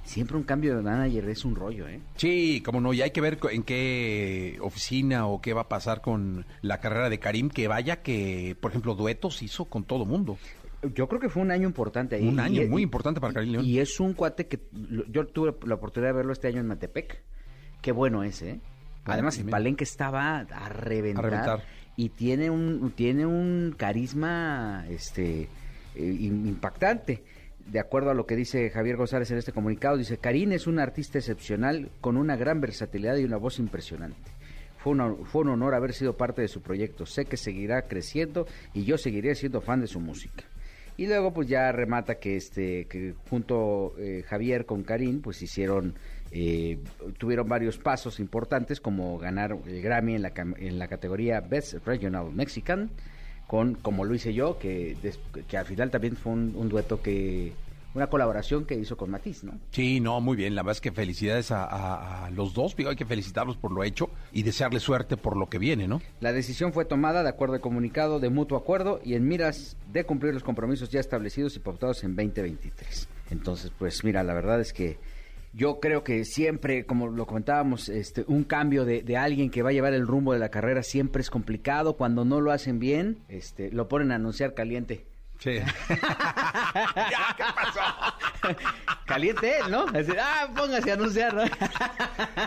siempre 0.07 0.37
un 0.37 0.45
cambio 0.45 0.77
de 0.77 0.83
manager 0.83 1.29
es 1.29 1.45
un 1.45 1.55
rollo, 1.57 1.87
¿eh? 1.89 2.01
Sí, 2.17 2.63
como 2.65 2.81
no, 2.81 2.93
y 2.95 3.03
hay 3.03 3.11
que 3.11 3.21
ver 3.21 3.39
en 3.51 3.63
qué 3.63 4.57
oficina 4.63 5.27
o 5.27 5.41
qué 5.41 5.53
va 5.53 5.63
a 5.63 5.69
pasar 5.69 6.01
con 6.01 6.47
la 6.63 6.81
carrera 6.81 7.11
de 7.11 7.19
Karim, 7.19 7.51
que 7.51 7.69
vaya 7.69 8.03
que, 8.03 8.57
por 8.61 8.71
ejemplo, 8.71 8.95
duetos 8.95 9.43
hizo 9.43 9.67
con 9.67 9.85
todo 9.85 10.05
mundo. 10.07 10.39
Yo 10.95 11.09
creo 11.09 11.21
que 11.21 11.29
fue 11.29 11.43
un 11.43 11.51
año 11.51 11.67
importante 11.67 12.17
ahí. 12.17 12.29
Un 12.29 12.39
año 12.39 12.63
Y- 12.63 12.69
muy 12.69 12.83
importante 12.83 13.21
para 13.21 13.33
Karim 13.35 13.53
León. 13.53 13.65
Y 13.65 13.79
es 13.81 13.99
un 13.99 14.13
cuate 14.15 14.47
que 14.47 14.61
yo 15.11 15.27
tuve 15.27 15.55
la 15.67 15.75
oportunidad 15.75 16.11
de 16.13 16.17
verlo 16.17 16.33
este 16.33 16.49
año 16.49 16.61
en 16.61 16.67
Matepec. 16.67 17.23
Qué 17.83 17.93
bueno 17.93 18.23
es, 18.23 18.43
¿eh? 18.43 18.61
Además, 19.05 19.39
el 19.39 19.47
palenque 19.47 19.85
estaba 19.85 20.39
a 20.41 20.69
reventar. 20.69 21.25
A 21.25 21.29
reventar. 21.31 21.63
Y 21.97 22.11
tiene 22.11 22.51
un, 22.51 22.93
tiene 22.95 23.25
un 23.25 23.75
carisma 23.77 24.85
este, 24.89 25.43
eh, 25.43 25.49
im- 25.97 26.47
impactante. 26.47 27.25
De 27.67 27.81
acuerdo 27.81 28.11
a 28.11 28.15
lo 28.15 28.27
que 28.27 28.37
dice 28.37 28.71
Javier 28.71 28.97
González 28.97 29.31
en 29.31 29.39
este 29.39 29.53
comunicado, 29.53 29.97
dice, 29.97 30.19
Karim 30.19 30.53
es 30.53 30.67
un 30.67 30.79
artista 30.79 31.19
excepcional 31.19 31.91
con 32.01 32.17
una 32.17 32.37
gran 32.37 32.61
versatilidad 32.61 33.17
y 33.17 33.25
una 33.25 33.37
voz 33.37 33.59
impresionante. 33.59 34.31
Fue 34.79 34.93
un, 34.93 35.27
fue 35.27 35.43
un 35.43 35.49
honor 35.49 35.75
haber 35.75 35.93
sido 35.93 36.17
parte 36.17 36.43
de 36.43 36.49
su 36.49 36.63
proyecto. 36.63 37.07
Sé 37.07 37.25
que 37.25 37.37
seguirá 37.37 37.83
creciendo 37.83 38.47
y 38.73 38.85
yo 38.85 38.99
seguiré 38.99 39.35
siendo 39.35 39.61
fan 39.61 39.81
de 39.81 39.89
su 39.89 40.01
música. 40.01 40.45
Y 40.97 41.07
luego 41.07 41.33
pues 41.35 41.49
ya 41.49 41.73
remata 41.73 42.15
que 42.15 42.37
este 42.37 42.87
que 42.87 43.15
junto 43.29 43.95
eh, 43.99 44.25
Javier 44.27 44.65
con 44.65 44.83
Karim 44.83 45.21
pues 45.21 45.43
hicieron 45.43 45.95
eh, 46.31 46.79
tuvieron 47.19 47.49
varios 47.49 47.79
pasos 47.79 48.19
importantes 48.19 48.81
como 48.81 49.19
ganar 49.19 49.59
el 49.67 49.83
Grammy 49.83 50.15
en 50.15 50.23
la, 50.23 50.33
en 50.37 50.79
la 50.79 50.89
categoría 50.89 51.41
Best 51.41 51.85
Regional 51.85 52.33
Mexican 52.33 52.91
con 53.47 53.75
como 53.75 54.05
lo 54.05 54.15
hice 54.15 54.35
yo 54.35 54.59
que, 54.59 54.97
que 55.49 55.57
al 55.57 55.67
final 55.67 55.91
también 55.91 56.17
fue 56.17 56.33
un 56.33 56.69
dueto 56.69 57.01
que 57.03 57.53
una 57.97 58.09
colaboración 58.09 58.67
que 58.67 58.75
hizo 58.75 58.97
con 58.97 59.11
Matiz, 59.11 59.43
¿no? 59.43 59.59
Sí, 59.71 60.01
no, 60.01 60.21
muy 60.21 60.37
bien. 60.37 60.55
La 60.55 60.63
verdad 60.63 60.77
es 60.77 60.81
que 60.83 60.93
felicidades 60.93 61.51
a, 61.51 62.29
los 62.35 62.53
dos. 62.53 62.77
Hay 62.87 62.95
que 62.95 63.07
felicitarlos 63.07 63.57
por 63.57 63.73
lo 63.73 63.83
hecho 63.83 64.11
y 64.33 64.43
desearles 64.43 64.83
suerte 64.83 65.17
por 65.17 65.37
lo 65.37 65.49
que 65.49 65.59
viene, 65.59 65.89
¿no? 65.89 66.03
La 66.21 66.33
decisión 66.33 66.75
fue 66.75 66.85
tomada 66.85 67.23
de 67.23 67.31
acuerdo 67.31 67.55
al 67.55 67.63
comunicado 67.63 68.21
de 68.21 68.29
mutuo 68.29 68.59
acuerdo 68.59 69.01
y 69.03 69.15
en 69.15 69.27
miras 69.27 69.79
de 69.91 70.05
cumplir 70.05 70.35
los 70.35 70.43
compromisos 70.43 70.91
ya 70.91 71.01
establecidos 71.01 71.57
y 71.57 71.61
pautados 71.61 72.05
en 72.05 72.15
2023. 72.15 73.09
Entonces, 73.31 73.73
pues 73.79 74.05
mira, 74.05 74.23
la 74.23 74.35
verdad 74.35 74.61
es 74.61 74.75
que 74.75 74.99
yo 75.57 75.81
creo 75.81 76.05
que 76.05 76.27
siempre, 76.27 76.85
como 76.85 77.09
lo 77.09 77.27
comentábamos, 77.27 77.89
este, 77.89 78.25
un 78.29 78.45
cambio 78.45 78.85
de, 78.85 79.01
de, 79.01 79.17
alguien 79.17 79.51
que 79.51 79.63
va 79.63 79.71
a 79.71 79.73
llevar 79.73 79.95
el 79.95 80.07
rumbo 80.07 80.35
de 80.35 80.39
la 80.39 80.51
carrera 80.51 80.83
siempre 80.83 81.23
es 81.23 81.31
complicado. 81.31 81.97
Cuando 81.97 82.27
no 82.27 82.43
lo 82.43 82.53
hacen 82.53 82.79
bien, 82.79 83.25
este, 83.29 83.71
lo 83.73 83.89
ponen 83.89 84.13
a 84.13 84.17
anunciar 84.17 84.53
caliente. 84.53 85.07
Sí. 85.39 85.55
ya, 85.89 87.37
¿qué 87.37 87.45
pasó? 87.55 88.55
Caliente 89.07 89.55
¿no? 89.71 89.87
ah, 90.21 90.49
póngase 90.55 90.91
a 90.91 90.95
anunciar, 90.95 91.35
¿no? 91.35 91.45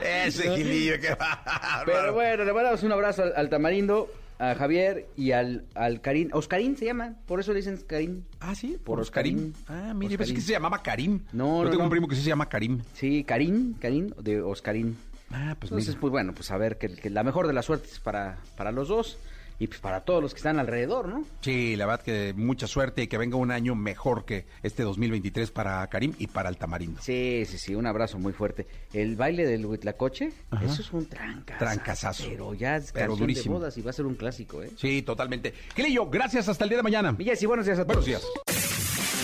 Ese 0.03 0.55
gilillo 0.55 0.99
que 0.99 1.15
va. 1.15 1.41
Pero 1.85 2.13
bueno, 2.13 2.43
le 2.43 2.53
mandamos 2.53 2.83
un 2.83 2.91
abrazo 2.91 3.23
al, 3.35 3.49
Tamarindo, 3.49 4.11
a 4.39 4.55
Javier 4.55 5.07
y 5.17 5.33
al, 5.33 5.65
al 5.75 6.01
Karim. 6.01 6.29
Oscarín 6.33 6.77
se 6.77 6.85
llama, 6.85 7.15
por 7.27 7.39
eso 7.39 7.51
le 7.51 7.57
dicen 7.57 7.77
Karim. 7.85 8.23
Ah, 8.39 8.55
sí, 8.55 8.77
por, 8.83 8.99
Oscarín. 8.99 9.53
Ah, 9.67 9.93
mire, 9.93 10.17
pensé 10.17 10.33
que 10.33 10.41
se 10.41 10.53
llamaba 10.53 10.81
Karim. 10.81 11.19
No, 11.33 11.63
Yo 11.63 11.69
tengo 11.69 11.83
un 11.83 11.89
primo 11.89 12.07
que 12.07 12.15
sí 12.15 12.21
se 12.21 12.29
llama 12.29 12.47
Karim. 12.47 12.81
Sí, 12.93 13.23
Karim, 13.25 13.73
Karim, 13.75 14.09
de 14.21 14.41
Oscarín. 14.41 14.97
Ah, 15.29 15.55
pues 15.59 15.71
Entonces, 15.71 15.95
pues 15.95 16.09
bueno, 16.09 16.33
pues 16.33 16.49
a 16.49 16.57
ver, 16.57 16.77
que, 16.77 16.87
que 16.87 17.09
la 17.09 17.23
mejor 17.23 17.45
de 17.45 17.53
las 17.53 17.65
suertes 17.65 17.99
para, 17.99 18.37
para 18.55 18.71
los 18.71 18.87
dos 18.87 19.19
y 19.59 19.67
pues 19.67 19.79
para 19.81 20.01
todos 20.01 20.23
los 20.23 20.33
que 20.33 20.37
están 20.37 20.57
alrededor, 20.57 21.07
¿no? 21.09 21.25
Sí, 21.41 21.75
la 21.75 21.85
verdad 21.85 22.01
que 22.03 22.33
mucha 22.35 22.65
suerte 22.65 23.03
y 23.03 23.07
que 23.07 23.17
venga 23.17 23.35
un 23.35 23.51
año 23.51 23.75
mejor 23.75 24.23
que 24.25 24.45
este 24.63 24.83
2023 24.83 25.51
para 25.51 25.85
Karim 25.87 26.13
y 26.17 26.27
para 26.27 26.49
el 26.49 26.57
Tamarindo. 26.57 27.01
Sí, 27.01 27.43
sí, 27.45 27.57
sí, 27.57 27.75
un 27.75 27.85
abrazo 27.85 28.17
muy 28.17 28.31
fuerte. 28.31 28.67
El 28.93 29.17
baile 29.17 29.45
del 29.45 29.65
Huitlacoche, 29.65 30.31
eso 30.61 30.81
es 30.81 30.91
un 30.93 31.05
tranca. 31.07 31.57
Trancazazo. 31.57 32.23
Pero 32.29 32.53
ya 32.53 32.77
es 32.77 32.91
pero 32.93 33.15
durísimo. 33.17 33.55
de 33.55 33.59
bodas 33.59 33.77
y 33.77 33.81
va 33.81 33.89
a 33.89 33.93
ser 33.93 34.05
un 34.05 34.15
clásico, 34.15 34.63
¿eh? 34.63 34.71
Sí, 34.77 35.01
totalmente. 35.01 35.53
yo 35.91 36.09
gracias, 36.09 36.47
hasta 36.47 36.63
el 36.63 36.69
día 36.69 36.77
de 36.77 36.83
mañana. 36.83 37.15
y 37.19 37.45
buenos 37.45 37.65
días 37.65 37.79
a 37.79 37.85
todos. 37.85 38.05
Buenos 38.05 38.05
días. 38.05 38.58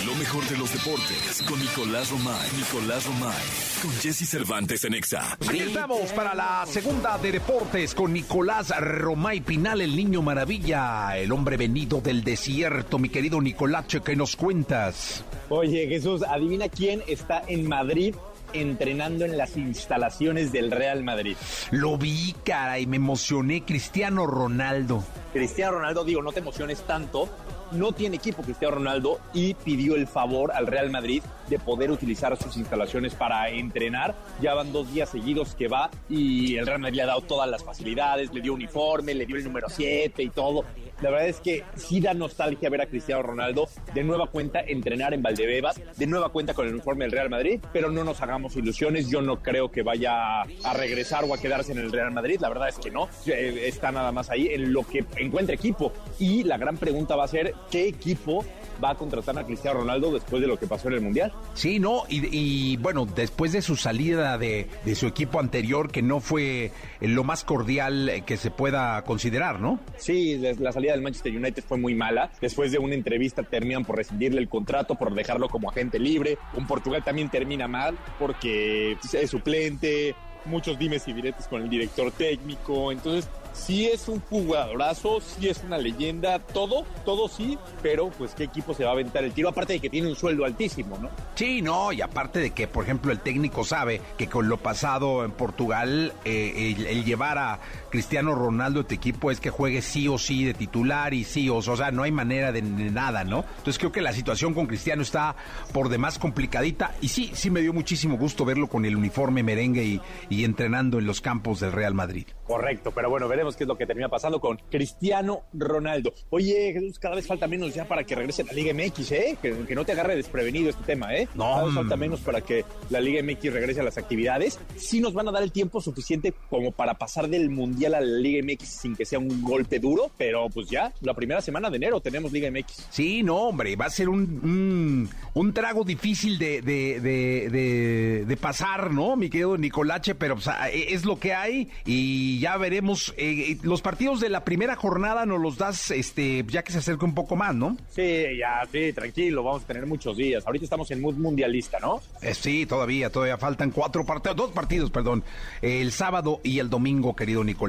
Lo 0.03 0.13
mejor 0.15 0.43
de 0.49 0.57
los 0.57 0.71
deportes 0.73 1.41
con 1.47 1.57
Nicolás 1.57 2.11
Romay. 2.11 2.49
Nicolás 2.57 3.05
Romay. 3.05 3.43
Con 3.81 3.91
Jesse 4.01 4.29
Cervantes 4.29 4.83
en 4.83 4.93
Exa. 4.93 5.37
Aquí 5.47 5.59
estamos 5.59 6.11
para 6.11 6.35
la 6.35 6.65
segunda 6.67 7.17
de 7.17 7.31
deportes 7.31 7.95
con 7.95 8.11
Nicolás 8.11 8.73
Romay 8.77 9.39
Pinal, 9.39 9.79
el 9.79 9.95
niño 9.95 10.21
maravilla, 10.21 11.17
el 11.17 11.31
hombre 11.31 11.55
venido 11.55 12.01
del 12.01 12.23
desierto. 12.23 12.99
Mi 12.99 13.09
querido 13.09 13.41
Nicolache, 13.41 14.01
¿qué 14.01 14.15
nos 14.15 14.35
cuentas? 14.35 15.23
Oye, 15.49 15.87
Jesús, 15.87 16.23
adivina 16.23 16.67
quién 16.67 17.01
está 17.07 17.43
en 17.47 17.67
Madrid 17.67 18.15
entrenando 18.53 19.25
en 19.25 19.37
las 19.37 19.57
instalaciones 19.57 20.51
del 20.51 20.71
Real 20.71 21.03
Madrid. 21.03 21.35
Lo 21.71 21.97
vi, 21.97 22.35
cara, 22.43 22.79
y 22.79 22.85
me 22.85 22.97
emocioné. 22.97 23.63
Cristiano 23.63 24.25
Ronaldo. 24.25 25.03
Cristiano 25.33 25.73
Ronaldo, 25.73 26.03
digo, 26.03 26.21
no 26.21 26.31
te 26.31 26.39
emociones 26.39 26.81
tanto, 26.83 27.29
no 27.71 27.91
tiene 27.91 28.17
equipo 28.17 28.43
Cristiano 28.43 28.75
Ronaldo 28.75 29.19
y 29.33 29.53
pidió 29.53 29.95
el 29.95 30.07
favor 30.07 30.51
al 30.51 30.67
Real 30.67 30.89
Madrid 30.89 31.21
de 31.49 31.59
poder 31.59 31.91
utilizar 31.91 32.35
sus 32.37 32.57
instalaciones 32.57 33.15
para 33.15 33.49
entrenar. 33.49 34.15
Ya 34.41 34.53
van 34.53 34.71
dos 34.71 34.91
días 34.93 35.09
seguidos 35.09 35.55
que 35.55 35.67
va 35.67 35.89
y 36.09 36.55
el 36.57 36.65
Real 36.65 36.79
Madrid 36.79 36.97
le 36.97 37.03
ha 37.03 37.07
dado 37.07 37.21
todas 37.21 37.49
las 37.49 37.63
facilidades, 37.63 38.33
le 38.33 38.41
dio 38.41 38.53
uniforme, 38.53 39.13
le 39.13 39.25
dio 39.25 39.35
el 39.35 39.43
número 39.43 39.67
7 39.69 40.21
y 40.23 40.29
todo. 40.29 40.65
La 41.01 41.09
verdad 41.09 41.27
es 41.27 41.41
que 41.41 41.63
sí 41.75 41.99
da 41.99 42.13
nostalgia 42.13 42.69
ver 42.69 42.81
a 42.81 42.85
Cristiano 42.85 43.21
Ronaldo 43.21 43.67
de 43.93 44.03
nueva 44.03 44.27
cuenta 44.27 44.61
entrenar 44.61 45.13
en 45.13 45.21
Valdebebas, 45.21 45.81
de 45.97 46.07
nueva 46.07 46.29
cuenta 46.29 46.53
con 46.53 46.67
el 46.67 46.73
uniforme 46.73 47.05
del 47.05 47.11
Real 47.11 47.29
Madrid, 47.29 47.59
pero 47.73 47.91
no 47.91 48.03
nos 48.03 48.21
hagamos 48.21 48.55
ilusiones, 48.55 49.09
yo 49.09 49.21
no 49.21 49.41
creo 49.41 49.69
que 49.69 49.83
vaya 49.83 50.41
a 50.41 50.73
regresar 50.73 51.25
o 51.25 51.33
a 51.33 51.37
quedarse 51.37 51.73
en 51.73 51.79
el 51.79 51.91
Real 51.91 52.11
Madrid, 52.11 52.39
la 52.39 52.49
verdad 52.49 52.69
es 52.69 52.79
que 52.79 52.91
no, 52.91 53.09
eh, 53.27 53.63
está 53.65 53.91
nada 53.91 54.11
más 54.11 54.29
ahí 54.29 54.47
en 54.47 54.71
lo 54.71 54.83
que 54.83 55.03
encuentra 55.17 55.55
equipo 55.55 55.91
y 56.17 56.43
la 56.43 56.57
gran 56.57 56.77
pregunta 56.77 57.15
va 57.15 57.25
a 57.25 57.27
ser 57.27 57.53
qué 57.69 57.87
equipo 57.87 58.45
va 58.83 58.91
a 58.91 58.95
contratar 58.95 59.37
a 59.37 59.45
Cristiano 59.45 59.79
Ronaldo 59.79 60.11
después 60.11 60.41
de 60.41 60.47
lo 60.47 60.57
que 60.57 60.67
pasó 60.67 60.87
en 60.87 60.95
el 60.95 61.01
Mundial. 61.01 61.31
Sí, 61.53 61.79
no, 61.79 62.03
y, 62.09 62.77
bueno, 62.77 63.05
después 63.05 63.51
de 63.51 63.61
su 63.61 63.75
salida 63.75 64.37
de, 64.37 64.67
de, 64.83 64.95
su 64.95 65.07
equipo 65.07 65.39
anterior, 65.39 65.91
que 65.91 66.01
no 66.01 66.19
fue 66.19 66.71
lo 67.01 67.23
más 67.23 67.43
cordial 67.43 68.23
que 68.25 68.37
se 68.37 68.51
pueda 68.51 69.01
considerar, 69.03 69.59
¿no? 69.59 69.79
Sí, 69.97 70.37
la 70.37 70.71
salida 70.71 70.93
del 70.93 71.01
Manchester 71.01 71.35
United 71.35 71.63
fue 71.67 71.77
muy 71.77 71.95
mala. 71.95 72.31
Después 72.41 72.71
de 72.71 72.79
una 72.79 72.95
entrevista 72.95 73.43
terminan 73.43 73.85
por 73.85 73.97
rescindirle 73.97 74.39
el 74.39 74.49
contrato, 74.49 74.95
por 74.95 75.13
dejarlo 75.13 75.49
como 75.49 75.69
agente 75.69 75.99
libre. 75.99 76.37
Con 76.53 76.67
Portugal 76.67 77.03
también 77.03 77.29
termina 77.29 77.67
mal 77.67 77.97
porque 78.19 78.97
es 79.13 79.29
suplente, 79.29 80.15
muchos 80.45 80.77
dimes 80.77 81.07
y 81.07 81.13
diretes 81.13 81.47
con 81.47 81.61
el 81.61 81.69
director 81.69 82.11
técnico. 82.11 82.91
Entonces, 82.91 83.29
sí 83.55 83.87
es 83.87 84.07
un 84.07 84.19
jugadorazo, 84.19 85.21
sí 85.21 85.47
es 85.47 85.63
una 85.63 85.77
leyenda, 85.77 86.39
todo, 86.39 86.85
todo 87.03 87.27
sí, 87.27 87.57
pero 87.81 88.09
pues 88.09 88.33
qué 88.35 88.43
equipo 88.43 88.73
se 88.73 88.83
va 88.83 88.91
a 88.91 88.93
aventar 88.93 89.23
el 89.23 89.31
tiro, 89.31 89.49
aparte 89.49 89.73
de 89.73 89.79
que 89.79 89.89
tiene 89.89 90.07
un 90.09 90.15
sueldo 90.15 90.45
altísimo, 90.45 90.97
¿no? 90.97 91.09
Sí, 91.35 91.61
no, 91.61 91.91
y 91.91 92.01
aparte 92.01 92.39
de 92.39 92.51
que, 92.51 92.67
por 92.67 92.83
ejemplo, 92.83 93.11
el 93.11 93.19
técnico 93.19 93.63
sabe 93.63 94.01
que 94.17 94.27
con 94.27 94.49
lo 94.49 94.57
pasado 94.57 95.23
en 95.23 95.31
Portugal, 95.31 96.13
eh, 96.25 96.75
el, 96.77 97.05
llevar 97.05 97.37
a 97.37 97.59
Cristiano 97.95 98.35
Ronaldo 98.35 98.81
a 98.81 98.83
tu 98.83 98.93
equipo 98.93 99.31
es 99.31 99.39
que 99.39 99.49
juegue 99.49 99.81
sí 99.81 100.09
o 100.09 100.17
sí 100.17 100.43
de 100.43 100.53
titular 100.53 101.13
y 101.13 101.23
sí 101.23 101.47
o, 101.47 101.55
o 101.55 101.61
sea, 101.61 101.91
no 101.91 102.03
hay 102.03 102.11
manera 102.11 102.51
de, 102.51 102.61
nada, 102.61 103.23
¿no? 103.23 103.45
Entonces 103.57 103.79
creo 103.79 103.93
que 103.93 104.01
la 104.01 104.11
situación 104.11 104.53
con 104.53 104.67
Cristiano 104.67 105.01
está 105.01 105.37
por 105.71 105.87
demás 105.87 106.19
complicadita 106.19 106.93
y 106.99 107.07
sí, 107.07 107.31
sí 107.33 107.49
me 107.49 107.61
dio 107.61 107.71
muchísimo 107.71 108.17
gusto 108.17 108.43
verlo 108.43 108.67
con 108.67 108.83
el 108.83 108.97
uniforme 108.97 109.43
merengue 109.43 109.85
y, 109.85 110.01
y 110.29 110.43
entrenando 110.43 110.99
en 110.99 111.05
los 111.05 111.21
campos 111.21 111.61
del 111.61 111.71
Real 111.71 111.93
Madrid. 111.93 112.27
Correcto, 112.45 112.91
pero 112.93 113.09
bueno, 113.09 113.29
veremos 113.29 113.55
qué 113.55 113.63
es 113.63 113.67
lo 113.67 113.77
que 113.77 113.85
termina 113.85 114.09
pasando 114.09 114.41
con 114.41 114.57
Cristiano 114.69 115.43
Ronaldo. 115.53 116.13
Oye, 116.31 116.73
Jesús, 116.73 116.99
cada 116.99 117.15
vez 117.15 117.25
falta 117.25 117.47
menos 117.47 117.73
ya 117.73 117.85
para 117.85 118.03
que 118.03 118.13
regrese 118.13 118.41
a 118.41 118.45
la 118.45 118.53
Liga 118.53 118.73
MX, 118.73 119.11
¿eh? 119.13 119.37
Que, 119.41 119.73
no 119.73 119.85
te 119.85 119.93
agarre 119.93 120.17
desprevenido 120.17 120.69
este 120.69 120.83
tema, 120.83 121.15
¿eh? 121.15 121.29
No. 121.33 121.45
Cada 121.45 121.65
vez 121.65 121.75
falta 121.75 121.95
menos 121.95 122.19
para 122.19 122.41
que 122.41 122.65
la 122.89 122.99
Liga 122.99 123.23
MX 123.23 123.53
regrese 123.53 123.79
a 123.79 123.83
las 123.83 123.97
actividades. 123.97 124.59
Sí 124.75 124.99
nos 124.99 125.13
van 125.13 125.29
a 125.29 125.31
dar 125.31 125.43
el 125.43 125.51
tiempo 125.51 125.79
suficiente 125.79 126.33
como 126.49 126.71
para 126.71 126.95
pasar 126.95 127.29
del 127.29 127.49
Mundial 127.49 127.84
la 127.89 128.01
Liga 128.01 128.43
MX 128.43 128.67
sin 128.67 128.95
que 128.95 129.05
sea 129.05 129.19
un 129.19 129.41
golpe 129.41 129.79
duro, 129.79 130.11
pero 130.17 130.49
pues 130.49 130.69
ya, 130.69 130.91
la 131.01 131.13
primera 131.13 131.41
semana 131.41 131.69
de 131.69 131.77
enero 131.77 131.99
tenemos 131.99 132.31
Liga 132.31 132.49
MX. 132.49 132.87
Sí, 132.89 133.23
no, 133.23 133.35
hombre, 133.37 133.75
va 133.75 133.85
a 133.85 133.89
ser 133.89 134.09
un, 134.09 135.09
un, 135.33 135.53
trago 135.53 135.83
difícil 135.83 136.37
de, 136.37 136.61
de, 136.61 138.25
de, 138.25 138.37
pasar, 138.37 138.91
¿no, 138.91 139.15
mi 139.15 139.29
querido 139.29 139.57
Nicolache? 139.57 140.15
Pero 140.15 140.37
es 140.71 141.05
lo 141.05 141.19
que 141.19 141.33
hay 141.33 141.69
y 141.85 142.39
ya 142.39 142.57
veremos. 142.57 143.13
Eh, 143.17 143.51
eh, 143.51 143.57
los 143.63 143.81
partidos 143.81 144.19
de 144.19 144.29
la 144.29 144.43
primera 144.43 144.75
jornada 144.75 145.25
nos 145.25 145.39
los 145.39 145.57
das 145.57 145.91
este, 145.91 146.45
ya 146.47 146.63
que 146.63 146.71
se 146.71 146.79
acerca 146.79 147.05
un 147.05 147.13
poco 147.13 147.35
más, 147.35 147.55
¿no? 147.55 147.77
Sí, 147.89 148.37
ya, 148.39 148.67
sí, 148.71 148.93
tranquilo, 148.93 149.43
vamos 149.43 149.63
a 149.63 149.67
tener 149.67 149.85
muchos 149.85 150.17
días. 150.17 150.45
Ahorita 150.45 150.65
estamos 150.65 150.89
en 150.91 151.01
mood 151.01 151.15
mundialista, 151.15 151.79
¿no? 151.79 152.01
Eh, 152.21 152.33
sí, 152.33 152.65
todavía, 152.65 153.09
todavía 153.09 153.37
faltan 153.37 153.71
cuatro 153.71 154.05
partidos, 154.05 154.35
dos 154.35 154.51
partidos, 154.51 154.91
perdón, 154.91 155.23
el 155.61 155.91
sábado 155.91 156.39
y 156.43 156.59
el 156.59 156.69
domingo, 156.69 157.15
querido 157.15 157.43
Nicolache 157.43 157.64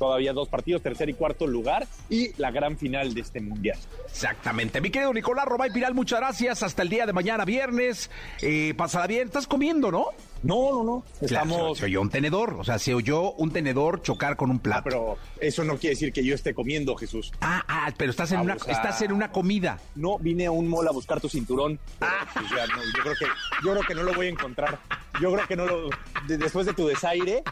todavía 0.00 0.32
dos 0.32 0.48
partidos, 0.48 0.82
tercer 0.82 1.10
y 1.10 1.14
cuarto 1.14 1.46
lugar 1.46 1.86
y 2.08 2.32
la 2.40 2.50
gran 2.50 2.78
final 2.78 3.12
de 3.12 3.20
este 3.20 3.40
mundial. 3.40 3.78
Exactamente. 4.06 4.80
Mi 4.80 4.90
querido 4.90 5.12
Nicolás 5.12 5.44
Romay 5.44 5.70
Piral, 5.70 5.94
muchas 5.94 6.20
gracias. 6.20 6.62
Hasta 6.62 6.82
el 6.82 6.88
día 6.88 7.04
de 7.04 7.12
mañana, 7.12 7.44
viernes. 7.44 8.10
Eh, 8.40 8.72
pasará 8.76 9.06
bien. 9.06 9.26
Estás 9.28 9.46
comiendo, 9.46 9.92
¿no? 9.92 10.06
No, 10.42 10.72
no, 10.72 10.84
no. 10.84 11.04
Estamos... 11.20 11.76
se, 11.76 11.84
oyó 11.84 12.00
un 12.00 12.08
tenedor, 12.08 12.54
o 12.54 12.64
sea, 12.64 12.78
se 12.78 12.94
oyó 12.94 13.32
un 13.32 13.52
tenedor 13.52 14.00
chocar 14.00 14.36
con 14.36 14.50
un 14.50 14.58
plato. 14.58 14.80
Ah, 14.80 14.84
pero 14.84 15.18
eso 15.38 15.64
no 15.64 15.76
quiere 15.76 15.94
decir 15.94 16.14
que 16.14 16.24
yo 16.24 16.34
esté 16.34 16.54
comiendo, 16.54 16.96
Jesús. 16.96 17.30
Ah, 17.42 17.62
ah, 17.68 17.92
pero 17.94 18.10
estás 18.10 18.32
en, 18.32 18.40
una, 18.40 18.54
estás 18.54 19.02
en 19.02 19.12
una 19.12 19.30
comida. 19.30 19.78
No, 19.96 20.18
vine 20.18 20.46
a 20.46 20.50
un 20.50 20.66
mall 20.66 20.88
a 20.88 20.92
buscar 20.92 21.20
tu 21.20 21.28
cinturón. 21.28 21.78
Ah. 22.00 22.26
Pues 22.32 22.46
yo, 22.48 23.02
creo 23.02 23.14
que, 23.16 23.26
yo 23.64 23.72
creo 23.72 23.82
que 23.82 23.94
no 23.94 24.02
lo 24.02 24.14
voy 24.14 24.28
a 24.28 24.30
encontrar. 24.30 24.78
Yo 25.20 25.32
creo 25.32 25.46
que 25.46 25.56
no 25.56 25.66
lo, 25.66 25.90
después 26.26 26.66
de 26.66 26.74
tu 26.74 26.86
desaire, 26.86 27.42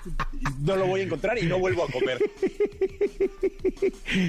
no 0.61 0.76
lo 0.76 0.86
voy 0.86 1.00
a 1.00 1.04
encontrar 1.04 1.38
y 1.38 1.46
no 1.46 1.59
vuelvo 1.59 1.84
a 1.84 1.90
comer. 1.90 2.18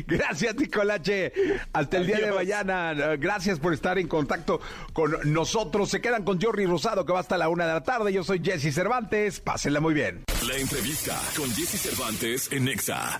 Gracias, 0.08 0.56
Nicolache. 0.56 1.32
Hasta 1.74 1.98
el 1.98 2.08
día 2.08 2.20
de 2.20 2.32
mañana. 2.32 2.94
Gracias 3.18 3.60
por 3.60 3.74
estar 3.74 3.98
en 3.98 4.08
contacto 4.08 4.60
con 4.94 5.16
nosotros. 5.26 5.90
Se 5.90 6.02
quedan 6.02 6.24
con 6.24 6.42
Jordi 6.42 6.66
Rosado, 6.66 7.06
que 7.06 7.14
va 7.14 7.20
hasta 7.20 7.38
la 7.38 7.50
una 7.50 7.66
de 7.68 7.74
la 7.74 7.84
tarde. 7.84 8.14
Yo 8.14 8.24
soy 8.24 8.42
Jesse 8.44 8.74
Cervantes. 8.74 9.40
Pásenla 9.40 9.80
muy 9.80 9.94
bien. 9.94 10.24
La 10.48 10.56
entrevista 10.56 11.20
con 11.36 11.50
Jesse 11.52 11.80
Cervantes 11.80 12.52
en 12.52 12.66
Nexa. 12.66 13.18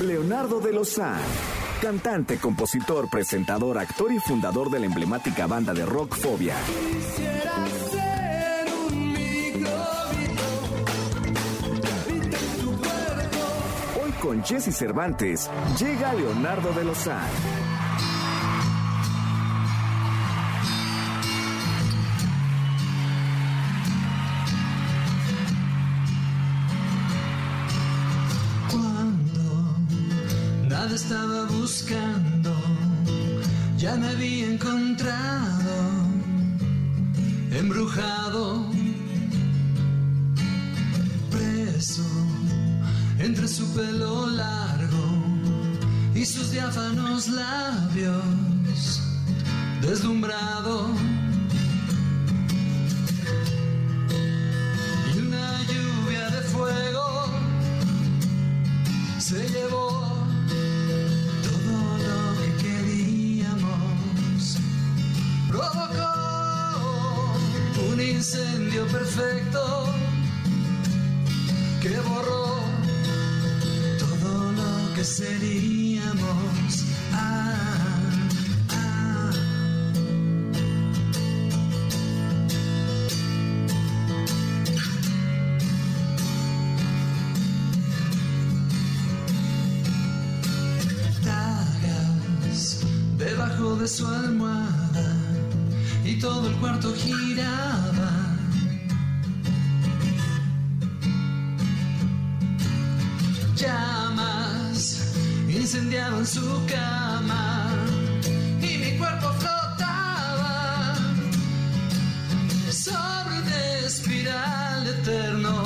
Leonardo 0.00 0.60
de 0.60 0.72
Lozán, 0.72 1.20
cantante, 1.80 2.38
compositor, 2.38 3.08
presentador, 3.08 3.78
actor 3.78 4.12
y 4.12 4.18
fundador 4.18 4.70
de 4.70 4.80
la 4.80 4.86
emblemática 4.86 5.46
banda 5.46 5.72
de 5.72 5.86
rock 5.86 6.16
Fobia. 6.16 6.56
Hoy 6.56 7.73
con 14.24 14.42
Jesse 14.42 14.74
Cervantes 14.74 15.50
llega 15.78 16.14
Leonardo 16.14 16.72
de 16.72 16.84
Lozán. 16.84 17.28
Cuando 28.70 29.76
nada 30.70 30.94
estaba 30.94 31.44
buscando, 31.48 32.54
ya 33.76 33.94
me 33.96 34.08
había 34.08 34.46
encontrado, 34.46 35.74
embrujado, 37.52 38.70
preso 41.30 42.04
entre 43.24 43.48
su 43.48 43.66
pelo 43.72 44.26
largo 44.26 45.24
y 46.14 46.26
sus 46.26 46.50
diáfanos 46.50 47.28
labios, 47.28 49.00
deslumbrado. 49.80 50.90
Y 55.14 55.18
una 55.20 55.62
lluvia 55.62 56.28
de 56.30 56.42
fuego 56.42 57.24
se 59.18 59.48
llevó 59.48 60.12
todo 61.42 61.98
lo 62.06 62.20
que 62.40 62.48
queríamos. 62.62 64.58
Provocó 65.48 66.12
un 67.90 68.00
incendio 68.00 68.86
perfecto 68.88 69.86
que 71.80 71.98
borró 72.00 72.63
seríamos. 75.04 76.84
Ah, 77.12 77.54
ah. 78.70 79.30
debajo 93.18 93.76
de 93.76 93.88
su 93.88 94.06
almohada 94.06 95.16
y 96.04 96.18
todo 96.18 96.48
el 96.48 96.56
cuarto 96.56 96.94
giraba. 96.94 98.23
Incendiaban 105.84 106.26
su 106.26 106.66
cama 106.66 107.66
y 108.62 108.78
mi 108.78 108.98
cuerpo 108.98 109.30
flotaba 109.38 110.94
sobre 112.70 113.38
un 113.40 113.48
espiral 113.84 114.86
eterno 114.86 115.62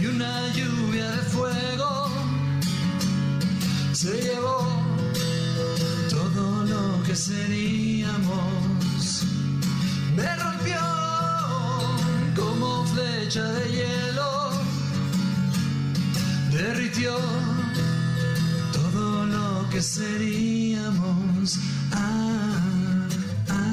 y 0.00 0.06
una 0.06 0.48
lluvia 0.52 1.10
de 1.10 1.22
fuego 1.30 2.08
se 3.92 4.20
llevó 4.20 4.66
todo 6.10 6.64
lo 6.64 7.02
que 7.04 7.14
seríamos. 7.14 8.46
Me 10.16 10.36
rompió 10.36 10.80
como 12.34 12.84
flecha 12.86 13.44
de 13.44 13.70
hielo, 13.70 14.50
derritió 16.50 17.47
seríamos. 19.82 21.58
Ah, 21.92 23.08
ah. 23.48 23.64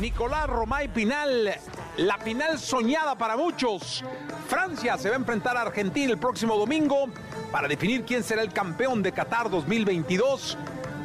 Nicolás 0.00 0.46
Romay 0.48 0.88
Pinal, 0.88 1.54
la 1.98 2.18
final 2.18 2.58
soñada 2.58 3.16
para 3.16 3.36
muchos. 3.36 4.04
Francia 4.48 4.96
se 4.98 5.08
va 5.08 5.14
a 5.14 5.18
enfrentar 5.18 5.56
a 5.56 5.62
Argentina 5.62 6.10
el 6.10 6.18
próximo 6.18 6.56
domingo 6.56 7.08
para 7.50 7.68
definir 7.68 8.04
quién 8.04 8.22
será 8.22 8.42
el 8.42 8.52
campeón 8.52 9.02
de 9.02 9.12
Qatar 9.12 9.50
2022. 9.50 10.56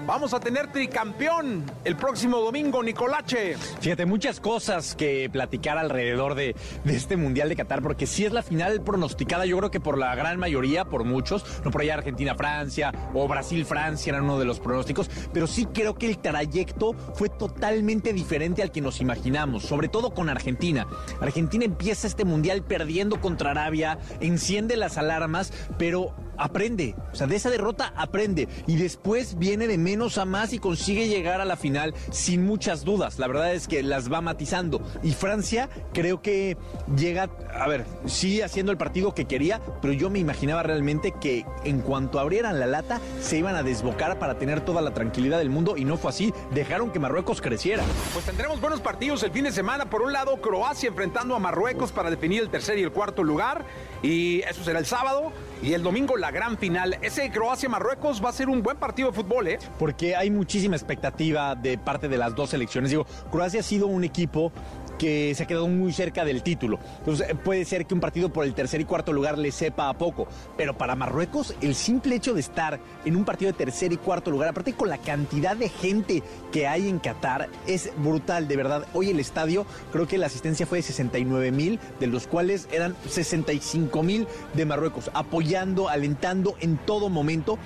Vamos 0.06 0.36
a 0.36 0.40
tener 0.40 0.72
tricampeón 0.72 1.64
el 1.84 1.96
próximo 1.96 2.38
domingo, 2.38 2.84
Nicolache. 2.84 3.56
Fíjate, 3.80 4.06
muchas 4.06 4.40
cosas 4.40 4.94
que 4.94 5.32
platicar 5.32 5.80
alrededor 5.80 6.36
de, 6.36 6.56
este 6.86 7.18
Mundial 7.18 7.50
de 7.50 7.56
Qatar, 7.56 7.82
porque 7.82 8.06
sí 8.06 8.24
es 8.24 8.32
la 8.32 8.44
final 8.44 8.82
pronosticada, 8.82 9.48
yo 9.48 9.58
creo 9.58 9.72
que 9.72 9.80
por 9.80 9.98
la 9.98 10.14
gran 10.14 10.38
mayoría, 10.38 10.86
por 10.86 11.06
muchos, 11.06 11.44
no 11.64 11.72
por 11.72 11.82
allá 11.82 11.96
Argentina-Francia 11.96 12.94
o 13.16 13.28
Brasil-Francia 13.28 14.12
eran 14.12 14.26
uno 14.26 14.38
de 14.38 14.46
los 14.46 14.60
pronósticos, 14.60 15.10
pero 15.34 15.48
sí 15.48 15.66
creo 15.66 15.96
que 15.96 16.06
el 16.06 16.20
trayecto 16.20 16.94
fue 17.16 17.30
totalmente 17.30 18.14
diferente 18.14 18.62
al 18.62 18.72
que 18.72 18.82
nos 18.82 19.02
imaginamos, 19.02 19.64
sobre 19.64 19.88
todo 19.88 20.14
con 20.14 20.30
Argentina. 20.30 20.86
Argentina 21.20 21.66
empieza 21.66 22.06
este 22.06 22.26
Mundial 22.26 22.64
perdiendo 22.64 23.20
contra 23.20 23.52
Arabia, 23.52 23.98
enciende 24.20 24.78
las 24.78 25.00
alarmas, 25.00 25.52
pero 25.80 26.14
aprende, 26.38 26.96
o 27.12 27.16
sea, 27.16 27.28
de 27.28 27.36
esa 27.36 27.50
derrota 27.50 27.94
aprende 27.96 28.48
y 28.68 28.76
después 28.76 29.38
viene 29.38 29.68
de 29.68 29.78
menos 29.78 29.95
a 29.96 30.26
más 30.26 30.52
y 30.52 30.60
consigue 30.60 31.08
llegar 31.08 31.40
a 31.40 31.46
la 31.46 31.56
final 31.56 31.94
sin 32.12 32.46
muchas 32.46 32.84
dudas. 32.84 33.18
La 33.18 33.28
verdad 33.28 33.54
es 33.54 33.68
que 33.68 33.82
las 33.82 34.12
va 34.12 34.20
matizando 34.20 34.82
y 35.04 35.14
Francia 35.14 35.70
creo 35.94 36.22
que 36.22 36.58
llega, 36.98 37.30
a 37.54 37.68
ver, 37.68 37.86
sigue 38.06 38.44
haciendo 38.44 38.74
el 38.74 38.78
partido 38.78 39.16
que 39.16 39.26
quería, 39.26 39.62
pero 39.82 39.94
yo 39.94 40.10
me 40.10 40.20
imaginaba 40.20 40.64
realmente 40.64 41.14
que 41.20 41.46
en 41.64 41.80
cuanto 41.80 42.20
abrieran 42.20 42.60
la 42.60 42.68
lata 42.68 43.00
se 43.22 43.38
iban 43.38 43.56
a 43.56 43.64
desbocar 43.64 44.20
para 44.20 44.38
tener 44.38 44.62
toda 44.62 44.82
la 44.82 44.94
tranquilidad 44.94 45.38
del 45.38 45.50
mundo 45.50 45.78
y 45.78 45.86
no 45.86 45.96
fue 45.96 46.10
así. 46.10 46.34
Dejaron 46.54 46.92
que 46.92 47.00
Marruecos 47.00 47.42
creciera. 47.42 47.84
Pues 48.14 48.26
tendremos 48.26 48.60
buenos 48.60 48.82
partidos 48.82 49.24
el 49.24 49.32
fin 49.32 49.46
de 49.46 49.54
semana. 49.54 49.90
Por 49.90 50.02
un 50.02 50.12
lado, 50.12 50.36
Croacia 50.42 50.90
enfrentando 50.90 51.36
a 51.36 51.40
Marruecos 51.40 51.94
para 51.94 52.10
definir 52.10 52.42
el 52.42 52.50
tercer 52.50 52.78
y 52.78 52.84
el 52.84 52.92
cuarto 52.92 53.24
lugar. 53.24 53.66
Y 54.04 54.42
eso 54.42 54.64
será 54.64 54.80
el 54.80 54.86
sábado. 54.86 55.32
Y 55.62 55.74
el 55.74 55.84
domingo 55.84 56.18
la 56.18 56.32
gran 56.32 56.58
final. 56.58 56.98
Ese 57.02 57.32
Croacia-Marruecos 57.32 58.24
va 58.24 58.30
a 58.30 58.34
ser 58.34 58.50
un 58.50 58.62
buen 58.62 58.78
partido 58.78 59.10
de 59.10 59.16
fútbol, 59.16 59.48
¿eh? 59.48 59.60
porque 59.80 60.16
hay 60.16 60.30
muchísima 60.30 60.76
expectativa 60.76 61.56
de 61.56 61.78
parte 61.78 62.08
de 62.08 62.18
las 62.18 62.36
dos 62.36 62.52
selecciones. 62.52 62.92
Digo, 62.92 63.06
Croacia 63.32 63.62
ha 63.62 63.64
sido 63.64 63.88
un 63.88 64.04
equipo 64.04 64.52
que 64.98 65.34
se 65.36 65.44
ha 65.44 65.48
quedado 65.48 65.68
muy 65.68 65.94
cerca 65.94 66.26
del 66.26 66.44
título. 66.44 66.80
Entonces 67.00 67.36
puede 67.44 67.66
ser 67.66 67.86
que 67.86 67.94
un 67.94 68.00
partido 68.00 68.32
por 68.32 68.46
el 68.46 68.54
tercer 68.54 68.82
y 68.82 68.86
cuarto 68.86 69.14
lugar 69.14 69.38
le 69.38 69.52
sepa 69.52 69.90
a 69.90 69.98
poco. 69.98 70.28
Pero 70.58 70.78
para 70.78 70.96
Marruecos, 70.96 71.56
el 71.62 71.76
simple 71.76 72.16
hecho 72.16 72.34
de 72.34 72.40
estar 72.40 72.80
en 73.04 73.16
un 73.16 73.26
partido 73.26 73.52
de 73.52 73.58
tercer 73.58 73.94
y 73.94 73.98
cuarto 73.98 74.32
lugar, 74.32 74.50
aparte 74.50 74.74
con 74.74 74.90
la 74.90 74.98
cantidad 74.98 75.56
de 75.56 75.70
gente 75.70 76.24
que 76.52 76.68
hay 76.68 76.90
en 76.90 77.00
Qatar, 77.00 77.50
es 77.68 77.92
brutal, 77.98 78.48
de 78.48 78.56
verdad. 78.56 78.86
Hoy 78.94 79.10
el 79.10 79.20
estadio, 79.20 79.66
creo 79.92 80.08
que 80.08 80.18
la 80.18 80.28
asistencia 80.28 80.66
fue 80.66 80.80
de 80.80 80.84
69 80.84 81.52
mil, 81.52 81.80
de 82.00 82.08
los 82.08 82.28
cuales 82.28 82.68
eran 82.72 82.96
65 83.08 84.04
mil 84.04 84.28
de 84.54 84.66
Marruecos, 84.66 85.12
apoyando, 85.14 85.90
alentando 85.90 86.56
en 86.62 86.78
todo 86.78 87.10
momento. 87.10 87.58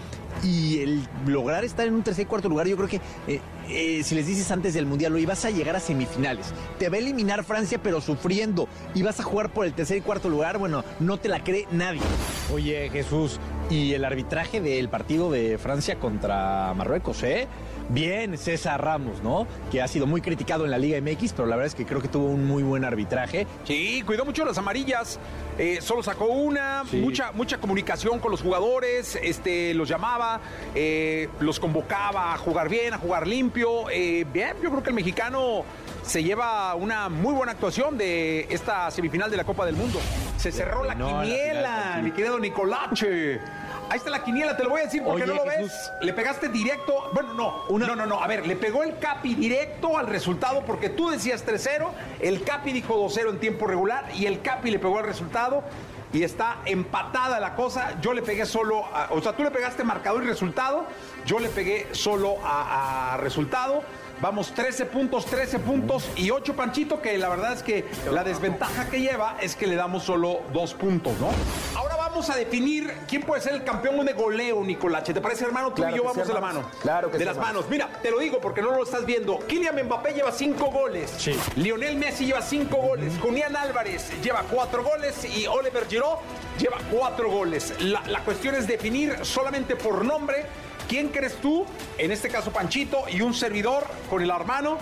Y 0.44 0.80
el 0.80 1.08
lograr 1.26 1.66
estar 1.66 1.88
en 1.88 1.96
un 1.96 2.04
tercer 2.04 2.24
y 2.24 2.28
cuarto 2.28 2.50
lugar, 2.50 2.68
yo 2.68 2.78
creo 2.78 2.88
que 2.88 3.02
eh, 3.28 3.42
eh, 3.70 4.04
si 4.04 4.16
les 4.16 4.28
dices 4.28 4.50
antes 4.52 4.74
del 4.74 4.86
Mundial, 4.86 5.14
hoy 5.14 5.26
vas 5.26 5.46
a 5.46 5.52
llegar 5.52 5.76
a 5.76 5.80
semifinales. 5.80 6.54
Te 6.78 6.90
va 6.90 6.96
a 6.96 7.00
eliminar 7.00 7.44
Francia, 7.44 7.80
pero 7.82 8.02
sufriendo. 8.02 8.68
Y 8.94 9.04
vas 9.04 9.20
a 9.20 9.24
jugar 9.24 9.52
por 9.52 9.66
el 9.66 9.74
tercer 9.74 9.98
y 9.98 10.02
cuarto 10.02 10.30
lugar, 10.30 10.58
bueno, 10.58 10.84
no 11.00 11.18
te 11.18 11.30
la 11.30 11.44
cree 11.44 11.68
nadie. 11.72 12.02
Oye, 12.54 12.90
Jesús, 12.90 13.40
y 13.70 13.94
el 13.94 14.04
arbitraje 14.06 14.62
del 14.62 14.90
partido 14.90 15.32
de 15.32 15.58
Francia 15.58 16.00
contra 16.00 16.74
Marruecos, 16.74 17.24
¿eh? 17.24 17.48
Bien, 17.90 18.38
César 18.38 18.84
Ramos, 18.84 19.24
¿no? 19.24 19.48
Que 19.72 19.82
ha 19.82 19.88
sido 19.88 20.06
muy 20.06 20.22
criticado 20.22 20.64
en 20.64 20.72
la 20.72 20.78
Liga 20.78 21.02
MX, 21.02 21.34
pero 21.34 21.48
la 21.48 21.56
verdad 21.56 21.68
es 21.68 21.76
que 21.76 21.86
creo 21.88 22.02
que 22.02 22.08
tuvo 22.08 22.28
un 22.28 22.46
muy 22.46 22.62
buen 22.62 22.86
arbitraje. 22.86 23.48
Sí, 23.64 24.04
cuidó 24.06 24.26
mucho 24.26 24.46
las 24.46 24.58
amarillas. 24.60 25.20
eh, 25.58 25.80
solo 25.82 26.04
sacó 26.04 26.26
una, 26.26 26.84
mucha, 26.92 27.32
mucha 27.32 27.58
comunicación 27.58 28.20
con 28.20 28.30
los 28.32 28.42
jugadores, 28.42 29.18
este, 29.22 29.74
los 29.74 29.90
llamaba, 29.90 30.40
eh, 30.76 31.30
los 31.40 31.60
convocaba 31.60 32.34
a 32.34 32.38
jugar 32.38 32.70
bien, 32.70 32.94
a 32.94 32.98
jugar 33.00 33.26
limpio. 33.28 33.90
eh, 33.90 34.26
bien, 34.32 34.56
yo 34.62 34.70
creo 34.70 34.84
que 34.84 34.90
el 34.90 34.96
mexicano 34.96 35.64
se 36.04 36.24
lleva 36.24 36.76
una 36.76 37.10
muy 37.10 37.34
buena 37.34 37.52
actuación 37.54 37.98
de 37.98 38.48
esta 38.50 38.90
semifinal 38.92 39.30
de 39.32 39.38
la 39.38 39.44
Copa 39.44 39.66
del 39.66 39.76
Mundo. 39.76 40.00
Se 40.38 40.52
cerró 40.52 40.84
la 40.84 40.96
quiniela, 40.96 42.00
mi 42.04 42.12
querido 42.12 42.40
Nicolache. 42.40 43.40
Ahí 43.90 43.98
está 43.98 44.10
la 44.12 44.24
quiniela, 44.24 44.56
te 44.56 44.64
lo 44.64 44.70
voy 44.70 44.82
a 44.82 44.84
decir 44.86 45.04
porque 45.04 45.24
Oye, 45.24 45.34
no 45.34 45.44
lo 45.44 45.50
Jesús. 45.50 45.72
ves. 45.72 45.92
Le 46.02 46.14
pegaste 46.14 46.50
directo. 46.50 47.10
Bueno, 47.14 47.34
no. 47.34 47.64
No, 47.78 47.96
no, 47.96 48.06
no. 48.06 48.22
A 48.24 48.28
ver, 48.28 48.46
le 48.46 48.56
pegó 48.56 48.84
el 48.84 48.98
Capi 49.00 49.34
directo 49.36 49.98
al 49.98 50.08
resultado 50.08 50.64
porque 50.66 50.90
tú 50.90 51.10
decías 51.10 51.46
3-0. 51.46 51.90
El 52.20 52.44
Capi 52.44 52.72
dijo 52.72 52.96
2-0 53.10 53.30
en 53.32 53.40
tiempo 53.40 53.66
regular 53.68 54.06
y 54.16 54.26
el 54.28 54.42
Capi 54.42 54.70
le 54.72 54.80
pegó 54.80 55.00
al 55.00 55.06
resultado. 55.06 55.64
Y 56.12 56.24
está 56.24 56.58
empatada 56.66 57.40
la 57.40 57.54
cosa. 57.56 58.00
Yo 58.02 58.14
le 58.14 58.22
pegué 58.24 58.46
solo. 58.48 58.84
a- 58.94 59.10
o 59.12 59.22
sea, 59.22 59.34
tú 59.34 59.44
le 59.44 59.52
pegaste 59.52 59.84
marcador 59.84 60.24
y 60.24 60.28
resultado. 60.28 60.86
Yo 61.26 61.40
le 61.40 61.50
pegué 61.50 61.88
solo 61.92 62.38
a, 62.44 63.14
a 63.14 63.18
resultado. 63.18 63.84
Vamos 64.22 64.52
13 64.54 64.86
puntos, 64.86 65.26
13 65.28 65.60
puntos 65.60 66.10
y 66.18 66.30
8 66.32 66.54
Panchito, 66.56 67.02
que 67.02 67.18
la 67.18 67.30
verdad 67.30 67.54
es 67.54 67.64
que 67.64 67.86
la 68.12 68.24
desventaja 68.26 68.90
que 68.90 69.00
lleva 69.00 69.38
es 69.40 69.56
que 69.56 69.66
le 69.66 69.76
damos 69.78 70.04
solo 70.04 70.42
2 70.52 70.74
puntos, 70.74 71.14
¿no? 71.22 71.30
Vamos 72.10 72.28
a 72.32 72.36
definir 72.36 72.92
quién 73.08 73.22
puede 73.22 73.40
ser 73.40 73.54
el 73.54 73.64
campeón 73.64 74.04
de 74.04 74.14
goleo, 74.14 74.64
Nicolache. 74.64 75.14
¿Te 75.14 75.22
parece, 75.22 75.46
hermano? 75.46 75.70
Tú 75.70 75.76
Claro 75.76 75.94
y 75.96 75.98
yo 75.98 76.04
vamos 76.04 76.24
sí, 76.24 76.28
de 76.28 76.34
la 76.34 76.42
mano. 76.42 76.64
Claro 76.82 77.12
que 77.12 77.20
De 77.20 77.24
sí, 77.24 77.26
las 77.26 77.36
hermano. 77.36 77.60
manos. 77.60 77.70
Mira, 77.70 77.88
te 78.02 78.10
lo 78.10 78.18
digo 78.18 78.40
porque 78.42 78.64
no 78.64 78.72
lo 78.72 78.84
estás 78.84 79.06
viendo. 79.06 79.38
Kylian 79.48 79.86
Mbappé 79.86 80.14
lleva 80.14 80.32
5 80.32 80.66
goles. 80.72 81.14
Sí. 81.16 81.38
Lionel 81.56 81.98
Messi 81.98 82.26
lleva 82.26 82.42
5 82.42 82.76
goles. 82.76 83.14
Julián 83.22 83.56
Álvarez 83.56 84.10
lleva 84.24 84.44
4 84.50 84.84
goles. 84.84 85.24
Y 85.24 85.46
Oliver 85.46 85.86
Giroud 85.88 86.18
lleva 86.58 86.78
4 86.92 87.30
goles. 87.30 87.76
La, 87.80 88.02
la 88.08 88.22
cuestión 88.22 88.56
es 88.56 88.66
definir 88.66 89.24
solamente 89.24 89.76
por 89.76 90.04
nombre 90.04 90.48
quién 90.88 91.10
crees 91.10 91.36
tú, 91.36 91.64
en 92.00 92.12
este 92.12 92.30
caso 92.30 92.50
Panchito, 92.52 93.04
y 93.08 93.22
un 93.22 93.36
servidor 93.36 93.84
con 94.10 94.24
el 94.24 94.32
hermano 94.32 94.80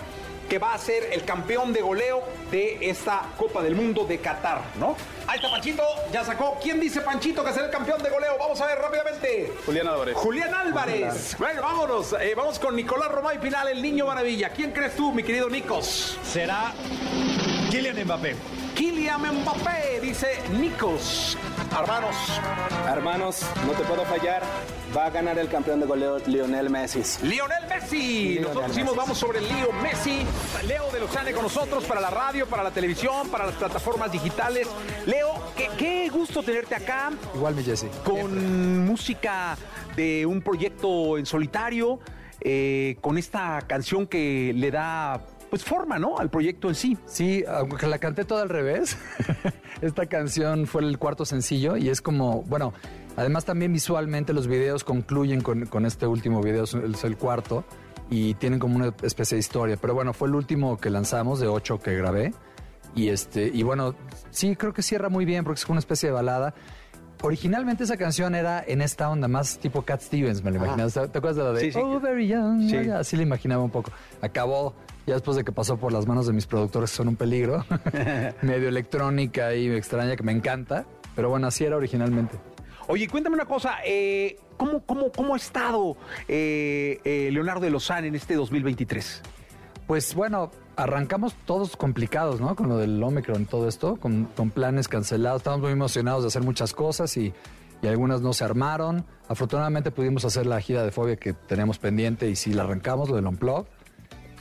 que 0.48 0.58
va 0.58 0.74
a 0.74 0.78
ser 0.78 1.10
el 1.12 1.24
campeón 1.24 1.72
de 1.72 1.82
goleo 1.82 2.22
de 2.50 2.78
esta 2.80 3.22
Copa 3.36 3.62
del 3.62 3.74
Mundo 3.74 4.04
de 4.04 4.18
Qatar, 4.18 4.62
¿no? 4.78 4.96
Ahí 5.26 5.36
está 5.36 5.50
Panchito, 5.50 5.82
ya 6.10 6.24
sacó. 6.24 6.58
¿Quién 6.62 6.80
dice 6.80 7.02
Panchito 7.02 7.44
que 7.44 7.52
será 7.52 7.66
el 7.66 7.70
campeón 7.70 8.02
de 8.02 8.08
goleo? 8.08 8.38
Vamos 8.38 8.60
a 8.60 8.66
ver 8.66 8.78
rápidamente. 8.78 9.52
Julián 9.66 9.88
Álvarez. 9.88 10.16
Julián 10.16 10.54
Álvarez. 10.54 11.36
Bueno, 11.38 11.60
vámonos. 11.60 12.14
Eh, 12.18 12.32
vamos 12.34 12.58
con 12.58 12.74
Nicolás 12.74 13.10
Romay 13.10 13.38
Final, 13.38 13.68
el 13.68 13.82
niño 13.82 14.06
maravilla. 14.06 14.50
¿Quién 14.50 14.72
crees 14.72 14.96
tú, 14.96 15.12
mi 15.12 15.22
querido 15.22 15.50
Nicos? 15.50 16.18
Será 16.24 16.72
Kylian 17.70 18.04
Mbappé. 18.04 18.34
Kylian 18.74 19.20
Mbappé, 19.20 20.00
dice 20.00 20.38
Nicos. 20.58 21.36
Hermanos, 21.78 22.16
Hermanos, 22.86 23.42
no 23.66 23.72
te 23.72 23.82
puedo 23.84 24.04
fallar. 24.06 24.42
Va 24.96 25.06
a 25.06 25.10
ganar 25.10 25.38
el 25.38 25.48
campeón 25.48 25.80
de 25.80 25.86
goleo 25.86 26.18
Lionel 26.26 26.70
Messi. 26.70 27.02
Lionel 27.26 27.66
Messi. 27.68 28.28
Lionel 28.28 28.42
Nosotros 28.42 28.68
decimos 28.68 28.96
vamos 28.96 29.18
sobre 29.18 29.40
Leo 29.42 29.70
Messi. 29.82 30.22
Leo 30.66 30.90
de 30.90 31.00
Lozane 31.00 31.32
con 31.32 31.42
nosotros 31.42 31.84
para 31.84 32.00
la 32.00 32.08
radio, 32.08 32.46
para 32.46 32.62
la 32.62 32.70
televisión, 32.70 33.28
para 33.28 33.44
las 33.44 33.54
plataformas 33.56 34.10
digitales. 34.10 34.66
Leo, 35.04 35.34
qué, 35.54 35.68
qué 35.76 36.08
gusto 36.08 36.42
tenerte 36.42 36.74
acá 36.74 37.10
Igual 37.34 37.54
mi 37.54 37.62
Jesse. 37.62 37.86
con 38.02 38.86
música 38.86 39.58
de 39.94 40.24
un 40.24 40.40
proyecto 40.40 41.18
en 41.18 41.26
solitario, 41.26 42.00
eh, 42.40 42.96
con 43.02 43.18
esta 43.18 43.60
canción 43.66 44.06
que 44.06 44.52
le 44.54 44.70
da 44.70 45.20
pues 45.50 45.64
forma, 45.64 45.98
¿no? 45.98 46.18
Al 46.18 46.30
proyecto 46.30 46.68
en 46.68 46.74
sí. 46.74 46.98
Sí, 47.06 47.44
aunque 47.48 47.86
la 47.86 47.98
canté 47.98 48.24
toda 48.24 48.42
al 48.42 48.48
revés. 48.48 48.96
Esta 49.80 50.06
canción 50.06 50.66
fue 50.66 50.82
el 50.82 50.98
cuarto 50.98 51.24
sencillo 51.24 51.76
y 51.76 51.88
es 51.88 52.00
como, 52.00 52.42
bueno, 52.42 52.72
además 53.16 53.44
también 53.44 53.72
visualmente 53.72 54.32
los 54.32 54.46
videos 54.46 54.84
concluyen 54.84 55.40
con, 55.40 55.66
con 55.66 55.86
este 55.86 56.06
último 56.06 56.42
video, 56.42 56.64
es 56.64 56.74
el, 56.74 57.16
cuarto, 57.16 57.64
y 58.10 58.34
tienen 58.34 58.58
como 58.58 58.76
una 58.76 58.92
especie 59.02 59.36
de 59.36 59.40
historia. 59.40 59.76
Pero 59.80 59.94
bueno, 59.94 60.12
fue 60.12 60.28
el 60.28 60.34
último 60.34 60.78
que 60.78 60.90
lanzamos, 60.90 61.40
de 61.40 61.48
ocho 61.48 61.78
que 61.78 61.96
grabé. 61.96 62.32
Y 62.94 63.08
este, 63.10 63.50
y 63.52 63.62
bueno, 63.62 63.94
sí, 64.30 64.56
creo 64.56 64.72
que 64.72 64.82
cierra 64.82 65.08
muy 65.08 65.24
bien 65.24 65.44
porque 65.44 65.58
es 65.58 65.64
como 65.64 65.74
una 65.74 65.80
especie 65.80 66.08
de 66.08 66.14
balada. 66.14 66.54
Originalmente 67.22 67.82
esa 67.84 67.96
canción 67.96 68.34
era 68.34 68.62
en 68.64 68.80
esta 68.80 69.10
onda, 69.10 69.26
más 69.26 69.58
tipo 69.58 69.82
Cat 69.82 70.00
Stevens, 70.00 70.42
me 70.42 70.50
lo 70.50 70.58
imaginaba. 70.58 70.88
¿Te 70.88 71.18
acuerdas 71.18 71.36
de 71.36 71.42
la 71.42 71.52
de 71.52 71.60
Sí, 71.60 71.72
sí. 71.72 71.78
Oh, 71.82 71.98
very 72.00 72.28
young? 72.28 72.68
Sí. 72.68 72.76
Así 72.90 73.16
la 73.16 73.24
imaginaba 73.24 73.62
un 73.62 73.70
poco. 73.70 73.90
Acabó 74.22 74.74
ya 75.08 75.14
después 75.14 75.36
de 75.36 75.44
que 75.44 75.52
pasó 75.52 75.78
por 75.78 75.92
las 75.92 76.06
manos 76.06 76.26
de 76.26 76.32
mis 76.32 76.46
productores, 76.46 76.90
que 76.90 76.96
son 76.96 77.08
un 77.08 77.16
peligro. 77.16 77.64
Medio 78.42 78.68
electrónica 78.68 79.54
y 79.54 79.68
extraña, 79.70 80.14
que 80.16 80.22
me 80.22 80.32
encanta. 80.32 80.86
Pero 81.16 81.30
bueno, 81.30 81.48
así 81.48 81.64
era 81.64 81.76
originalmente. 81.76 82.38
Oye, 82.86 83.08
cuéntame 83.08 83.34
una 83.34 83.44
cosa, 83.44 83.78
eh, 83.84 84.36
¿cómo, 84.56 84.80
cómo, 84.84 85.10
¿cómo 85.10 85.34
ha 85.34 85.36
estado 85.36 85.96
eh, 86.26 87.00
eh, 87.04 87.30
Leonardo 87.32 87.60
de 87.60 87.70
Lozán 87.70 88.04
en 88.04 88.14
este 88.14 88.34
2023? 88.34 89.22
Pues 89.86 90.14
bueno, 90.14 90.50
arrancamos 90.76 91.34
todos 91.44 91.76
complicados, 91.76 92.40
¿no? 92.40 92.54
Con 92.54 92.68
lo 92.68 92.76
del 92.78 93.02
Omicron 93.02 93.42
y 93.42 93.44
todo 93.46 93.68
esto, 93.68 93.96
con, 93.96 94.26
con 94.36 94.50
planes 94.50 94.88
cancelados. 94.88 95.40
Estamos 95.40 95.60
muy 95.60 95.72
emocionados 95.72 96.22
de 96.22 96.28
hacer 96.28 96.42
muchas 96.42 96.72
cosas 96.72 97.16
y, 97.16 97.32
y 97.82 97.86
algunas 97.86 98.20
no 98.20 98.32
se 98.32 98.44
armaron. 98.44 99.04
Afortunadamente 99.28 99.90
pudimos 99.90 100.24
hacer 100.24 100.46
la 100.46 100.60
gira 100.60 100.82
de 100.82 100.90
fobia 100.90 101.16
que 101.16 101.32
teníamos 101.32 101.78
pendiente 101.78 102.28
y 102.28 102.36
sí 102.36 102.52
la 102.52 102.64
arrancamos, 102.64 103.08
lo 103.08 103.16
del 103.16 103.26
Unplug. 103.26 103.66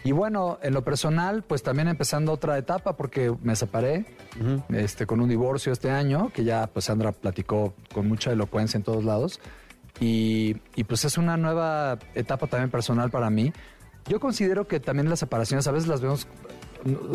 Y 0.04 0.12
bueno, 0.12 0.60
en 0.62 0.74
lo 0.74 0.84
personal, 0.84 1.44
pues 1.44 1.64
también 1.64 1.88
empezando 1.88 2.32
otra 2.32 2.58
etapa 2.58 2.96
porque 2.96 3.34
me 3.42 3.56
separé 3.56 4.06
este, 4.70 5.06
con 5.06 5.20
un 5.22 5.30
divorcio 5.30 5.74
este 5.74 5.90
año, 5.90 6.32
que 6.34 6.44
ya 6.44 6.68
pues 6.68 6.86
Sandra 6.86 7.12
platicó 7.12 7.74
con 7.94 8.08
mucha 8.08 8.32
elocuencia 8.32 8.78
en 8.78 8.84
todos 8.84 9.04
lados. 9.04 9.40
Y, 10.00 10.58
y, 10.76 10.84
pues 10.84 11.06
es 11.06 11.18
una 11.18 11.38
nueva 11.38 11.98
etapa 12.14 12.46
también 12.46 12.70
personal 12.70 13.10
para 13.10 13.32
mí. 13.32 13.52
Yo 14.08 14.20
considero 14.20 14.68
que 14.68 14.80
también 14.80 15.10
las 15.10 15.20
separaciones 15.20 15.68
a 15.68 15.72
veces 15.72 15.90
las 15.90 16.02
vemos, 16.02 16.28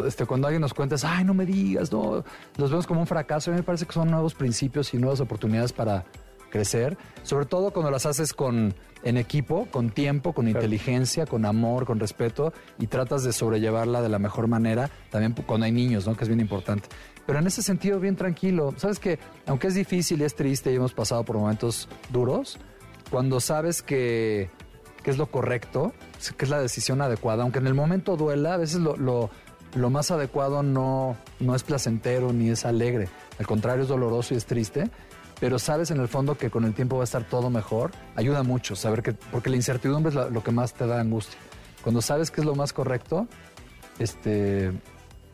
este, 0.04 0.26
cuando 0.26 0.48
alguien 0.48 0.60
nos 0.60 0.74
cuenta, 0.74 0.96
ay, 1.04 1.24
no 1.24 1.32
me 1.32 1.46
digas, 1.46 1.92
no, 1.92 2.24
los 2.56 2.70
vemos 2.70 2.86
como 2.86 3.00
un 3.00 3.06
fracaso. 3.06 3.50
A 3.50 3.54
mí 3.54 3.60
me 3.60 3.62
parece 3.62 3.86
que 3.86 3.92
son 3.92 4.10
nuevos 4.10 4.34
principios 4.34 4.92
y 4.94 4.98
nuevas 4.98 5.20
oportunidades 5.20 5.72
para 5.72 6.04
crecer, 6.50 6.98
sobre 7.22 7.46
todo 7.46 7.72
cuando 7.72 7.90
las 7.90 8.04
haces 8.04 8.34
con 8.34 8.74
en 9.04 9.16
equipo, 9.16 9.66
con 9.70 9.90
tiempo, 9.90 10.32
con 10.32 10.48
inteligencia, 10.48 11.26
con 11.26 11.44
amor, 11.44 11.86
con 11.86 11.98
respeto 11.98 12.52
y 12.78 12.86
tratas 12.86 13.24
de 13.24 13.32
sobrellevarla 13.32 14.02
de 14.02 14.08
la 14.08 14.18
mejor 14.18 14.48
manera, 14.48 14.90
también 15.10 15.34
cuando 15.46 15.66
hay 15.66 15.72
niños, 15.72 16.06
¿no? 16.06 16.16
Que 16.16 16.24
es 16.24 16.28
bien 16.28 16.40
importante. 16.40 16.88
Pero 17.26 17.38
en 17.38 17.46
ese 17.46 17.62
sentido, 17.62 18.00
bien 18.00 18.16
tranquilo. 18.16 18.74
Sabes 18.76 18.98
que, 18.98 19.18
aunque 19.46 19.68
es 19.68 19.74
difícil 19.74 20.20
y 20.20 20.24
es 20.24 20.34
triste 20.34 20.72
y 20.72 20.76
hemos 20.76 20.92
pasado 20.92 21.24
por 21.24 21.36
momentos 21.36 21.88
duros, 22.10 22.58
cuando 23.10 23.40
sabes 23.40 23.82
que, 23.82 24.50
que 25.02 25.10
es 25.10 25.18
lo 25.18 25.30
correcto, 25.30 25.92
que 26.36 26.44
es 26.44 26.50
la 26.50 26.60
decisión 26.60 27.00
adecuada, 27.00 27.42
aunque 27.42 27.58
en 27.58 27.66
el 27.66 27.74
momento 27.74 28.16
duela, 28.16 28.54
a 28.54 28.56
veces 28.56 28.80
lo, 28.80 28.96
lo, 28.96 29.30
lo 29.74 29.90
más 29.90 30.10
adecuado 30.10 30.62
no, 30.62 31.16
no 31.38 31.54
es 31.54 31.62
placentero 31.62 32.32
ni 32.32 32.50
es 32.50 32.64
alegre. 32.64 33.08
Al 33.38 33.46
contrario, 33.46 33.82
es 33.82 33.88
doloroso 33.88 34.34
y 34.34 34.36
es 34.36 34.46
triste 34.46 34.90
pero 35.42 35.58
sabes 35.58 35.90
en 35.90 35.98
el 35.98 36.06
fondo 36.06 36.36
que 36.38 36.50
con 36.50 36.62
el 36.64 36.72
tiempo 36.72 36.94
va 36.98 37.02
a 37.02 37.04
estar 37.04 37.24
todo 37.24 37.50
mejor, 37.50 37.90
ayuda 38.14 38.44
mucho 38.44 38.76
saber 38.76 39.02
que, 39.02 39.12
porque 39.12 39.50
la 39.50 39.56
incertidumbre 39.56 40.10
es 40.10 40.14
la- 40.14 40.28
lo 40.30 40.40
que 40.44 40.52
más 40.52 40.72
te 40.72 40.86
da 40.86 41.00
angustia. 41.00 41.36
Cuando 41.82 42.00
sabes 42.00 42.30
que 42.30 42.42
es 42.42 42.46
lo 42.46 42.54
más 42.54 42.72
correcto, 42.72 43.26
este, 43.98 44.70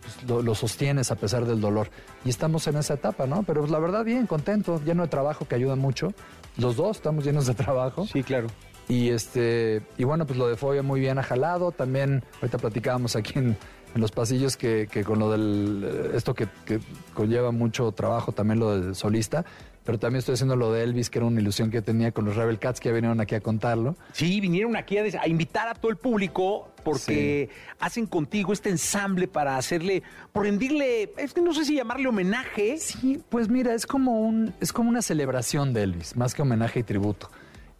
pues, 0.00 0.22
lo, 0.26 0.40
lo 0.42 0.54
sostienes 0.54 1.10
a 1.10 1.16
pesar 1.16 1.44
del 1.44 1.60
dolor. 1.60 1.90
Y 2.24 2.30
estamos 2.30 2.66
en 2.68 2.76
esa 2.76 2.94
etapa, 2.94 3.26
¿no? 3.26 3.42
Pero 3.42 3.60
pues, 3.60 3.70
la 3.70 3.78
verdad, 3.78 4.02
bien, 4.02 4.26
contento, 4.26 4.80
lleno 4.82 5.02
de 5.02 5.08
trabajo 5.08 5.46
que 5.46 5.54
ayuda 5.56 5.76
mucho. 5.76 6.14
Los 6.56 6.76
dos 6.76 6.96
estamos 6.96 7.22
llenos 7.24 7.46
de 7.46 7.52
trabajo. 7.54 8.06
Sí, 8.06 8.22
claro. 8.22 8.46
Y 8.88 9.10
este, 9.10 9.82
y 9.98 10.04
bueno, 10.04 10.26
pues 10.26 10.38
lo 10.38 10.48
de 10.48 10.56
Fobia 10.56 10.82
muy 10.82 11.00
bien 11.00 11.18
ha 11.18 11.22
jalado. 11.22 11.70
También, 11.72 12.24
ahorita 12.40 12.56
platicábamos 12.56 13.14
aquí 13.14 13.38
en, 13.38 13.58
en 13.94 14.00
los 14.00 14.10
pasillos 14.10 14.56
que, 14.56 14.88
que 14.90 15.04
con 15.04 15.18
lo 15.18 15.30
del 15.30 15.84
eh, 15.86 16.10
esto 16.16 16.32
que, 16.34 16.48
que 16.64 16.80
conlleva 17.12 17.50
mucho 17.52 17.92
trabajo, 17.92 18.32
también 18.32 18.58
lo 18.58 18.70
del 18.78 18.94
solista. 18.94 19.44
Pero 19.88 19.98
también 19.98 20.18
estoy 20.18 20.34
haciendo 20.34 20.54
lo 20.54 20.70
de 20.70 20.82
Elvis, 20.82 21.08
que 21.08 21.18
era 21.18 21.24
una 21.24 21.40
ilusión 21.40 21.70
que 21.70 21.80
tenía 21.80 22.12
con 22.12 22.26
los 22.26 22.36
Rebel 22.36 22.58
Cats 22.58 22.78
que 22.78 22.90
ya 22.90 22.94
vinieron 22.94 23.22
aquí 23.22 23.34
a 23.34 23.40
contarlo. 23.40 23.96
Sí, 24.12 24.38
vinieron 24.38 24.76
aquí 24.76 24.98
a, 24.98 25.26
invitar 25.26 25.66
a 25.66 25.74
todo 25.74 25.90
el 25.90 25.96
público 25.96 26.68
porque 26.84 27.48
hacen 27.80 28.04
contigo 28.04 28.52
este 28.52 28.68
ensamble 28.68 29.28
para 29.28 29.56
hacerle, 29.56 30.02
por 30.30 30.44
rendirle, 30.44 31.14
es 31.16 31.32
que 31.32 31.40
no 31.40 31.54
sé 31.54 31.64
si 31.64 31.74
llamarle 31.74 32.06
homenaje. 32.06 32.76
Sí, 32.76 33.22
pues 33.30 33.48
mira, 33.48 33.72
es 33.72 33.86
como 33.86 34.20
un, 34.20 34.52
es 34.60 34.74
como 34.74 34.90
una 34.90 35.00
celebración 35.00 35.72
de 35.72 35.84
Elvis, 35.84 36.16
más 36.16 36.34
que 36.34 36.42
homenaje 36.42 36.80
y 36.80 36.82
tributo. 36.82 37.30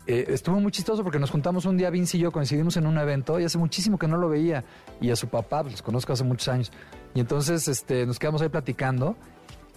Eh, 0.06 0.24
estuvo 0.28 0.58
muy 0.60 0.72
chistoso 0.72 1.04
porque 1.04 1.18
nos 1.18 1.30
juntamos 1.30 1.66
un 1.66 1.76
día, 1.76 1.90
Vince 1.90 2.16
y 2.16 2.20
yo 2.20 2.32
coincidimos 2.32 2.78
en 2.78 2.86
un 2.86 2.96
evento 2.96 3.38
y 3.38 3.44
hace 3.44 3.58
muchísimo 3.58 3.98
que 3.98 4.08
no 4.08 4.16
lo 4.16 4.30
veía. 4.30 4.64
Y 5.02 5.10
a 5.10 5.16
su 5.16 5.28
papá, 5.28 5.60
pues 5.60 5.72
los 5.72 5.82
conozco 5.82 6.14
hace 6.14 6.24
muchos 6.24 6.48
años. 6.48 6.72
Y 7.14 7.20
entonces 7.20 7.68
este, 7.68 8.06
nos 8.06 8.18
quedamos 8.18 8.40
ahí 8.40 8.48
platicando 8.48 9.14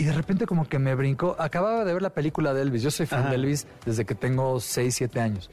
y 0.01 0.03
de 0.03 0.13
repente 0.13 0.47
como 0.47 0.67
que 0.67 0.79
me 0.79 0.95
brincó. 0.95 1.35
Acababa 1.37 1.85
de 1.85 1.93
ver 1.93 2.01
la 2.01 2.09
película 2.09 2.55
de 2.55 2.63
Elvis. 2.63 2.81
Yo 2.81 2.89
soy 2.89 3.05
fan 3.05 3.19
Ajá. 3.19 3.29
de 3.29 3.35
Elvis 3.35 3.67
desde 3.85 4.03
que 4.03 4.15
tengo 4.15 4.59
6, 4.59 4.95
7 4.95 5.19
años. 5.19 5.51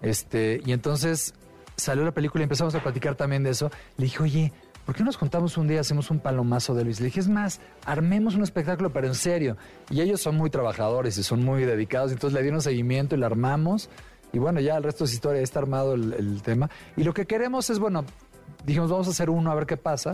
Este, 0.00 0.62
y 0.64 0.72
entonces 0.72 1.34
salió 1.76 2.02
la 2.02 2.12
película 2.12 2.40
y 2.40 2.44
empezamos 2.44 2.74
a 2.74 2.82
platicar 2.82 3.16
también 3.16 3.42
de 3.42 3.50
eso. 3.50 3.70
Le 3.98 4.04
dije, 4.04 4.22
oye, 4.22 4.52
¿por 4.86 4.94
qué 4.94 5.04
nos 5.04 5.18
contamos 5.18 5.58
un 5.58 5.68
día, 5.68 5.80
hacemos 5.80 6.10
un 6.10 6.20
palomazo 6.20 6.74
de 6.74 6.80
Elvis? 6.82 7.00
Le 7.00 7.06
dije, 7.06 7.20
es 7.20 7.28
más, 7.28 7.60
armemos 7.84 8.34
un 8.34 8.44
espectáculo, 8.44 8.94
pero 8.94 9.08
en 9.08 9.14
serio. 9.14 9.58
Y 9.90 10.00
ellos 10.00 10.22
son 10.22 10.38
muy 10.38 10.48
trabajadores 10.48 11.18
y 11.18 11.22
son 11.22 11.44
muy 11.44 11.66
dedicados, 11.66 12.12
entonces 12.12 12.34
le 12.34 12.40
dieron 12.40 12.62
seguimiento 12.62 13.14
y 13.14 13.18
lo 13.18 13.26
armamos. 13.26 13.90
Y 14.32 14.38
bueno, 14.38 14.58
ya 14.60 14.78
el 14.78 14.84
resto 14.84 15.04
es 15.04 15.12
historia, 15.12 15.42
está 15.42 15.58
armado 15.58 15.92
el, 15.92 16.14
el 16.14 16.40
tema. 16.40 16.70
Y 16.96 17.04
lo 17.04 17.12
que 17.12 17.26
queremos 17.26 17.68
es, 17.68 17.78
bueno, 17.78 18.06
dijimos, 18.64 18.90
vamos 18.90 19.06
a 19.06 19.10
hacer 19.10 19.28
uno 19.28 19.50
a 19.50 19.54
ver 19.54 19.66
qué 19.66 19.76
pasa. 19.76 20.12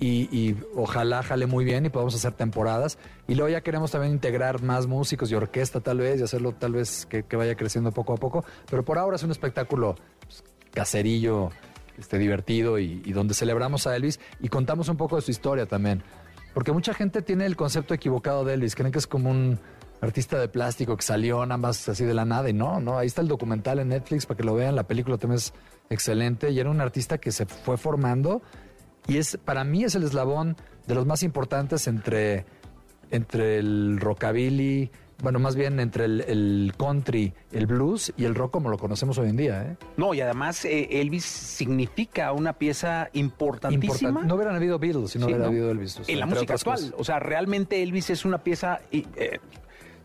Y, 0.00 0.28
y 0.30 0.56
ojalá 0.76 1.22
jale 1.22 1.46
muy 1.46 1.64
bien 1.64 1.86
y 1.86 1.88
podamos 1.88 2.14
hacer 2.14 2.32
temporadas. 2.32 2.98
Y 3.26 3.34
luego 3.34 3.48
ya 3.48 3.62
queremos 3.62 3.90
también 3.90 4.12
integrar 4.12 4.62
más 4.62 4.86
músicos 4.86 5.30
y 5.30 5.34
orquesta 5.34 5.80
tal 5.80 5.98
vez 5.98 6.20
y 6.20 6.22
hacerlo 6.22 6.52
tal 6.52 6.72
vez 6.72 7.06
que, 7.06 7.24
que 7.24 7.36
vaya 7.36 7.56
creciendo 7.56 7.90
poco 7.90 8.12
a 8.12 8.16
poco. 8.16 8.44
Pero 8.70 8.84
por 8.84 8.98
ahora 8.98 9.16
es 9.16 9.22
un 9.24 9.32
espectáculo 9.32 9.96
pues, 10.20 10.44
caserillo, 10.72 11.50
este, 11.98 12.18
divertido 12.18 12.78
y, 12.78 13.02
y 13.04 13.12
donde 13.12 13.34
celebramos 13.34 13.86
a 13.88 13.96
Elvis 13.96 14.20
y 14.40 14.48
contamos 14.48 14.88
un 14.88 14.96
poco 14.96 15.16
de 15.16 15.22
su 15.22 15.32
historia 15.32 15.66
también. 15.66 16.02
Porque 16.54 16.72
mucha 16.72 16.94
gente 16.94 17.22
tiene 17.22 17.44
el 17.46 17.56
concepto 17.56 17.92
equivocado 17.92 18.44
de 18.44 18.54
Elvis, 18.54 18.74
creen 18.74 18.92
que 18.92 18.98
es 18.98 19.06
como 19.06 19.30
un 19.30 19.58
artista 20.00 20.38
de 20.38 20.48
plástico 20.48 20.96
que 20.96 21.02
salió 21.02 21.44
nada 21.44 21.58
más 21.58 21.88
así 21.88 22.04
de 22.04 22.14
la 22.14 22.24
nada 22.24 22.48
y 22.48 22.52
no, 22.52 22.80
no, 22.80 22.98
ahí 22.98 23.06
está 23.06 23.20
el 23.20 23.28
documental 23.28 23.80
en 23.80 23.88
Netflix 23.88 24.26
para 24.26 24.38
que 24.38 24.44
lo 24.44 24.54
vean, 24.54 24.76
la 24.76 24.84
película 24.84 25.18
también 25.18 25.38
es 25.38 25.52
excelente 25.90 26.50
y 26.50 26.60
era 26.60 26.70
un 26.70 26.80
artista 26.80 27.18
que 27.18 27.32
se 27.32 27.46
fue 27.46 27.76
formando 27.76 28.42
y 29.08 29.16
es 29.16 29.36
para 29.44 29.64
mí 29.64 29.82
es 29.84 29.94
el 29.96 30.04
eslabón 30.04 30.56
de 30.86 30.94
los 30.94 31.04
más 31.06 31.22
importantes 31.24 31.88
entre, 31.88 32.44
entre 33.10 33.58
el 33.58 33.98
rockabilly, 34.00 34.90
bueno, 35.20 35.40
más 35.40 35.56
bien 35.56 35.80
entre 35.80 36.04
el, 36.04 36.20
el 36.20 36.72
country, 36.78 37.32
el 37.50 37.66
blues 37.66 38.12
y 38.16 38.24
el 38.24 38.36
rock 38.36 38.52
como 38.52 38.68
lo 38.70 38.78
conocemos 38.78 39.18
hoy 39.18 39.30
en 39.30 39.36
día. 39.36 39.62
¿eh? 39.62 39.76
No, 39.96 40.14
y 40.14 40.20
además 40.20 40.64
eh, 40.64 41.00
Elvis 41.00 41.24
significa 41.24 42.30
una 42.32 42.52
pieza 42.52 43.08
importantísima. 43.14 44.10
Importan- 44.20 44.26
no 44.28 44.34
hubieran 44.36 44.54
habido 44.54 44.78
Beatles 44.78 45.10
si 45.10 45.18
no 45.18 45.26
Sí, 45.26 45.32
hubiera 45.32 45.44
¿no? 45.46 45.50
habido 45.50 45.70
Elvis. 45.72 45.98
o 45.98 46.04
sea, 46.04 46.12
en 46.14 46.20
la 46.20 46.26
música 46.26 46.54
actual. 46.54 46.76
cosas. 46.76 46.94
O 46.96 47.02
sea, 47.02 47.18
realmente 47.18 47.82
Elvis 47.82 48.10
es 48.10 48.24
una 48.24 48.38
pieza. 48.44 48.80
eh, 48.92 49.40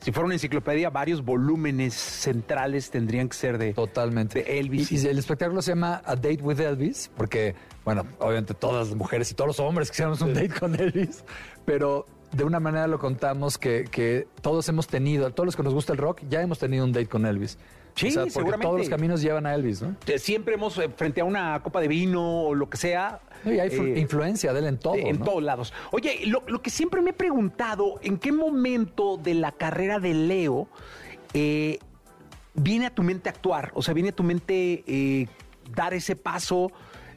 si 0.03 0.11
fuera 0.11 0.25
una 0.25 0.35
enciclopedia, 0.35 0.89
varios 0.89 1.23
volúmenes 1.23 1.93
centrales 1.93 2.91
tendrían 2.91 3.29
que 3.29 3.37
ser 3.37 3.57
de, 3.57 3.73
Totalmente. 3.73 4.43
de 4.43 4.59
Elvis. 4.59 4.91
Y, 4.91 4.97
y 4.97 5.07
el 5.07 5.17
espectáculo 5.17 5.61
se 5.61 5.71
llama 5.71 6.01
A 6.05 6.15
Date 6.15 6.39
with 6.41 6.59
Elvis, 6.59 7.09
porque, 7.15 7.55
bueno, 7.85 8.05
obviamente 8.19 8.53
todas 8.53 8.89
las 8.89 8.97
mujeres 8.97 9.31
y 9.31 9.33
todos 9.33 9.47
los 9.47 9.59
hombres 9.61 9.89
quisiéramos 9.89 10.19
un 10.19 10.33
date 10.33 10.49
con 10.49 10.75
Elvis, 10.75 11.23
pero 11.63 12.05
de 12.33 12.43
una 12.43 12.59
manera 12.59 12.87
lo 12.87 12.99
contamos 12.99 13.57
que, 13.57 13.85
que 13.89 14.27
todos 14.41 14.67
hemos 14.67 14.87
tenido, 14.87 15.31
todos 15.31 15.45
los 15.45 15.55
que 15.55 15.63
nos 15.63 15.73
gusta 15.73 15.93
el 15.93 15.99
rock, 15.99 16.21
ya 16.29 16.41
hemos 16.41 16.59
tenido 16.59 16.83
un 16.83 16.91
date 16.91 17.07
con 17.07 17.25
Elvis. 17.25 17.57
Sí, 17.95 18.07
O 18.07 18.11
sea, 18.11 18.21
porque 18.21 18.31
seguramente. 18.31 18.65
todos 18.65 18.79
los 18.79 18.89
caminos 18.89 19.21
llevan 19.21 19.45
a 19.45 19.53
Elvis, 19.53 19.81
¿no? 19.81 19.95
Eh, 20.07 20.17
Siempre 20.19 20.55
hemos, 20.55 20.77
eh, 20.77 20.89
frente 20.95 21.21
a 21.21 21.25
una 21.25 21.61
copa 21.61 21.79
de 21.79 21.87
vino 21.87 22.43
o 22.43 22.55
lo 22.55 22.69
que 22.69 22.77
sea. 22.77 23.19
Y 23.45 23.59
hay 23.59 23.69
eh, 23.69 23.99
influencia 23.99 24.53
de 24.53 24.59
él 24.59 24.65
en 24.65 24.77
todo. 24.77 24.95
en 24.95 25.19
¿no? 25.19 25.25
todos 25.25 25.43
lados. 25.43 25.73
Oye, 25.91 26.21
lo, 26.25 26.43
lo 26.47 26.61
que 26.61 26.69
siempre 26.69 27.01
me 27.01 27.11
he 27.11 27.13
preguntado, 27.13 27.99
¿en 28.01 28.17
qué 28.17 28.31
momento 28.31 29.17
de 29.17 29.33
la 29.35 29.51
carrera 29.51 29.99
de 29.99 30.13
Leo 30.13 30.67
eh, 31.33 31.79
viene 32.53 32.85
a 32.85 32.89
tu 32.89 33.03
mente 33.03 33.29
actuar? 33.29 33.71
O 33.75 33.81
sea, 33.81 33.93
viene 33.93 34.09
a 34.09 34.15
tu 34.15 34.23
mente 34.23 34.83
eh, 34.87 35.27
dar 35.75 35.93
ese 35.93 36.15
paso 36.15 36.71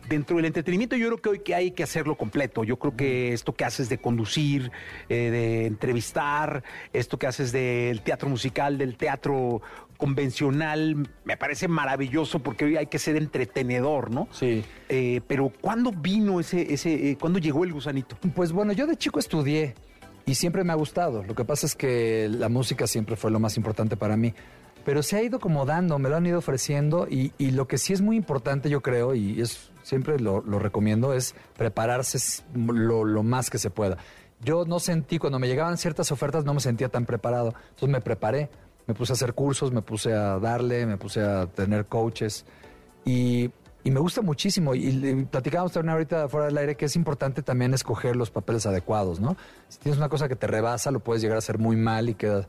dentro 0.09 0.37
del 0.37 0.47
entretenimiento. 0.47 0.97
Yo 0.97 1.07
creo 1.09 1.18
que 1.20 1.29
hoy 1.29 1.39
que 1.41 1.55
hay 1.55 1.70
que 1.72 1.83
hacerlo 1.83 2.16
completo. 2.16 2.64
Yo 2.64 2.79
creo 2.79 2.97
que 2.97 3.33
esto 3.33 3.55
que 3.55 3.64
haces 3.64 3.89
de 3.89 3.99
conducir, 3.99 4.70
eh, 5.09 5.31
de 5.31 5.66
entrevistar, 5.66 6.62
esto 6.93 7.18
que 7.18 7.27
haces 7.27 7.53
del 7.53 8.03
teatro 8.03 8.29
musical, 8.29 8.79
del 8.79 8.97
teatro 8.97 9.62
convencional, 9.97 11.09
me 11.24 11.36
parece 11.36 11.68
maravilloso 11.68 12.38
porque 12.40 12.64
hoy 12.64 12.76
hay 12.76 12.86
que 12.86 12.99
ser 12.99 13.16
entretenedor, 13.16 14.11
¿no? 14.11 14.28
Sí. 14.32 14.64
Eh, 14.88 15.20
pero 15.26 15.53
¿cuándo 15.61 15.92
vino 15.92 16.40
ese, 16.40 16.72
ese, 16.72 17.11
eh, 17.11 17.18
cuándo 17.18 17.38
llegó 17.38 17.64
el 17.64 17.72
gusanito? 17.72 18.16
Pues 18.34 18.53
bueno, 18.53 18.72
yo 18.72 18.86
de 18.86 18.97
chico 18.97 19.18
estudié 19.18 19.74
y 20.26 20.34
siempre 20.34 20.64
me 20.64 20.72
ha 20.72 20.76
gustado. 20.76 21.22
Lo 21.22 21.34
que 21.34 21.44
pasa 21.44 21.66
es 21.66 21.74
que 21.74 22.28
la 22.30 22.49
música 22.49 22.86
siempre 22.86 23.16
fue 23.16 23.30
lo 23.30 23.40
más 23.40 23.57
importante 23.57 23.97
para 23.97 24.16
mí. 24.16 24.34
Pero 24.84 25.03
se 25.03 25.16
ha 25.16 25.22
ido 25.22 25.40
como 25.40 25.66
dando, 25.66 25.99
me 25.99 26.09
lo 26.09 26.16
han 26.16 26.26
ido 26.26 26.38
ofreciendo 26.38 27.09
y, 27.11 27.32
y 27.38 27.51
lo 27.51 27.66
que 27.66 27.76
sí 27.76 27.92
es 27.92 28.03
muy 28.03 28.16
importante, 28.16 28.70
yo 28.70 28.82
creo, 28.82 29.16
y 29.16 29.40
es 29.40 29.72
siempre 29.82 30.20
lo, 30.20 30.42
lo 30.42 30.61
recomiendo, 30.61 31.12
es 31.12 31.34
prepararse 31.57 32.18
lo, 32.55 33.05
lo 33.05 33.22
más 33.24 33.51
que 33.51 33.59
se 33.59 33.70
pueda. 33.70 33.99
Yo 34.44 34.64
no 34.64 34.78
sentí, 34.78 35.18
cuando 35.18 35.38
me 35.38 35.49
llegaban 35.49 35.76
ciertas 35.76 36.12
ofertas, 36.12 36.44
no 36.44 36.55
me 36.55 36.61
sentía 36.61 36.88
tan 36.88 37.05
preparado. 37.05 37.55
Entonces 37.70 37.88
me 37.88 38.01
preparé, 38.01 38.49
me 38.87 38.95
puse 38.95 39.12
a 39.12 39.14
hacer 39.14 39.34
cursos, 39.34 39.72
me 39.72 39.82
puse 39.82 40.12
a 40.12 40.39
darle, 40.39 40.87
me 40.87 40.97
puse 40.97 41.20
a 41.20 41.47
tener 41.47 41.87
coaches. 41.87 42.45
Y, 43.05 43.51
y 43.84 43.91
me 43.91 44.01
gusta 44.01 44.22
muchísimo. 44.22 44.74
Y, 44.74 44.93
le- 44.93 45.26
platicábamos 45.26 45.72
también 45.72 45.93
ahorita 45.95 46.28
fuera 46.28 46.47
del 46.47 46.59
aire 46.59 46.74
que 46.76 46.84
es 46.87 46.97
importante 46.97 47.43
también 47.43 47.74
escoger 47.74 48.16
los 48.16 48.30
papeles 48.30 48.66
adecuados, 48.66 49.20
¿no? 49.20 49.37
Si 49.68 49.78
tienes 49.78 49.99
una 49.99 50.09
cosa 50.09 50.28
que 50.28 50.37
te 50.37 50.47
rebasa, 50.47 50.91
lo 50.91 51.01
puedes 51.01 51.22
llegar 51.22 51.37
a 51.37 51.39
hacer 51.39 51.59
muy 51.59 51.76
mal 51.76 52.09
y 52.09 52.14
queda, 52.14 52.47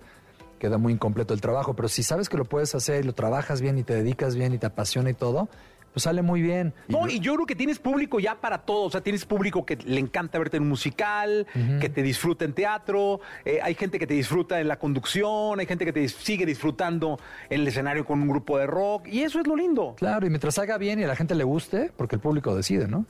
queda 0.59 0.77
muy 0.77 0.93
incompleto 0.93 1.33
el 1.33 1.41
trabajo. 1.41 1.75
Pero 1.75 1.87
si 1.87 2.03
sabes 2.03 2.29
que 2.29 2.37
lo 2.37 2.45
puedes 2.45 2.73
hacer 2.75 3.03
y 3.03 3.07
lo 3.07 3.13
trabajas 3.13 3.61
bien 3.61 3.77
y 3.77 3.83
te 3.83 3.93
dedicas 3.95 4.35
bien 4.35 4.53
y 4.53 4.57
te 4.57 4.65
apasiona 4.67 5.09
y 5.09 5.13
todo, 5.13 5.49
pues 5.97 6.03
sale 6.03 6.21
muy 6.21 6.43
bien. 6.43 6.75
No, 6.87 7.07
y 7.07 7.19
yo 7.19 7.33
creo 7.33 7.47
que 7.47 7.55
tienes 7.55 7.79
público 7.79 8.19
ya 8.19 8.35
para 8.39 8.59
todo. 8.59 8.83
O 8.83 8.91
sea, 8.91 9.01
tienes 9.01 9.25
público 9.25 9.65
que 9.65 9.77
le 9.77 9.99
encanta 9.99 10.37
verte 10.37 10.57
en 10.57 10.63
un 10.63 10.69
musical, 10.69 11.47
que 11.81 11.89
te 11.89 12.03
disfruta 12.03 12.45
en 12.45 12.53
teatro. 12.53 13.19
eh, 13.45 13.57
hay 13.63 13.73
gente 13.73 13.97
que 13.97 14.05
te 14.05 14.13
disfruta 14.13 14.59
en 14.61 14.67
la 14.67 14.77
conducción, 14.77 15.59
hay 15.59 15.65
gente 15.65 15.85
que 15.85 15.93
te 15.93 16.03
dis- 16.03 16.15
sigue 16.15 16.45
disfrutando 16.45 17.19
en 17.49 17.61
el 17.61 17.67
escenario 17.67 18.05
con 18.05 18.21
un 18.21 18.27
grupo 18.29 18.59
de 18.59 18.67
rock. 18.67 19.07
Y 19.07 19.23
eso 19.23 19.39
es 19.39 19.47
lo 19.47 19.55
lindo. 19.55 19.95
Claro, 19.97 20.27
y 20.27 20.29
mientras 20.29 20.59
haga 20.59 20.77
bien 20.77 20.99
y 20.99 21.03
a 21.03 21.07
la 21.07 21.15
gente 21.15 21.33
le 21.33 21.43
guste, 21.43 21.91
porque 21.97 22.15
el 22.15 22.21
público 22.21 22.55
decide, 22.55 22.87
¿no? 22.87 23.05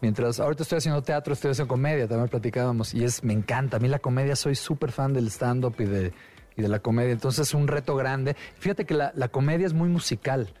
Mientras 0.00 0.40
ahorita 0.40 0.64
estoy 0.64 0.78
haciendo 0.78 1.02
teatro, 1.02 1.32
estoy 1.34 1.52
haciendo 1.52 1.68
comedia, 1.68 2.08
también 2.08 2.28
platicábamos, 2.28 2.94
y 2.94 3.04
es, 3.04 3.22
me 3.22 3.32
encanta. 3.32 3.76
A 3.76 3.80
mí 3.80 3.86
la 3.86 4.00
comedia, 4.00 4.34
soy 4.34 4.56
súper 4.56 4.90
fan 4.90 5.12
del 5.14 5.28
stand-up 5.28 5.76
y 5.78 5.84
de, 5.84 6.12
y 6.56 6.62
de 6.62 6.68
la 6.68 6.80
comedia. 6.80 7.12
Entonces 7.12 7.46
es 7.48 7.54
un 7.54 7.68
reto 7.68 7.94
grande. 7.94 8.34
Fíjate 8.58 8.84
que 8.86 8.94
la, 8.94 9.12
la 9.14 9.28
comedia 9.28 9.66
es 9.66 9.72
muy 9.72 9.88
musical. 9.88 10.52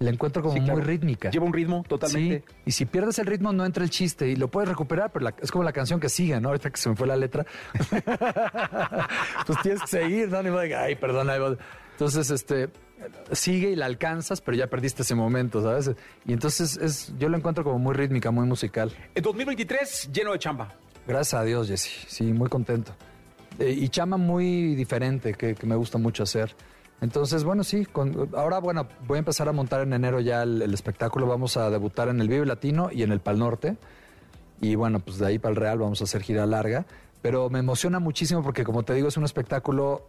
La 0.00 0.10
encuentro 0.10 0.42
como 0.42 0.54
Sí, 0.54 0.60
claro. 0.60 0.74
muy 0.78 0.82
rítmica. 0.86 1.30
Lleva 1.30 1.44
un 1.46 1.52
ritmo 1.52 1.84
totalmente. 1.88 2.44
Sí, 2.46 2.54
y 2.66 2.70
si 2.70 2.86
pierdes 2.86 3.18
el 3.18 3.26
ritmo 3.26 3.52
no 3.52 3.64
entra 3.66 3.82
el 3.82 3.90
chiste 3.90 4.28
y 4.28 4.36
lo 4.36 4.46
puedes 4.48 4.68
recuperar, 4.68 5.10
pero 5.12 5.24
la- 5.24 5.34
es 5.42 5.50
como 5.50 5.64
la 5.64 5.72
canción 5.72 5.98
que 5.98 6.08
sigue, 6.08 6.40
¿no? 6.40 6.48
Ahorita 6.50 6.70
que 6.70 6.76
se 6.76 6.88
me 6.88 6.94
fue 6.96 7.06
la 7.08 7.16
letra. 7.16 7.44
pues 9.46 9.58
tienes 9.62 9.80
que 9.82 9.86
seguir, 9.88 10.28
¿no? 10.28 10.42
Ni 10.42 10.50
modo 10.50 10.60
ay, 10.76 10.94
perdón. 10.96 11.58
Entonces, 11.92 12.30
este, 12.30 12.68
sigue 13.32 13.70
y 13.70 13.76
la 13.76 13.86
alcanzas, 13.86 14.40
pero 14.40 14.56
ya 14.56 14.68
perdiste 14.68 15.02
ese 15.02 15.14
momento, 15.16 15.62
¿sabes? 15.62 15.90
Y 16.26 16.32
entonces 16.32 16.76
es, 16.76 17.12
yo 17.18 17.28
lo 17.28 17.36
encuentro 17.36 17.64
como 17.64 17.78
muy 17.78 17.94
rítmica, 17.94 18.30
muy 18.30 18.46
musical. 18.46 18.92
En 19.14 19.22
2023, 19.22 20.10
lleno 20.12 20.32
de 20.32 20.38
chamba. 20.38 20.74
Gracias 21.06 21.34
a 21.40 21.42
Dios, 21.44 21.68
Jessy. 21.68 21.90
Sí, 22.06 22.24
muy 22.32 22.48
contento. 22.48 22.92
Eh, 23.58 23.72
y 23.76 23.88
chama 23.88 24.16
muy 24.16 24.76
diferente, 24.76 25.34
que, 25.34 25.54
que 25.56 25.66
me 25.66 25.74
gusta 25.74 25.98
mucho 25.98 26.22
hacer. 26.22 26.54
Entonces, 27.00 27.44
bueno, 27.44 27.62
sí. 27.64 27.84
con- 27.86 28.28
ahora, 28.36 28.58
bueno, 28.58 28.88
voy 29.06 29.16
a 29.16 29.18
empezar 29.20 29.48
a 29.48 29.52
montar 29.52 29.82
en 29.82 29.92
enero 29.92 30.20
ya 30.20 30.42
el, 30.42 30.62
el 30.62 30.74
espectáculo. 30.74 31.26
Vamos 31.26 31.56
a 31.56 31.70
debutar 31.70 32.08
en 32.08 32.20
el 32.20 32.28
Vive 32.28 32.44
Latino 32.46 32.90
y 32.92 33.02
en 33.02 33.12
el 33.12 33.20
Pal 33.20 33.38
Norte. 33.38 33.76
Y 34.60 34.74
bueno, 34.74 34.98
pues 34.98 35.18
de 35.18 35.26
ahí 35.26 35.38
para 35.38 35.50
el 35.50 35.56
Real 35.56 35.78
vamos 35.78 36.00
a 36.00 36.04
hacer 36.04 36.22
gira 36.22 36.44
larga. 36.46 36.86
Pero 37.22 37.50
me 37.50 37.60
emociona 37.60 38.00
muchísimo 38.00 38.42
porque, 38.42 38.64
como 38.64 38.82
te 38.82 38.94
digo, 38.94 39.08
es 39.08 39.16
un 39.16 39.24
espectáculo 39.24 40.06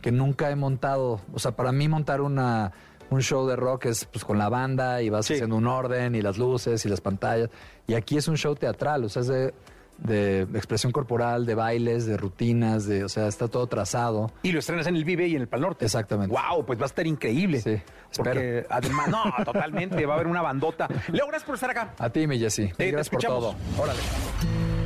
que 0.00 0.10
nunca 0.10 0.50
he 0.50 0.56
montado. 0.56 1.20
O 1.32 1.38
sea, 1.38 1.52
para 1.52 1.70
mí 1.70 1.86
montar 1.88 2.20
una, 2.20 2.72
un 3.10 3.20
show 3.22 3.46
de 3.46 3.54
rock 3.54 3.86
es 3.86 4.04
pues 4.06 4.24
con 4.24 4.36
la 4.38 4.48
banda 4.48 5.00
y 5.02 5.10
vas 5.10 5.26
Sí. 5.26 5.34
haciendo 5.34 5.54
un 5.56 5.66
orden 5.68 6.16
y 6.16 6.22
las 6.22 6.38
luces 6.38 6.84
y 6.84 6.88
las 6.88 7.00
pantallas. 7.00 7.50
Y 7.86 7.94
aquí 7.94 8.16
es 8.16 8.26
un 8.26 8.36
show 8.36 8.56
teatral, 8.56 9.04
o 9.04 9.08
sea, 9.08 9.22
es 9.22 9.28
de, 9.28 9.54
de 10.02 10.42
expresión 10.54 10.92
corporal, 10.92 11.46
de 11.46 11.54
bailes, 11.54 12.06
de 12.06 12.16
rutinas, 12.16 12.86
de, 12.86 13.04
o 13.04 13.08
sea, 13.08 13.28
está 13.28 13.48
todo 13.48 13.66
trazado. 13.66 14.32
Y 14.42 14.52
lo 14.52 14.58
estrenas 14.58 14.86
en 14.86 14.96
el 14.96 15.04
Vive 15.04 15.26
y 15.28 15.36
en 15.36 15.42
el 15.42 15.48
Pal 15.48 15.60
Norte. 15.60 15.84
Exactamente. 15.84 16.34
Wow, 16.34 16.64
pues 16.66 16.78
va 16.78 16.84
a 16.84 16.86
estar 16.86 17.06
increíble. 17.06 17.60
Sí, 17.60 17.80
Porque 18.16 18.58
espero. 18.58 18.66
además, 18.70 19.08
no, 19.08 19.22
totalmente, 19.44 20.04
va 20.06 20.14
a 20.14 20.16
haber 20.16 20.26
una 20.26 20.42
bandota. 20.42 20.88
Leo, 21.12 21.26
gracias 21.26 21.44
por 21.44 21.54
estar 21.54 21.70
acá. 21.70 21.94
A 21.98 22.10
ti, 22.10 22.26
mi 22.26 22.38
Jessy. 22.38 22.68
te 22.76 22.90
Gracias 22.90 23.10
por 23.10 23.22
todo. 23.22 23.54
Órale. 23.78 24.81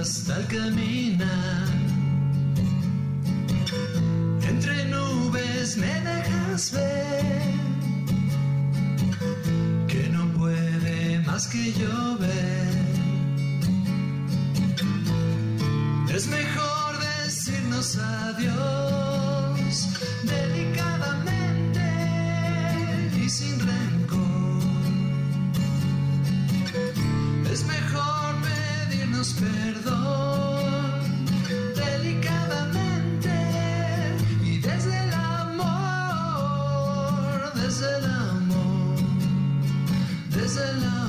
Hasta 0.00 0.38
el 0.38 0.46
caminar. 0.46 1.68
Entre 4.48 4.84
nubes 4.86 5.76
me 5.76 5.94
dejas 6.00 6.72
ver 6.72 7.42
que 9.88 10.08
no 10.08 10.26
puede 10.38 11.20
más 11.26 11.46
que 11.48 11.72
llover. 11.72 12.70
Es 16.14 16.26
mejor 16.28 16.98
decirnos 17.24 17.96
adiós 17.96 18.80
Perdón 29.40 31.00
delicadamente 31.74 33.32
y 34.44 34.58
desde 34.58 35.04
el 35.04 35.14
amor, 35.14 36.60
desde 37.54 37.98
el 37.98 38.04
amor, 38.04 38.98
desde 40.28 40.70
el 40.70 40.84
amor. 40.84 40.99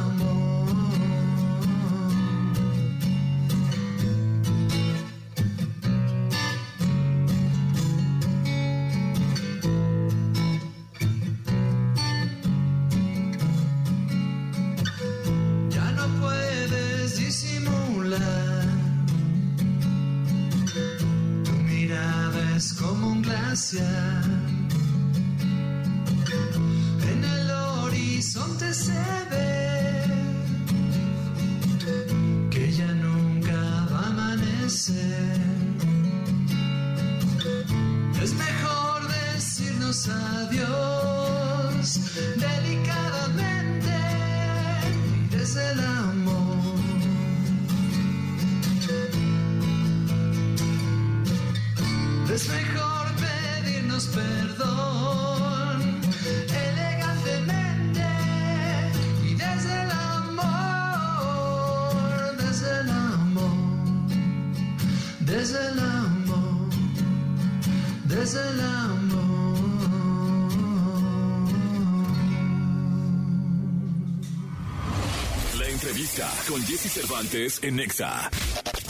Con 76.52 76.62
Jesse 76.66 76.90
Cervantes 76.90 77.64
en 77.64 77.78
Nexa. 77.78 78.30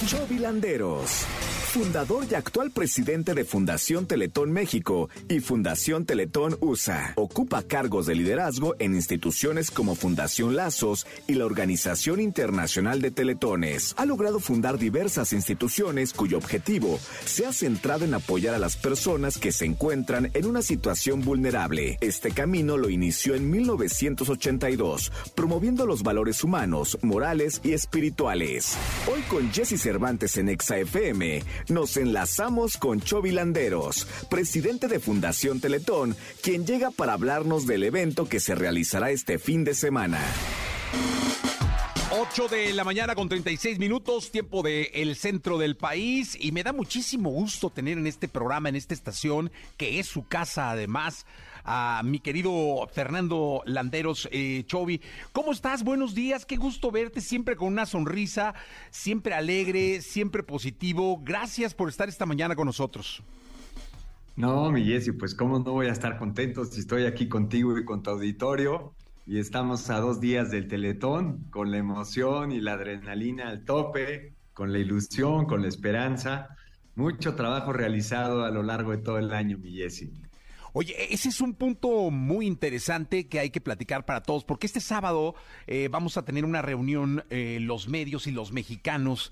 Chovilanderos. 0.07 1.28
Fundador 1.72 2.26
y 2.30 2.36
actual 2.36 2.72
presidente 2.72 3.34
de 3.34 3.45
Fundación 3.45 4.05
Teletón 4.05 4.51
México 4.51 5.09
y 5.30 5.39
Fundación 5.39 6.05
Teletón 6.05 6.57
USA. 6.59 7.13
Ocupa 7.15 7.63
cargos 7.63 8.07
de 8.07 8.15
liderazgo 8.15 8.76
en 8.80 8.93
instituciones 8.93 9.72
como 9.72 9.95
Fundación 9.95 10.57
Lazos 10.57 11.07
y 11.28 11.36
la 11.36 11.45
Organización 11.45 12.19
Internacional 12.19 12.99
de 12.99 13.11
Teletones. 13.11 13.93
Ha 13.95 14.05
logrado 14.05 14.41
fundar 14.41 14.80
diversas 14.80 15.32
instituciones 15.32 16.11
cuyo 16.11 16.38
objetivo 16.38 16.99
se 17.24 17.45
ha 17.45 17.53
centrado 17.53 18.03
en 18.03 18.15
apoyar 18.15 18.53
a 18.53 18.59
las 18.59 18.76
personas 18.76 19.38
que 19.38 19.53
se 19.53 19.63
encuentran 19.63 20.30
en 20.34 20.47
una 20.47 20.63
situación 20.63 21.22
vulnerable. 21.22 21.97
Este 22.01 22.32
camino 22.32 22.76
lo 22.76 22.89
inició 22.89 23.34
en 23.34 23.49
1982, 23.49 25.09
promoviendo 25.36 25.86
los 25.86 26.03
valores 26.03 26.43
humanos, 26.43 26.97
morales 27.01 27.61
y 27.63 27.72
espirituales. 27.72 28.76
Hoy 29.09 29.22
con 29.30 29.49
Jesse 29.53 29.82
Cervantes 29.82 30.36
en 30.36 30.49
Exa 30.49 30.78
FM, 30.78 31.41
nos 31.70 31.97
enlazamos 31.97 32.78
con 32.78 32.99
Chovilanderos, 32.99 34.07
presidente 34.30 34.88
de 34.88 34.99
Fundación 34.99 35.59
Teletón, 35.59 36.16
quien 36.41 36.66
llega 36.66 36.91
para 36.91 37.14
hablarnos 37.14 37.68
del 37.68 37.84
evento 37.84 38.28
que 38.28 38.39
se 38.39 38.55
realizará 38.55 39.12
este 39.12 39.39
fin 39.39 39.64
de 39.64 39.74
semana. 39.74 40.20
8 42.34 42.47
de 42.47 42.71
la 42.71 42.86
mañana 42.86 43.13
con 43.13 43.27
36 43.27 43.77
minutos, 43.77 44.32
tiempo 44.32 44.63
del 44.63 44.88
el 44.93 45.17
centro 45.17 45.57
del 45.57 45.75
país. 45.75 46.38
Y 46.39 46.53
me 46.53 46.63
da 46.63 46.71
muchísimo 46.71 47.29
gusto 47.29 47.69
tener 47.69 47.97
en 47.97 48.07
este 48.07 48.29
programa, 48.29 48.69
en 48.69 48.77
esta 48.77 48.93
estación, 48.93 49.51
que 49.75 49.99
es 49.99 50.07
su 50.07 50.25
casa 50.25 50.71
además, 50.71 51.25
a 51.65 52.01
mi 52.05 52.19
querido 52.19 52.88
Fernando 52.93 53.63
Landeros 53.65 54.29
eh, 54.32 54.63
Chovi. 54.65 55.01
¿Cómo 55.34 55.51
estás? 55.51 55.84
Buenos 55.84 56.15
días, 56.15 56.45
qué 56.45 56.55
gusto 56.55 56.89
verte, 56.89 57.19
siempre 57.19 57.57
con 57.57 57.67
una 57.67 57.86
sonrisa, 57.86 58.53
siempre 58.91 59.34
alegre, 59.34 59.99
siempre 60.01 60.41
positivo. 60.41 61.19
Gracias 61.21 61.73
por 61.73 61.89
estar 61.89 62.07
esta 62.07 62.25
mañana 62.25 62.55
con 62.55 62.65
nosotros. 62.65 63.21
No, 64.38 64.71
mi 64.71 64.86
Jessy, 64.86 65.11
pues 65.11 65.36
cómo 65.36 65.59
no 65.59 65.73
voy 65.73 65.88
a 65.88 65.91
estar 65.91 66.17
contento 66.17 66.63
si 66.63 66.79
estoy 66.79 67.07
aquí 67.07 67.27
contigo 67.27 67.77
y 67.77 67.84
con 67.84 68.01
tu 68.03 68.11
auditorio. 68.11 68.93
Y 69.26 69.38
estamos 69.38 69.89
a 69.89 69.99
dos 69.99 70.19
días 70.19 70.49
del 70.49 70.67
Teletón, 70.67 71.45
con 71.51 71.72
la 71.72 71.78
emoción 71.78 72.51
y 72.51 72.59
la 72.59 72.74
adrenalina 72.74 73.49
al 73.49 73.63
tope, 73.65 74.34
con 74.53 74.74
la 74.74 74.80
ilusión, 74.80 75.45
con 75.45 75.61
la 75.61 75.67
esperanza. 75.67 76.55
Mucho 76.95 77.36
trabajo 77.36 77.72
realizado 77.72 78.43
a 78.43 78.49
lo 78.49 78.63
largo 78.63 78.91
de 78.91 78.97
todo 78.97 79.19
el 79.19 79.32
año, 79.32 79.57
mi 79.59 79.74
Jessy. 79.74 80.11
Oye, 80.74 80.95
ese 81.13 81.30
es 81.30 81.39
un 81.39 81.53
punto 81.53 82.09
muy 82.09 82.47
interesante 82.47 83.28
que 83.28 83.39
hay 83.39 83.51
que 83.51 83.61
platicar 83.61 84.05
para 84.05 84.24
todos, 84.24 84.43
porque 84.43 84.65
este 84.65 84.80
sábado 84.80 85.36
eh, 85.67 85.88
vamos 85.91 86.17
a 86.17 86.26
tener 86.26 86.43
una 86.43 86.61
reunión 86.61 87.24
eh, 87.30 87.59
los 87.61 87.89
medios 87.89 88.26
y 88.26 88.32
los 88.32 88.51
mexicanos 88.51 89.32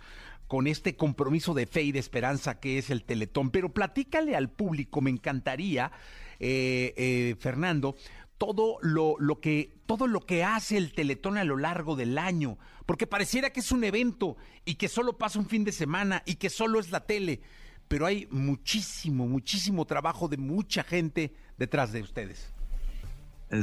con 0.49 0.65
este 0.65 0.95
compromiso 0.95 1.53
de 1.53 1.67
fe 1.67 1.83
y 1.83 1.91
de 1.91 1.99
esperanza 1.99 2.59
que 2.59 2.77
es 2.77 2.89
el 2.89 3.03
Teletón. 3.03 3.51
Pero 3.51 3.69
platícale 3.69 4.35
al 4.35 4.49
público, 4.49 4.99
me 4.99 5.11
encantaría, 5.11 5.91
eh, 6.39 6.93
eh, 6.97 7.35
Fernando, 7.39 7.95
todo 8.39 8.77
lo, 8.81 9.15
lo 9.19 9.39
que 9.39 9.75
todo 9.85 10.07
lo 10.07 10.21
que 10.21 10.43
hace 10.43 10.77
el 10.77 10.93
Teletón 10.93 11.37
a 11.37 11.43
lo 11.43 11.57
largo 11.57 11.95
del 11.95 12.17
año, 12.17 12.57
porque 12.87 13.05
pareciera 13.05 13.51
que 13.51 13.59
es 13.59 13.71
un 13.71 13.83
evento 13.83 14.37
y 14.65 14.75
que 14.75 14.87
solo 14.87 15.17
pasa 15.17 15.37
un 15.37 15.45
fin 15.45 15.63
de 15.63 15.71
semana 15.71 16.23
y 16.25 16.35
que 16.35 16.49
solo 16.49 16.79
es 16.79 16.89
la 16.89 17.05
tele, 17.05 17.41
pero 17.87 18.05
hay 18.05 18.27
muchísimo, 18.31 19.27
muchísimo 19.27 19.85
trabajo 19.85 20.27
de 20.27 20.37
mucha 20.37 20.83
gente 20.83 21.33
detrás 21.57 21.91
de 21.91 22.01
ustedes. 22.01 22.53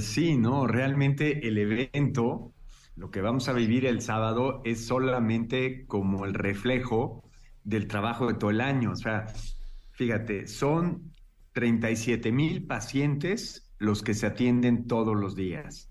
Sí, 0.00 0.36
no, 0.36 0.66
realmente 0.66 1.46
el 1.46 1.58
evento, 1.58 2.52
lo 2.96 3.10
que 3.10 3.20
vamos 3.20 3.48
a 3.48 3.52
vivir 3.52 3.86
el 3.86 4.02
sábado 4.02 4.62
es 4.64 4.84
solamente 4.84 5.86
como 5.86 6.24
el 6.24 6.34
reflejo 6.34 7.22
del 7.62 7.86
trabajo 7.86 8.26
de 8.26 8.34
todo 8.34 8.50
el 8.50 8.60
año. 8.60 8.90
O 8.90 8.96
sea, 8.96 9.26
fíjate, 9.92 10.48
son 10.48 11.12
37 11.52 12.32
mil 12.32 12.66
pacientes 12.66 13.65
los 13.78 14.02
que 14.02 14.14
se 14.14 14.26
atienden 14.26 14.86
todos 14.86 15.16
los 15.16 15.34
días. 15.34 15.90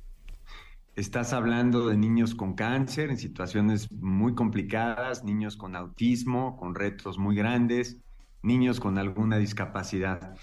Estás 0.95 1.33
hablando 1.33 1.88
de 1.88 1.97
niños 1.97 2.36
con 2.36 2.53
cáncer 2.53 3.09
en 3.09 3.17
situaciones 3.17 3.91
muy 3.91 4.33
complicadas, 4.33 5.23
niños 5.23 5.57
con 5.57 5.75
autismo, 5.75 6.55
con 6.55 6.73
retos 6.73 7.17
muy 7.17 7.36
grandes, 7.36 8.01
niños 8.41 8.79
con 8.79 8.97
alguna 8.97 9.38
discapacidad. 9.38 10.36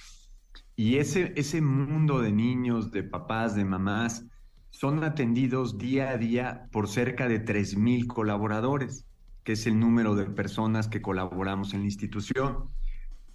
Y 0.76 0.96
ese, 0.96 1.32
ese 1.36 1.62
mundo 1.62 2.20
de 2.20 2.32
niños, 2.32 2.90
de 2.90 3.02
papás, 3.02 3.54
de 3.54 3.64
mamás, 3.64 4.26
son 4.70 5.04
atendidos 5.04 5.78
día 5.78 6.10
a 6.10 6.18
día 6.18 6.68
por 6.72 6.88
cerca 6.88 7.28
de 7.28 7.44
3.000 7.44 8.06
colaboradores, 8.06 9.06
que 9.44 9.52
es 9.52 9.66
el 9.66 9.78
número 9.78 10.14
de 10.14 10.26
personas 10.26 10.88
que 10.88 11.02
colaboramos 11.02 11.74
en 11.74 11.80
la 11.80 11.86
institución. 11.86 12.70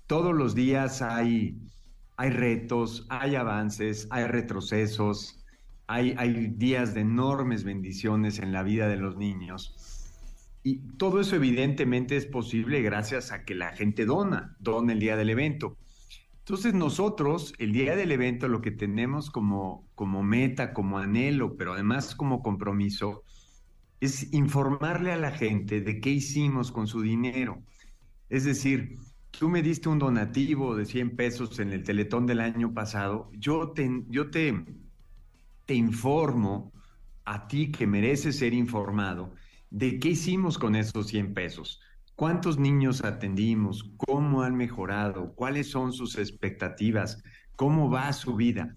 Todos 0.08 0.36
los 0.36 0.56
días 0.56 1.02
hay, 1.02 1.58
hay 2.18 2.32
retos, 2.32 3.06
hay 3.10 3.36
avances, 3.36 4.08
hay 4.10 4.26
retrocesos, 4.26 5.44
hay, 5.86 6.16
hay 6.18 6.48
días 6.48 6.94
de 6.96 7.02
enormes 7.02 7.64
bendiciones 7.64 8.40
en 8.40 8.52
la 8.52 8.64
vida 8.64 8.88
de 8.88 8.98
los 8.98 9.18
niños. 9.18 9.76
Y 10.64 10.80
todo 10.98 11.22
eso 11.22 11.36
evidentemente 11.36 12.18
es 12.18 12.26
posible 12.26 12.82
gracias 12.82 13.32
a 13.32 13.46
que 13.46 13.56
la 13.56 13.70
gente 13.70 14.06
dona, 14.06 14.58
dona 14.60 14.94
el 14.94 15.00
día 15.00 15.16
del 15.16 15.30
evento. 15.30 15.78
Entonces 16.40 16.74
nosotros, 16.74 17.54
el 17.60 17.72
día 17.72 17.96
del 17.96 18.12
evento, 18.12 18.48
lo 18.48 18.62
que 18.62 18.72
tenemos 18.72 19.30
como, 19.30 19.88
como 19.96 20.24
meta, 20.24 20.74
como 20.74 20.98
anhelo, 20.98 21.56
pero 21.56 21.74
además 21.74 22.16
como 22.16 22.42
compromiso, 22.42 23.24
es 24.00 24.34
informarle 24.34 25.12
a 25.12 25.18
la 25.18 25.32
gente 25.32 25.82
de 25.82 26.00
qué 26.00 26.10
hicimos 26.10 26.72
con 26.72 26.88
su 26.88 27.02
dinero. 27.02 27.62
Es 28.30 28.44
decir, 28.44 28.96
tú 29.32 29.50
me 29.50 29.62
diste 29.62 29.90
un 29.90 30.00
donativo 30.00 30.76
de 30.76 30.86
100 30.86 31.16
pesos 31.16 31.60
en 31.60 31.72
el 31.72 31.84
Teletón 31.84 32.26
del 32.26 32.42
año 32.42 32.74
pasado, 32.74 33.30
yo 33.34 33.72
te, 33.72 33.90
yo 34.10 34.30
te, 34.30 34.66
te 35.66 35.74
informo 35.74 36.74
a 37.26 37.48
ti 37.48 37.72
que 37.72 37.88
mereces 37.88 38.38
ser 38.38 38.54
informado 38.54 39.34
de 39.70 40.00
qué 40.00 40.10
hicimos 40.10 40.58
con 40.58 40.76
esos 40.76 41.08
100 41.08 41.34
pesos. 41.34 41.82
¿Cuántos 42.16 42.58
niños 42.58 43.04
atendimos? 43.04 43.92
¿Cómo 43.98 44.42
han 44.42 44.56
mejorado? 44.56 45.34
¿Cuáles 45.36 45.70
son 45.70 45.94
sus 45.94 46.18
expectativas? 46.18 47.22
¿Cómo 47.56 47.92
va 47.92 48.12
su 48.14 48.36
vida? 48.36 48.76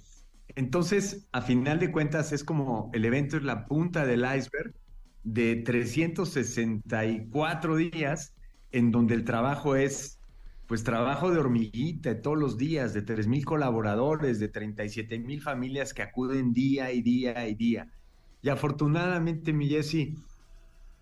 Entonces, 0.57 1.27
a 1.33 1.41
final 1.41 1.79
de 1.79 1.91
cuentas, 1.91 2.33
es 2.33 2.45
como 2.45 2.91
el 2.93 3.05
evento 3.05 3.39
es 3.39 3.45
la 3.45 3.67
punta 3.67 4.05
del 4.05 4.25
iceberg 4.25 4.75
de 5.23 5.57
364 5.57 7.77
días 7.77 8.35
en 8.73 8.91
donde 8.91 9.15
el 9.15 9.25
trabajo 9.25 9.77
es, 9.77 10.20
pues, 10.71 10.85
trabajo 10.85 11.33
de 11.33 11.39
hormiguita 11.41 12.23
todos 12.23 12.39
los 12.39 12.57
días, 12.57 12.95
de 12.95 13.05
3.000 13.05 13.43
colaboradores, 13.43 14.39
de 14.39 14.53
37.000 14.53 15.41
familias 15.41 15.93
que 15.93 16.03
acuden 16.03 16.53
día 16.53 16.93
y 16.93 17.03
día 17.03 17.49
y 17.49 17.57
día. 17.57 17.89
Y 18.41 18.51
afortunadamente, 18.51 19.53
mi 19.53 19.69
Jessy, 19.69 20.15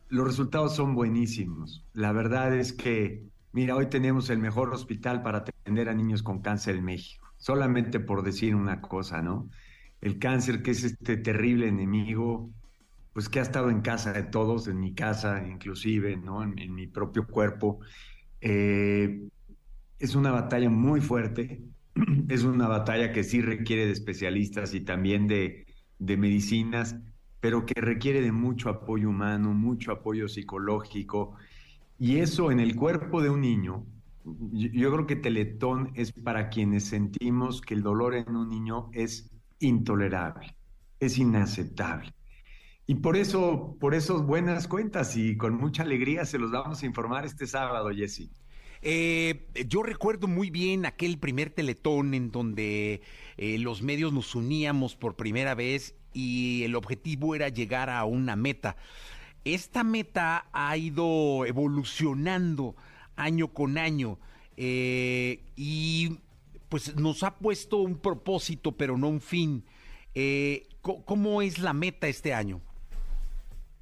los 0.09 0.27
resultados 0.27 0.75
son 0.75 0.95
buenísimos. 0.95 1.85
La 1.93 2.12
verdad 2.12 2.57
es 2.57 2.73
que, 2.73 3.27
mira, 3.53 3.77
hoy 3.77 3.89
tenemos 3.91 4.31
el 4.31 4.39
mejor 4.39 4.73
hospital 4.73 5.21
para 5.21 5.41
atender 5.41 5.91
a 5.91 5.95
niños 5.95 6.23
con 6.23 6.41
cáncer 6.41 6.77
en 6.77 6.87
México. 6.87 7.27
Solamente 7.37 8.01
por 8.01 8.23
decir 8.23 8.55
una 8.55 8.81
cosa, 8.81 9.21
¿no? 9.21 9.51
El 10.01 10.19
cáncer, 10.19 10.62
que 10.62 10.71
es 10.71 10.83
este 10.83 11.19
terrible 11.19 11.69
enemigo, 11.69 12.49
pues 13.12 13.29
que 13.29 13.39
ha 13.39 13.43
estado 13.43 13.69
en 13.69 13.83
casa 13.83 14.14
de 14.14 14.23
todos, 14.23 14.66
en 14.66 14.81
mi 14.81 14.95
casa 14.95 15.47
inclusive, 15.47 16.16
¿no? 16.16 16.43
En, 16.43 16.59
en 16.59 16.75
mi 16.75 16.87
propio 16.87 17.27
cuerpo. 17.27 17.81
Eh, 18.41 19.29
es 19.99 20.14
una 20.14 20.30
batalla 20.30 20.70
muy 20.70 21.01
fuerte, 21.01 21.62
es 22.28 22.44
una 22.44 22.68
batalla 22.68 23.12
que 23.12 23.24
sí 23.24 23.40
requiere 23.40 23.86
de 23.86 23.92
especialistas 23.92 24.74
y 24.74 24.80
también 24.80 25.26
de, 25.26 25.66
medicinas, 25.99 26.96
pero 27.40 27.66
que 27.66 27.80
requiere 27.80 28.20
de 28.20 28.32
mucho 28.32 28.68
apoyo 28.68 29.09
humano, 29.09 29.53
mucho 29.53 29.92
apoyo 29.92 30.28
psicológico. 30.28 31.34
Y 31.99 32.18
eso 32.18 32.51
en 32.53 32.61
el 32.61 32.76
cuerpo 32.76 33.20
de 33.22 33.30
un 33.30 33.40
niño, 33.40 33.84
yo, 34.24 34.92
creo 34.92 35.07
que 35.07 35.16
Teletón 35.16 35.90
es 35.94 36.12
para 36.12 36.51
quienes 36.51 36.84
sentimos 36.84 37.61
que 37.61 37.74
el 37.74 37.82
dolor 37.82 38.14
en 38.14 38.36
un 38.36 38.49
niño 38.49 38.90
es 38.92 39.30
intolerable, 39.59 40.55
es 41.01 41.18
inaceptable. 41.18 42.12
Y 42.86 42.96
por 42.96 43.16
eso, 43.16 43.76
por 43.80 43.94
esos 43.94 44.24
buenas 44.24 44.68
cuentas 44.68 45.16
y 45.16 45.36
con 45.36 45.57
mucha 45.57 45.82
alegría 45.82 46.24
se 46.24 46.38
los 46.38 46.51
vamos 46.51 46.82
a 46.82 46.86
informar 46.86 47.26
este 47.26 47.46
sábado, 47.46 47.90
Jesse. 47.90 48.30
Eh, 48.83 49.47
yo 49.66 49.83
recuerdo 49.83 50.29
muy 50.29 50.51
bien 50.51 50.87
aquel 50.87 51.18
primer 51.18 51.51
teletón 51.51 52.14
en 52.14 52.31
donde 52.31 53.03
eh, 53.37 53.59
los 53.59 53.83
medios 53.83 54.12
nos 54.12 54.35
uníamos 54.35 54.95
por 54.95 55.16
primera 55.16 55.55
vez 55.55 55.95
y 56.12 56.62
el 56.64 56.74
objetivo 56.74 57.35
era 57.35 57.49
llegar 57.49 57.91
a 57.91 58.05
una 58.05 58.37
meta. 58.37 58.76
Esta 59.45 59.85
meta 59.85 60.47
ha 60.53 60.76
ido 60.76 61.47
evolucionando 61.47 62.76
año 63.16 63.49
con 63.49 63.79
año 63.79 64.18
eh, 64.57 65.41
y 65.57 66.18
pues 66.68 66.97
nos 66.97 67.22
ha 67.22 67.37
puesto 67.37 67.79
un 67.79 67.99
propósito, 67.99 68.72
pero 68.72 68.99
no 68.99 69.09
un 69.09 69.20
fin. 69.20 69.64
Eh, 70.14 70.66
¿Cómo 70.83 71.43
es 71.43 71.59
la 71.59 71.72
meta 71.72 72.09
este 72.09 72.35
año? 72.35 72.61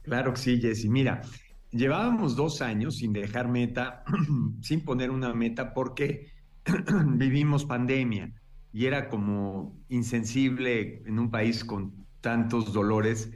Claro 0.02 0.34
que 0.34 0.40
sí, 0.40 0.60
Jesse. 0.60 0.86
Mira, 0.86 1.22
llevábamos 1.70 2.36
dos 2.36 2.62
años 2.62 2.96
sin 2.96 3.12
dejar 3.12 3.48
meta, 3.48 4.04
sin 4.60 4.84
poner 4.84 5.10
una 5.10 5.32
meta, 5.34 5.74
porque 5.74 6.28
vivimos 7.06 7.64
pandemia 7.64 8.32
y 8.72 8.86
era 8.86 9.08
como 9.08 9.78
insensible 9.88 11.02
en 11.06 11.18
un 11.18 11.30
país 11.30 11.64
con 11.64 12.06
tantos 12.20 12.72
dolores 12.72 13.30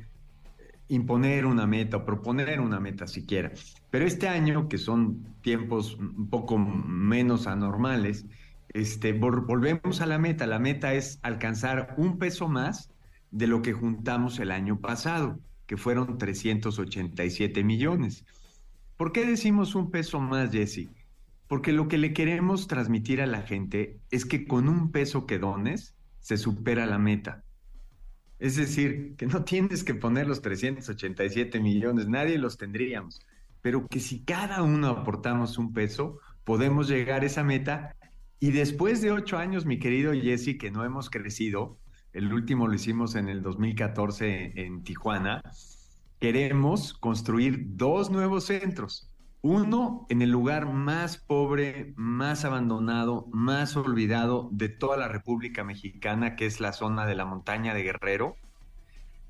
imponer 0.89 1.47
una 1.47 1.67
meta 1.67 1.99
o 1.99 2.05
proponer 2.05 2.61
una 2.61 2.81
meta 2.81 3.07
siquiera. 3.07 3.53
Pero 3.91 4.05
este 4.07 4.29
año, 4.29 4.69
que 4.69 4.79
son 4.79 5.37
tiempos 5.41 5.97
un 5.97 6.29
poco 6.29 6.59
menos 6.59 7.47
anormales, 7.47 8.27
este, 8.69 9.19
vol- 9.19 9.47
volvemos 9.47 10.01
a 10.01 10.07
la 10.07 10.19
meta. 10.19 10.47
La 10.47 10.59
meta 10.59 10.93
es 10.95 11.19
alcanzar 11.23 11.95
un 11.97 12.19
peso 12.19 12.49
más 12.49 12.91
de 13.31 13.47
lo 13.47 13.63
que 13.63 13.73
juntamos 13.73 14.39
el 14.41 14.51
año 14.51 14.81
pasado, 14.81 15.39
que 15.71 15.77
fueron 15.77 16.19
387 16.19 17.63
millones. 17.63 18.25
¿Por 18.97 19.13
qué 19.13 19.25
decimos 19.25 19.77
un 19.77 19.93
peso 19.93 20.19
más, 20.19 20.51
Jesse? 20.51 20.89
Porque 21.47 21.73
lo 21.73 21.87
que 21.87 21.97
le 21.97 22.13
queremos 22.13 22.67
transmitir 22.67 23.21
a 23.21 23.29
la 23.29 23.43
gente 23.43 24.01
es 24.11 24.25
que 24.25 24.49
con 24.49 24.69
un 24.69 24.91
peso 24.91 25.27
que 25.27 25.39
dones 25.39 25.95
se 26.19 26.39
supera 26.39 26.87
la 26.87 26.99
meta. 26.99 27.45
Es 28.41 28.57
decir, 28.57 29.15
que 29.17 29.27
no 29.27 29.45
tienes 29.45 29.85
que 29.85 29.95
poner 29.95 30.27
los 30.27 30.43
387 30.43 31.61
millones, 31.61 32.09
nadie 32.09 32.37
los 32.37 32.59
tendríamos, 32.59 33.21
pero 33.63 33.87
que 33.87 34.01
si 34.01 34.25
cada 34.25 34.65
uno 34.65 34.89
aportamos 34.89 35.57
un 35.57 35.73
peso, 35.73 36.19
podemos 36.43 36.89
llegar 36.89 37.23
a 37.23 37.27
esa 37.27 37.45
meta. 37.45 37.95
Y 38.41 38.51
después 38.51 39.03
de 39.03 39.13
ocho 39.13 39.39
años, 39.39 39.67
mi 39.67 39.79
querido 39.79 40.13
Jesse, 40.15 40.59
que 40.59 40.73
no 40.73 40.85
hemos 40.85 41.11
crecido, 41.11 41.79
el 42.13 42.33
último 42.33 42.67
lo 42.67 42.75
hicimos 42.75 43.15
en 43.15 43.29
el 43.29 43.43
2014 43.43 44.53
en 44.57 44.83
Tijuana, 44.83 45.43
queremos 46.19 46.95
construir 46.95 47.77
dos 47.77 48.11
nuevos 48.11 48.45
centros. 48.45 49.11
Uno 49.43 50.07
en 50.11 50.21
el 50.21 50.31
lugar 50.31 50.71
más 50.71 51.17
pobre, 51.17 51.95
más 51.97 52.45
abandonado, 52.45 53.27
más 53.33 53.77
olvidado 53.77 54.51
de 54.53 54.69
toda 54.69 54.99
la 54.99 55.09
República 55.09 55.65
Mexicana, 55.65 56.37
que 56.37 56.47
es 56.47 56.61
la 56.61 56.73
zona 56.73 57.07
de 57.07 57.15
la 57.15 57.25
montaña 57.25 57.73
de 57.73 57.83
Guerrero. 57.83 58.37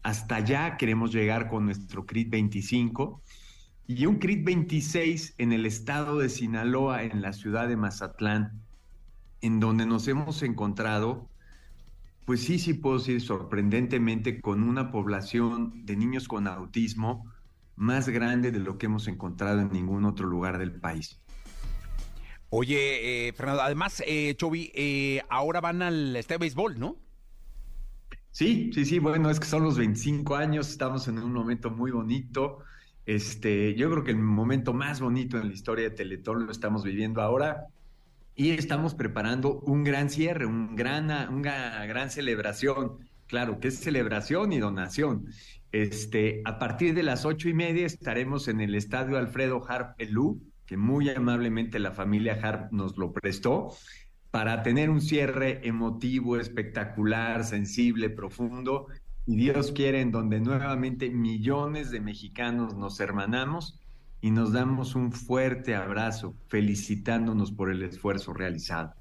Hasta 0.03 0.37
allá 0.37 0.77
queremos 0.79 1.13
llegar 1.13 1.49
con 1.49 1.67
nuestro 1.67 2.07
CRIT 2.07 2.31
25 2.31 3.23
y 3.87 4.07
un 4.07 4.17
CRIT 4.17 4.45
26 4.45 5.35
en 5.39 5.53
el 5.53 5.67
estado 5.67 6.19
de 6.19 6.29
Sinaloa, 6.29 7.05
en 7.05 7.23
la 7.23 7.33
ciudad 7.33 7.69
de 7.69 7.77
Mazatlán, 7.77 8.63
en 9.43 9.61
donde 9.61 9.87
nos 9.87 10.09
hemos 10.09 10.43
encontrado, 10.43 11.29
pues 12.25 12.43
sí, 12.43 12.59
sí 12.59 12.75
puedo 12.75 12.99
decir 12.99 13.21
sorprendentemente, 13.21 14.41
con 14.41 14.63
una 14.63 14.91
población 14.91 15.85
de 15.85 15.97
niños 15.97 16.29
con 16.29 16.47
autismo 16.47 17.31
más 17.77 18.09
grande 18.09 18.53
de 18.53 18.61
lo 18.61 18.79
que 18.79 18.87
hemos 18.87 19.09
encontrado 19.09 19.61
en 19.61 19.73
ningún 19.73 20.05
otro 20.05 20.27
lugar 20.27 20.59
del 20.59 20.73
país. 20.73 21.21
Oye, 22.51 23.29
eh, 23.29 23.33
Fernando, 23.33 23.63
además, 23.63 24.03
eh, 24.07 24.35
Chovy, 24.37 24.73
eh, 24.75 25.23
ahora 25.29 25.61
van 25.61 25.83
al 25.83 26.13
de 26.13 26.39
béisbol, 26.39 26.79
¿no? 26.79 26.97
Sí, 28.33 28.71
sí, 28.75 28.85
sí, 28.85 28.99
bueno, 28.99 29.31
es 29.31 29.41
que 29.41 29.47
son 29.47 29.63
los 29.63 29.79
25 29.79 30.37
años, 30.37 30.69
estamos 30.69 31.09
en 31.09 31.19
un 31.19 31.33
momento 31.33 31.71
muy 31.71 31.91
bonito. 31.91 32.59
Este, 33.07 33.75
yo 33.75 33.91
creo 33.91 34.05
que 34.05 34.11
el 34.11 34.19
momento 34.19 34.73
más 34.73 35.01
bonito 35.01 35.39
en 35.39 35.49
la 35.49 35.55
historia 35.55 35.89
de 35.89 35.97
Teletón 35.97 36.47
lo 36.47 36.53
estamos 36.53 36.85
viviendo 36.85 37.23
ahora 37.23 37.69
y 38.41 38.53
estamos 38.53 38.95
preparando 38.95 39.61
un 39.67 39.85
gran 39.85 40.09
cierre, 40.09 40.47
un 40.47 40.75
gran, 40.75 41.11
una 41.31 41.85
gran 41.85 42.09
celebración. 42.09 42.97
Claro, 43.27 43.61
que 43.61 43.69
es 43.69 43.81
celebración 43.81 44.55
y 44.55 44.59
donación. 44.59 45.27
Este, 45.73 46.41
a 46.47 46.59
partir 46.59 46.95
de 46.95 47.03
las 47.03 47.27
ocho 47.27 47.51
y 47.51 47.53
media 47.53 47.85
estaremos 47.85 48.49
en 48.49 48.63
el 48.63 48.75
estadio 48.75 49.19
Alfredo 49.19 49.63
Harp 49.69 50.01
Elú, 50.01 50.41
que 50.65 50.79
muy 50.79 51.11
amablemente 51.11 51.79
la 51.79 51.93
familia 51.93 52.39
Harp 52.43 52.73
nos 52.73 52.97
lo 52.97 53.13
prestó, 53.13 53.75
para 54.31 54.63
tener 54.63 54.89
un 54.89 55.03
cierre 55.03 55.61
emotivo, 55.69 56.39
espectacular, 56.39 57.45
sensible, 57.45 58.09
profundo, 58.09 58.87
y 59.27 59.37
Dios 59.37 59.71
quiere, 59.71 60.01
en 60.01 60.13
donde 60.13 60.41
nuevamente 60.41 61.11
millones 61.11 61.91
de 61.91 62.01
mexicanos 62.01 62.75
nos 62.75 63.01
hermanamos 63.01 63.80
y 64.21 64.31
nos 64.31 64.53
damos 64.53 64.95
un 64.95 65.13
fuerte 65.13 65.75
abrazo, 65.75 66.35
felicitándonos 66.49 67.53
por 67.53 67.71
el 67.71 67.83
esfuerzo 67.83 68.33
realizado. 68.33 68.95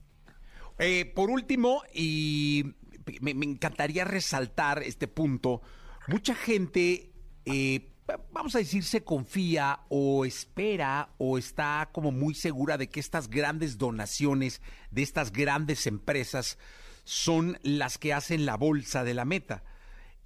Eh, 0.78 1.11
por 1.13 1.30
último, 1.30 1.84
y 1.93 2.74
me, 3.20 3.32
encantaría 3.32 4.05
resaltar 4.05 4.82
este 4.84 5.07
punto, 5.07 5.61
mucha 6.07 6.36
gente, 6.36 7.11
eh, 7.45 7.91
vamos 8.32 8.55
a 8.55 8.59
decir, 8.59 8.84
se 8.84 9.03
confía 9.03 9.82
o 9.89 10.24
espera 10.24 11.09
o 11.17 11.38
está 11.38 11.89
como 11.91 12.11
muy 12.11 12.34
segura 12.34 12.78
de 12.78 12.88
que 12.88 13.01
estas 13.01 13.30
grandes 13.30 13.78
donaciones 13.78 14.61
de 14.91 15.01
estas 15.01 15.34
grandes 15.34 15.86
empresas 15.86 16.57
son 17.03 17.57
las 17.61 17.97
que 17.97 18.13
hacen 18.13 18.45
la 18.45 18.55
bolsa 18.55 19.03
de 19.03 19.13
la 19.13 19.26
meta. 19.26 19.63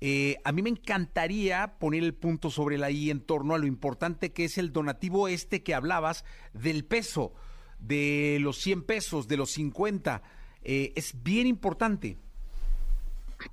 Eh, 0.05 0.35
a 0.43 0.51
mí 0.51 0.61
me 0.61 0.69
encantaría 0.69 1.75
poner 1.79 2.03
el 2.03 2.13
punto 2.13 2.49
sobre 2.49 2.77
la 2.77 2.91
I 2.91 3.09
en 3.09 3.21
torno 3.21 3.55
a 3.55 3.57
lo 3.57 3.65
importante 3.65 4.33
que 4.33 4.43
es 4.43 4.57
el 4.57 4.73
donativo 4.73 5.29
este 5.29 5.63
que 5.63 5.73
hablabas 5.73 6.25
del 6.51 6.83
peso, 6.83 7.33
de 7.79 8.37
los 8.41 8.57
100 8.57 8.83
pesos, 8.83 9.29
de 9.29 9.37
los 9.37 9.51
50. 9.51 10.21
Eh, 10.61 10.91
es 10.97 11.23
bien 11.23 11.47
importante. 11.47 12.17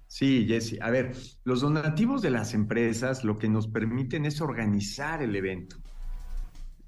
Sí, 0.08 0.44
Jesse. 0.48 0.80
A 0.80 0.90
ver, 0.90 1.14
los 1.44 1.60
donativos 1.60 2.20
de 2.20 2.30
las 2.30 2.52
empresas 2.52 3.22
lo 3.22 3.38
que 3.38 3.48
nos 3.48 3.68
permiten 3.68 4.26
es 4.26 4.40
organizar 4.40 5.22
el 5.22 5.36
evento. 5.36 5.76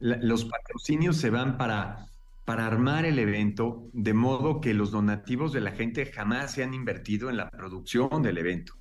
Los 0.01 0.45
patrocinios 0.45 1.19
se 1.19 1.31
van 1.31 1.57
para, 1.57 2.09
para 2.45 2.67
armar 2.67 3.05
el 3.05 3.21
evento, 3.21 3.89
de 3.93 4.13
modo 4.13 4.61
que 4.61 4.75
los 4.75 4.91
donativos 4.91 5.53
de 5.53 5.61
la 5.61 5.71
gente 5.71 6.05
jamás 6.07 6.51
se 6.51 6.65
han 6.65 6.75
invertido 6.75 7.31
en 7.31 7.37
la 7.37 7.49
producción 7.49 8.23
del 8.25 8.39
evento. 8.39 8.75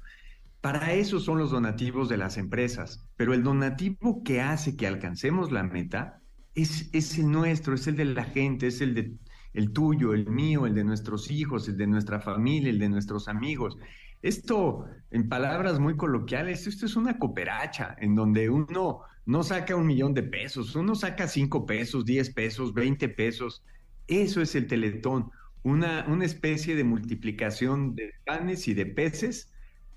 Para 0.62 0.94
eso 0.94 1.20
son 1.20 1.40
los 1.40 1.52
donativos 1.52 2.08
de 2.08 2.18
las 2.18 2.38
empresas, 2.38 3.10
pero 3.18 3.34
el 3.34 3.44
donativo 3.44 4.24
que 4.24 4.42
hace 4.42 4.78
que 4.78 4.86
alcancemos 4.86 5.52
la 5.52 5.64
meta 5.64 6.22
es, 6.54 6.90
es 6.94 7.18
el 7.18 7.32
nuestro, 7.32 7.74
es 7.74 7.88
el 7.88 7.96
de 7.96 8.06
la 8.06 8.24
gente, 8.24 8.68
es 8.68 8.80
el 8.82 8.94
de 8.94 9.18
el 9.54 9.74
tuyo, 9.74 10.14
el 10.14 10.28
mío, 10.28 10.66
el 10.66 10.76
de 10.76 10.84
nuestros 10.84 11.30
hijos, 11.30 11.68
el 11.68 11.78
de 11.78 11.88
nuestra 11.88 12.22
familia, 12.22 12.70
el 12.70 12.80
de 12.80 12.90
nuestros 12.90 13.28
amigos. 13.28 13.78
Esto, 14.22 14.86
en 15.10 15.28
palabras 15.28 15.80
muy 15.80 15.98
coloquiales, 15.98 16.68
esto 16.68 16.86
es 16.86 16.96
una 16.96 17.18
cooperacha, 17.18 17.96
en 18.00 18.16
donde 18.16 18.50
uno 18.50 19.02
no 19.26 19.44
saca 19.44 19.76
un 19.76 19.88
millón 19.88 20.14
de 20.14 20.24
pesos, 20.24 20.76
uno 20.76 20.96
saca 20.96 21.28
cinco 21.28 21.66
pesos, 21.66 22.06
diez 22.06 22.30
pesos, 22.30 22.74
veinte 22.74 23.10
pesos. 23.10 23.64
Eso 24.08 24.42
es 24.42 24.56
el 24.56 24.68
teletón, 24.68 25.32
una, 25.64 26.06
una 26.08 26.26
especie 26.26 26.76
de 26.76 26.84
multiplicación 26.84 27.96
de 27.96 28.14
panes 28.26 28.68
y 28.68 28.74
de 28.74 28.86
peces 28.86 29.52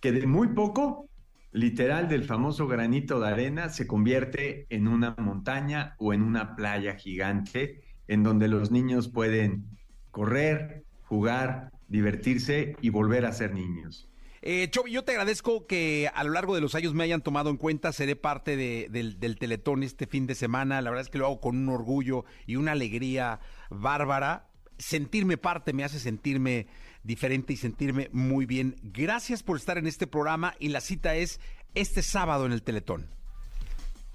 que 0.05 0.13
de 0.13 0.27
muy 0.27 0.49
poco, 0.49 1.09
literal 1.51 2.09
del 2.11 2.25
famoso 2.25 2.67
granito 2.69 3.21
de 3.21 3.29
arena, 3.29 3.71
se 3.71 3.87
convierte 3.87 4.67
en 4.69 4.87
una 4.87 5.15
montaña 5.19 5.95
o 5.99 6.13
en 6.13 6.21
una 6.23 6.57
playa 6.57 6.97
gigante 6.97 7.81
en 8.07 8.23
donde 8.23 8.49
los 8.49 8.71
niños 8.71 9.09
pueden 9.09 9.65
correr, 10.11 10.85
jugar, 11.05 11.71
divertirse 11.89 12.77
y 12.83 12.91
volver 12.91 13.25
a 13.25 13.33
ser 13.33 13.55
niños. 13.55 14.11
Eh, 14.43 14.69
Chovy, 14.71 14.93
yo 14.93 15.05
te 15.05 15.13
agradezco 15.13 15.67
que 15.67 16.11
a 16.15 16.23
lo 16.23 16.33
largo 16.33 16.55
de 16.55 16.61
los 16.61 16.75
años 16.75 16.93
me 16.93 17.03
hayan 17.05 17.23
tomado 17.23 17.49
en 17.49 17.57
cuenta. 17.57 17.93
Seré 17.93 18.15
parte 18.15 18.57
de- 18.57 18.89
del, 18.91 19.19
del 19.19 19.39
Teletón 19.39 19.83
este 19.83 20.07
fin 20.07 20.27
de 20.27 20.35
semana. 20.35 20.83
La 20.83 20.91
verdad 20.91 21.07
es 21.07 21.09
que 21.11 21.17
lo 21.17 21.25
hago 21.25 21.41
con 21.41 21.57
un 21.57 21.71
orgullo 21.71 22.27
y 22.47 22.57
una 22.57 22.73
alegría 22.73 23.41
bárbara. 23.71 24.51
sentirme 24.77 25.37
parte, 25.39 25.73
me 25.73 25.85
hace 25.85 26.01
sentirme 26.01 26.67
diferente 27.05 27.53
y 27.53 27.57
sentirme 27.57 28.09
muy 28.13 28.47
bien. 28.47 28.77
Gracias 28.83 29.43
por 29.43 29.57
estar 29.57 29.79
en 29.79 29.87
este 29.87 30.07
programa 30.07 30.55
y 30.59 30.69
la 30.69 30.81
cita 30.81 31.15
es 31.15 31.41
este 31.75 32.03
sábado 32.03 32.47
en 32.47 32.53
el 32.53 32.63
Teletón. 32.63 33.07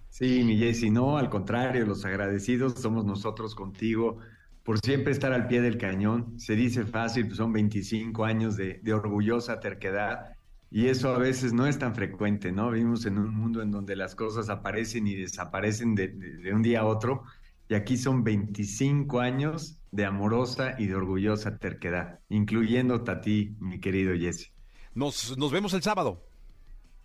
Sí, 0.09 0.43
mi 0.43 0.57
Jessy, 0.57 0.89
no, 0.89 1.17
al 1.17 1.29
contrario, 1.29 1.85
los 1.85 2.03
agradecidos 2.03 2.73
somos 2.81 3.05
nosotros 3.05 3.55
contigo 3.55 4.19
por 4.63 4.79
siempre 4.79 5.13
estar 5.13 5.31
al 5.33 5.47
pie 5.47 5.61
del 5.61 5.77
cañón. 5.77 6.39
Se 6.39 6.55
dice 6.55 6.85
fácil, 6.85 7.25
pues 7.27 7.37
son 7.37 7.53
25 7.53 8.25
años 8.25 8.57
de, 8.57 8.81
orgullosa 8.93 9.59
terquedad 9.59 10.33
y 10.71 10.87
eso 10.87 11.13
a 11.13 11.17
veces 11.19 11.53
no 11.53 11.65
es 11.67 11.79
tan 11.79 11.95
frecuente, 11.95 12.51
¿no? 12.51 12.71
Vivimos 12.71 13.05
en 13.05 13.17
un 13.17 13.33
mundo 13.33 13.61
en 13.61 13.71
donde 13.71 13.95
las 13.95 14.15
cosas 14.15 14.49
aparecen 14.49 15.07
y 15.07 15.15
desaparecen 15.15 15.95
de, 15.95 16.09
de- 16.09 16.37
de 16.37 16.53
un 16.53 16.61
día 16.61 16.81
a 16.81 16.85
otro 16.85 17.23
y 17.69 17.75
aquí 17.75 17.97
son 17.97 18.23
25 18.23 19.19
años 19.19 19.78
de 19.91 20.05
amorosa 20.05 20.75
y 20.77 20.87
de 20.87 20.95
orgullosa 20.95 21.57
terquedad, 21.57 22.19
incluyéndote 22.29 23.11
a 23.11 23.21
ti, 23.21 23.55
mi 23.59 23.79
querido 23.79 24.13
Jesse. 24.15 24.51
Nos, 24.93 25.37
nos 25.37 25.51
vemos 25.51 25.73
el 25.73 25.81
sábado. 25.81 26.25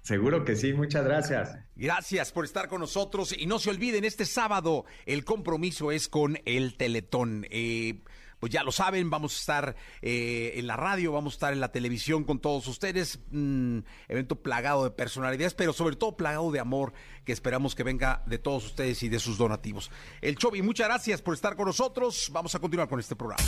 Seguro 0.05 0.45
que 0.45 0.55
sí, 0.55 0.75
muchas 0.75 1.03
gracias. 1.05 1.57
Gracias 1.77 2.31
por 2.31 2.45
estar 2.45 2.69
con 2.69 2.81
nosotros 2.81 3.35
y 3.37 3.47
no 3.47 3.59
se 3.59 3.71
olviden, 3.71 4.05
este 4.05 4.27
sábado 4.27 4.85
el 5.07 5.25
compromiso 5.25 5.93
es 5.93 6.09
con 6.09 6.39
el 6.45 6.77
Teletón. 6.77 7.47
Eh, 7.51 8.03
pues 8.45 8.53
ya 8.53 8.63
lo 8.63 8.73
saben, 8.73 9.09
vamos 9.09 9.35
a 9.35 9.39
estar 9.39 9.77
eh, 10.03 10.53
en 10.57 10.67
la 10.67 10.77
radio, 10.77 11.13
vamos 11.13 11.33
a 11.33 11.37
estar 11.37 11.53
en 11.55 11.61
la 11.61 11.73
televisión 11.73 12.25
con 12.25 12.41
todos 12.41 12.67
ustedes. 12.69 13.19
Mm, 13.31 13.79
evento 14.07 14.37
plagado 14.37 14.85
de 14.85 14.91
personalidades, 14.91 15.55
pero 15.55 15.73
sobre 15.73 15.97
todo 15.97 16.19
plagado 16.19 16.53
de 16.53 16.61
amor 16.61 16.93
que 17.25 17.33
esperamos 17.33 17.75
que 17.75 17.85
venga 17.85 18.23
de 18.27 18.37
todos 18.37 18.67
ustedes 18.67 19.03
y 19.03 19.09
de 19.09 19.19
sus 19.19 19.39
donativos. 19.39 19.91
El 20.21 20.37
Chovi, 20.37 20.61
muchas 20.61 20.89
gracias 20.89 21.23
por 21.23 21.33
estar 21.33 21.57
con 21.57 21.65
nosotros. 21.65 22.29
Vamos 22.35 22.55
a 22.55 22.59
continuar 22.59 22.87
con 22.87 23.01
este 23.01 23.17
programa. 23.17 23.43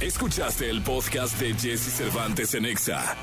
Escuchaste 0.00 0.70
el 0.70 0.82
podcast 0.82 1.36
de 1.40 1.54
Jesse 1.54 1.96
Cervantes 1.96 2.54
en 2.54 2.66
Exa. 2.66 3.16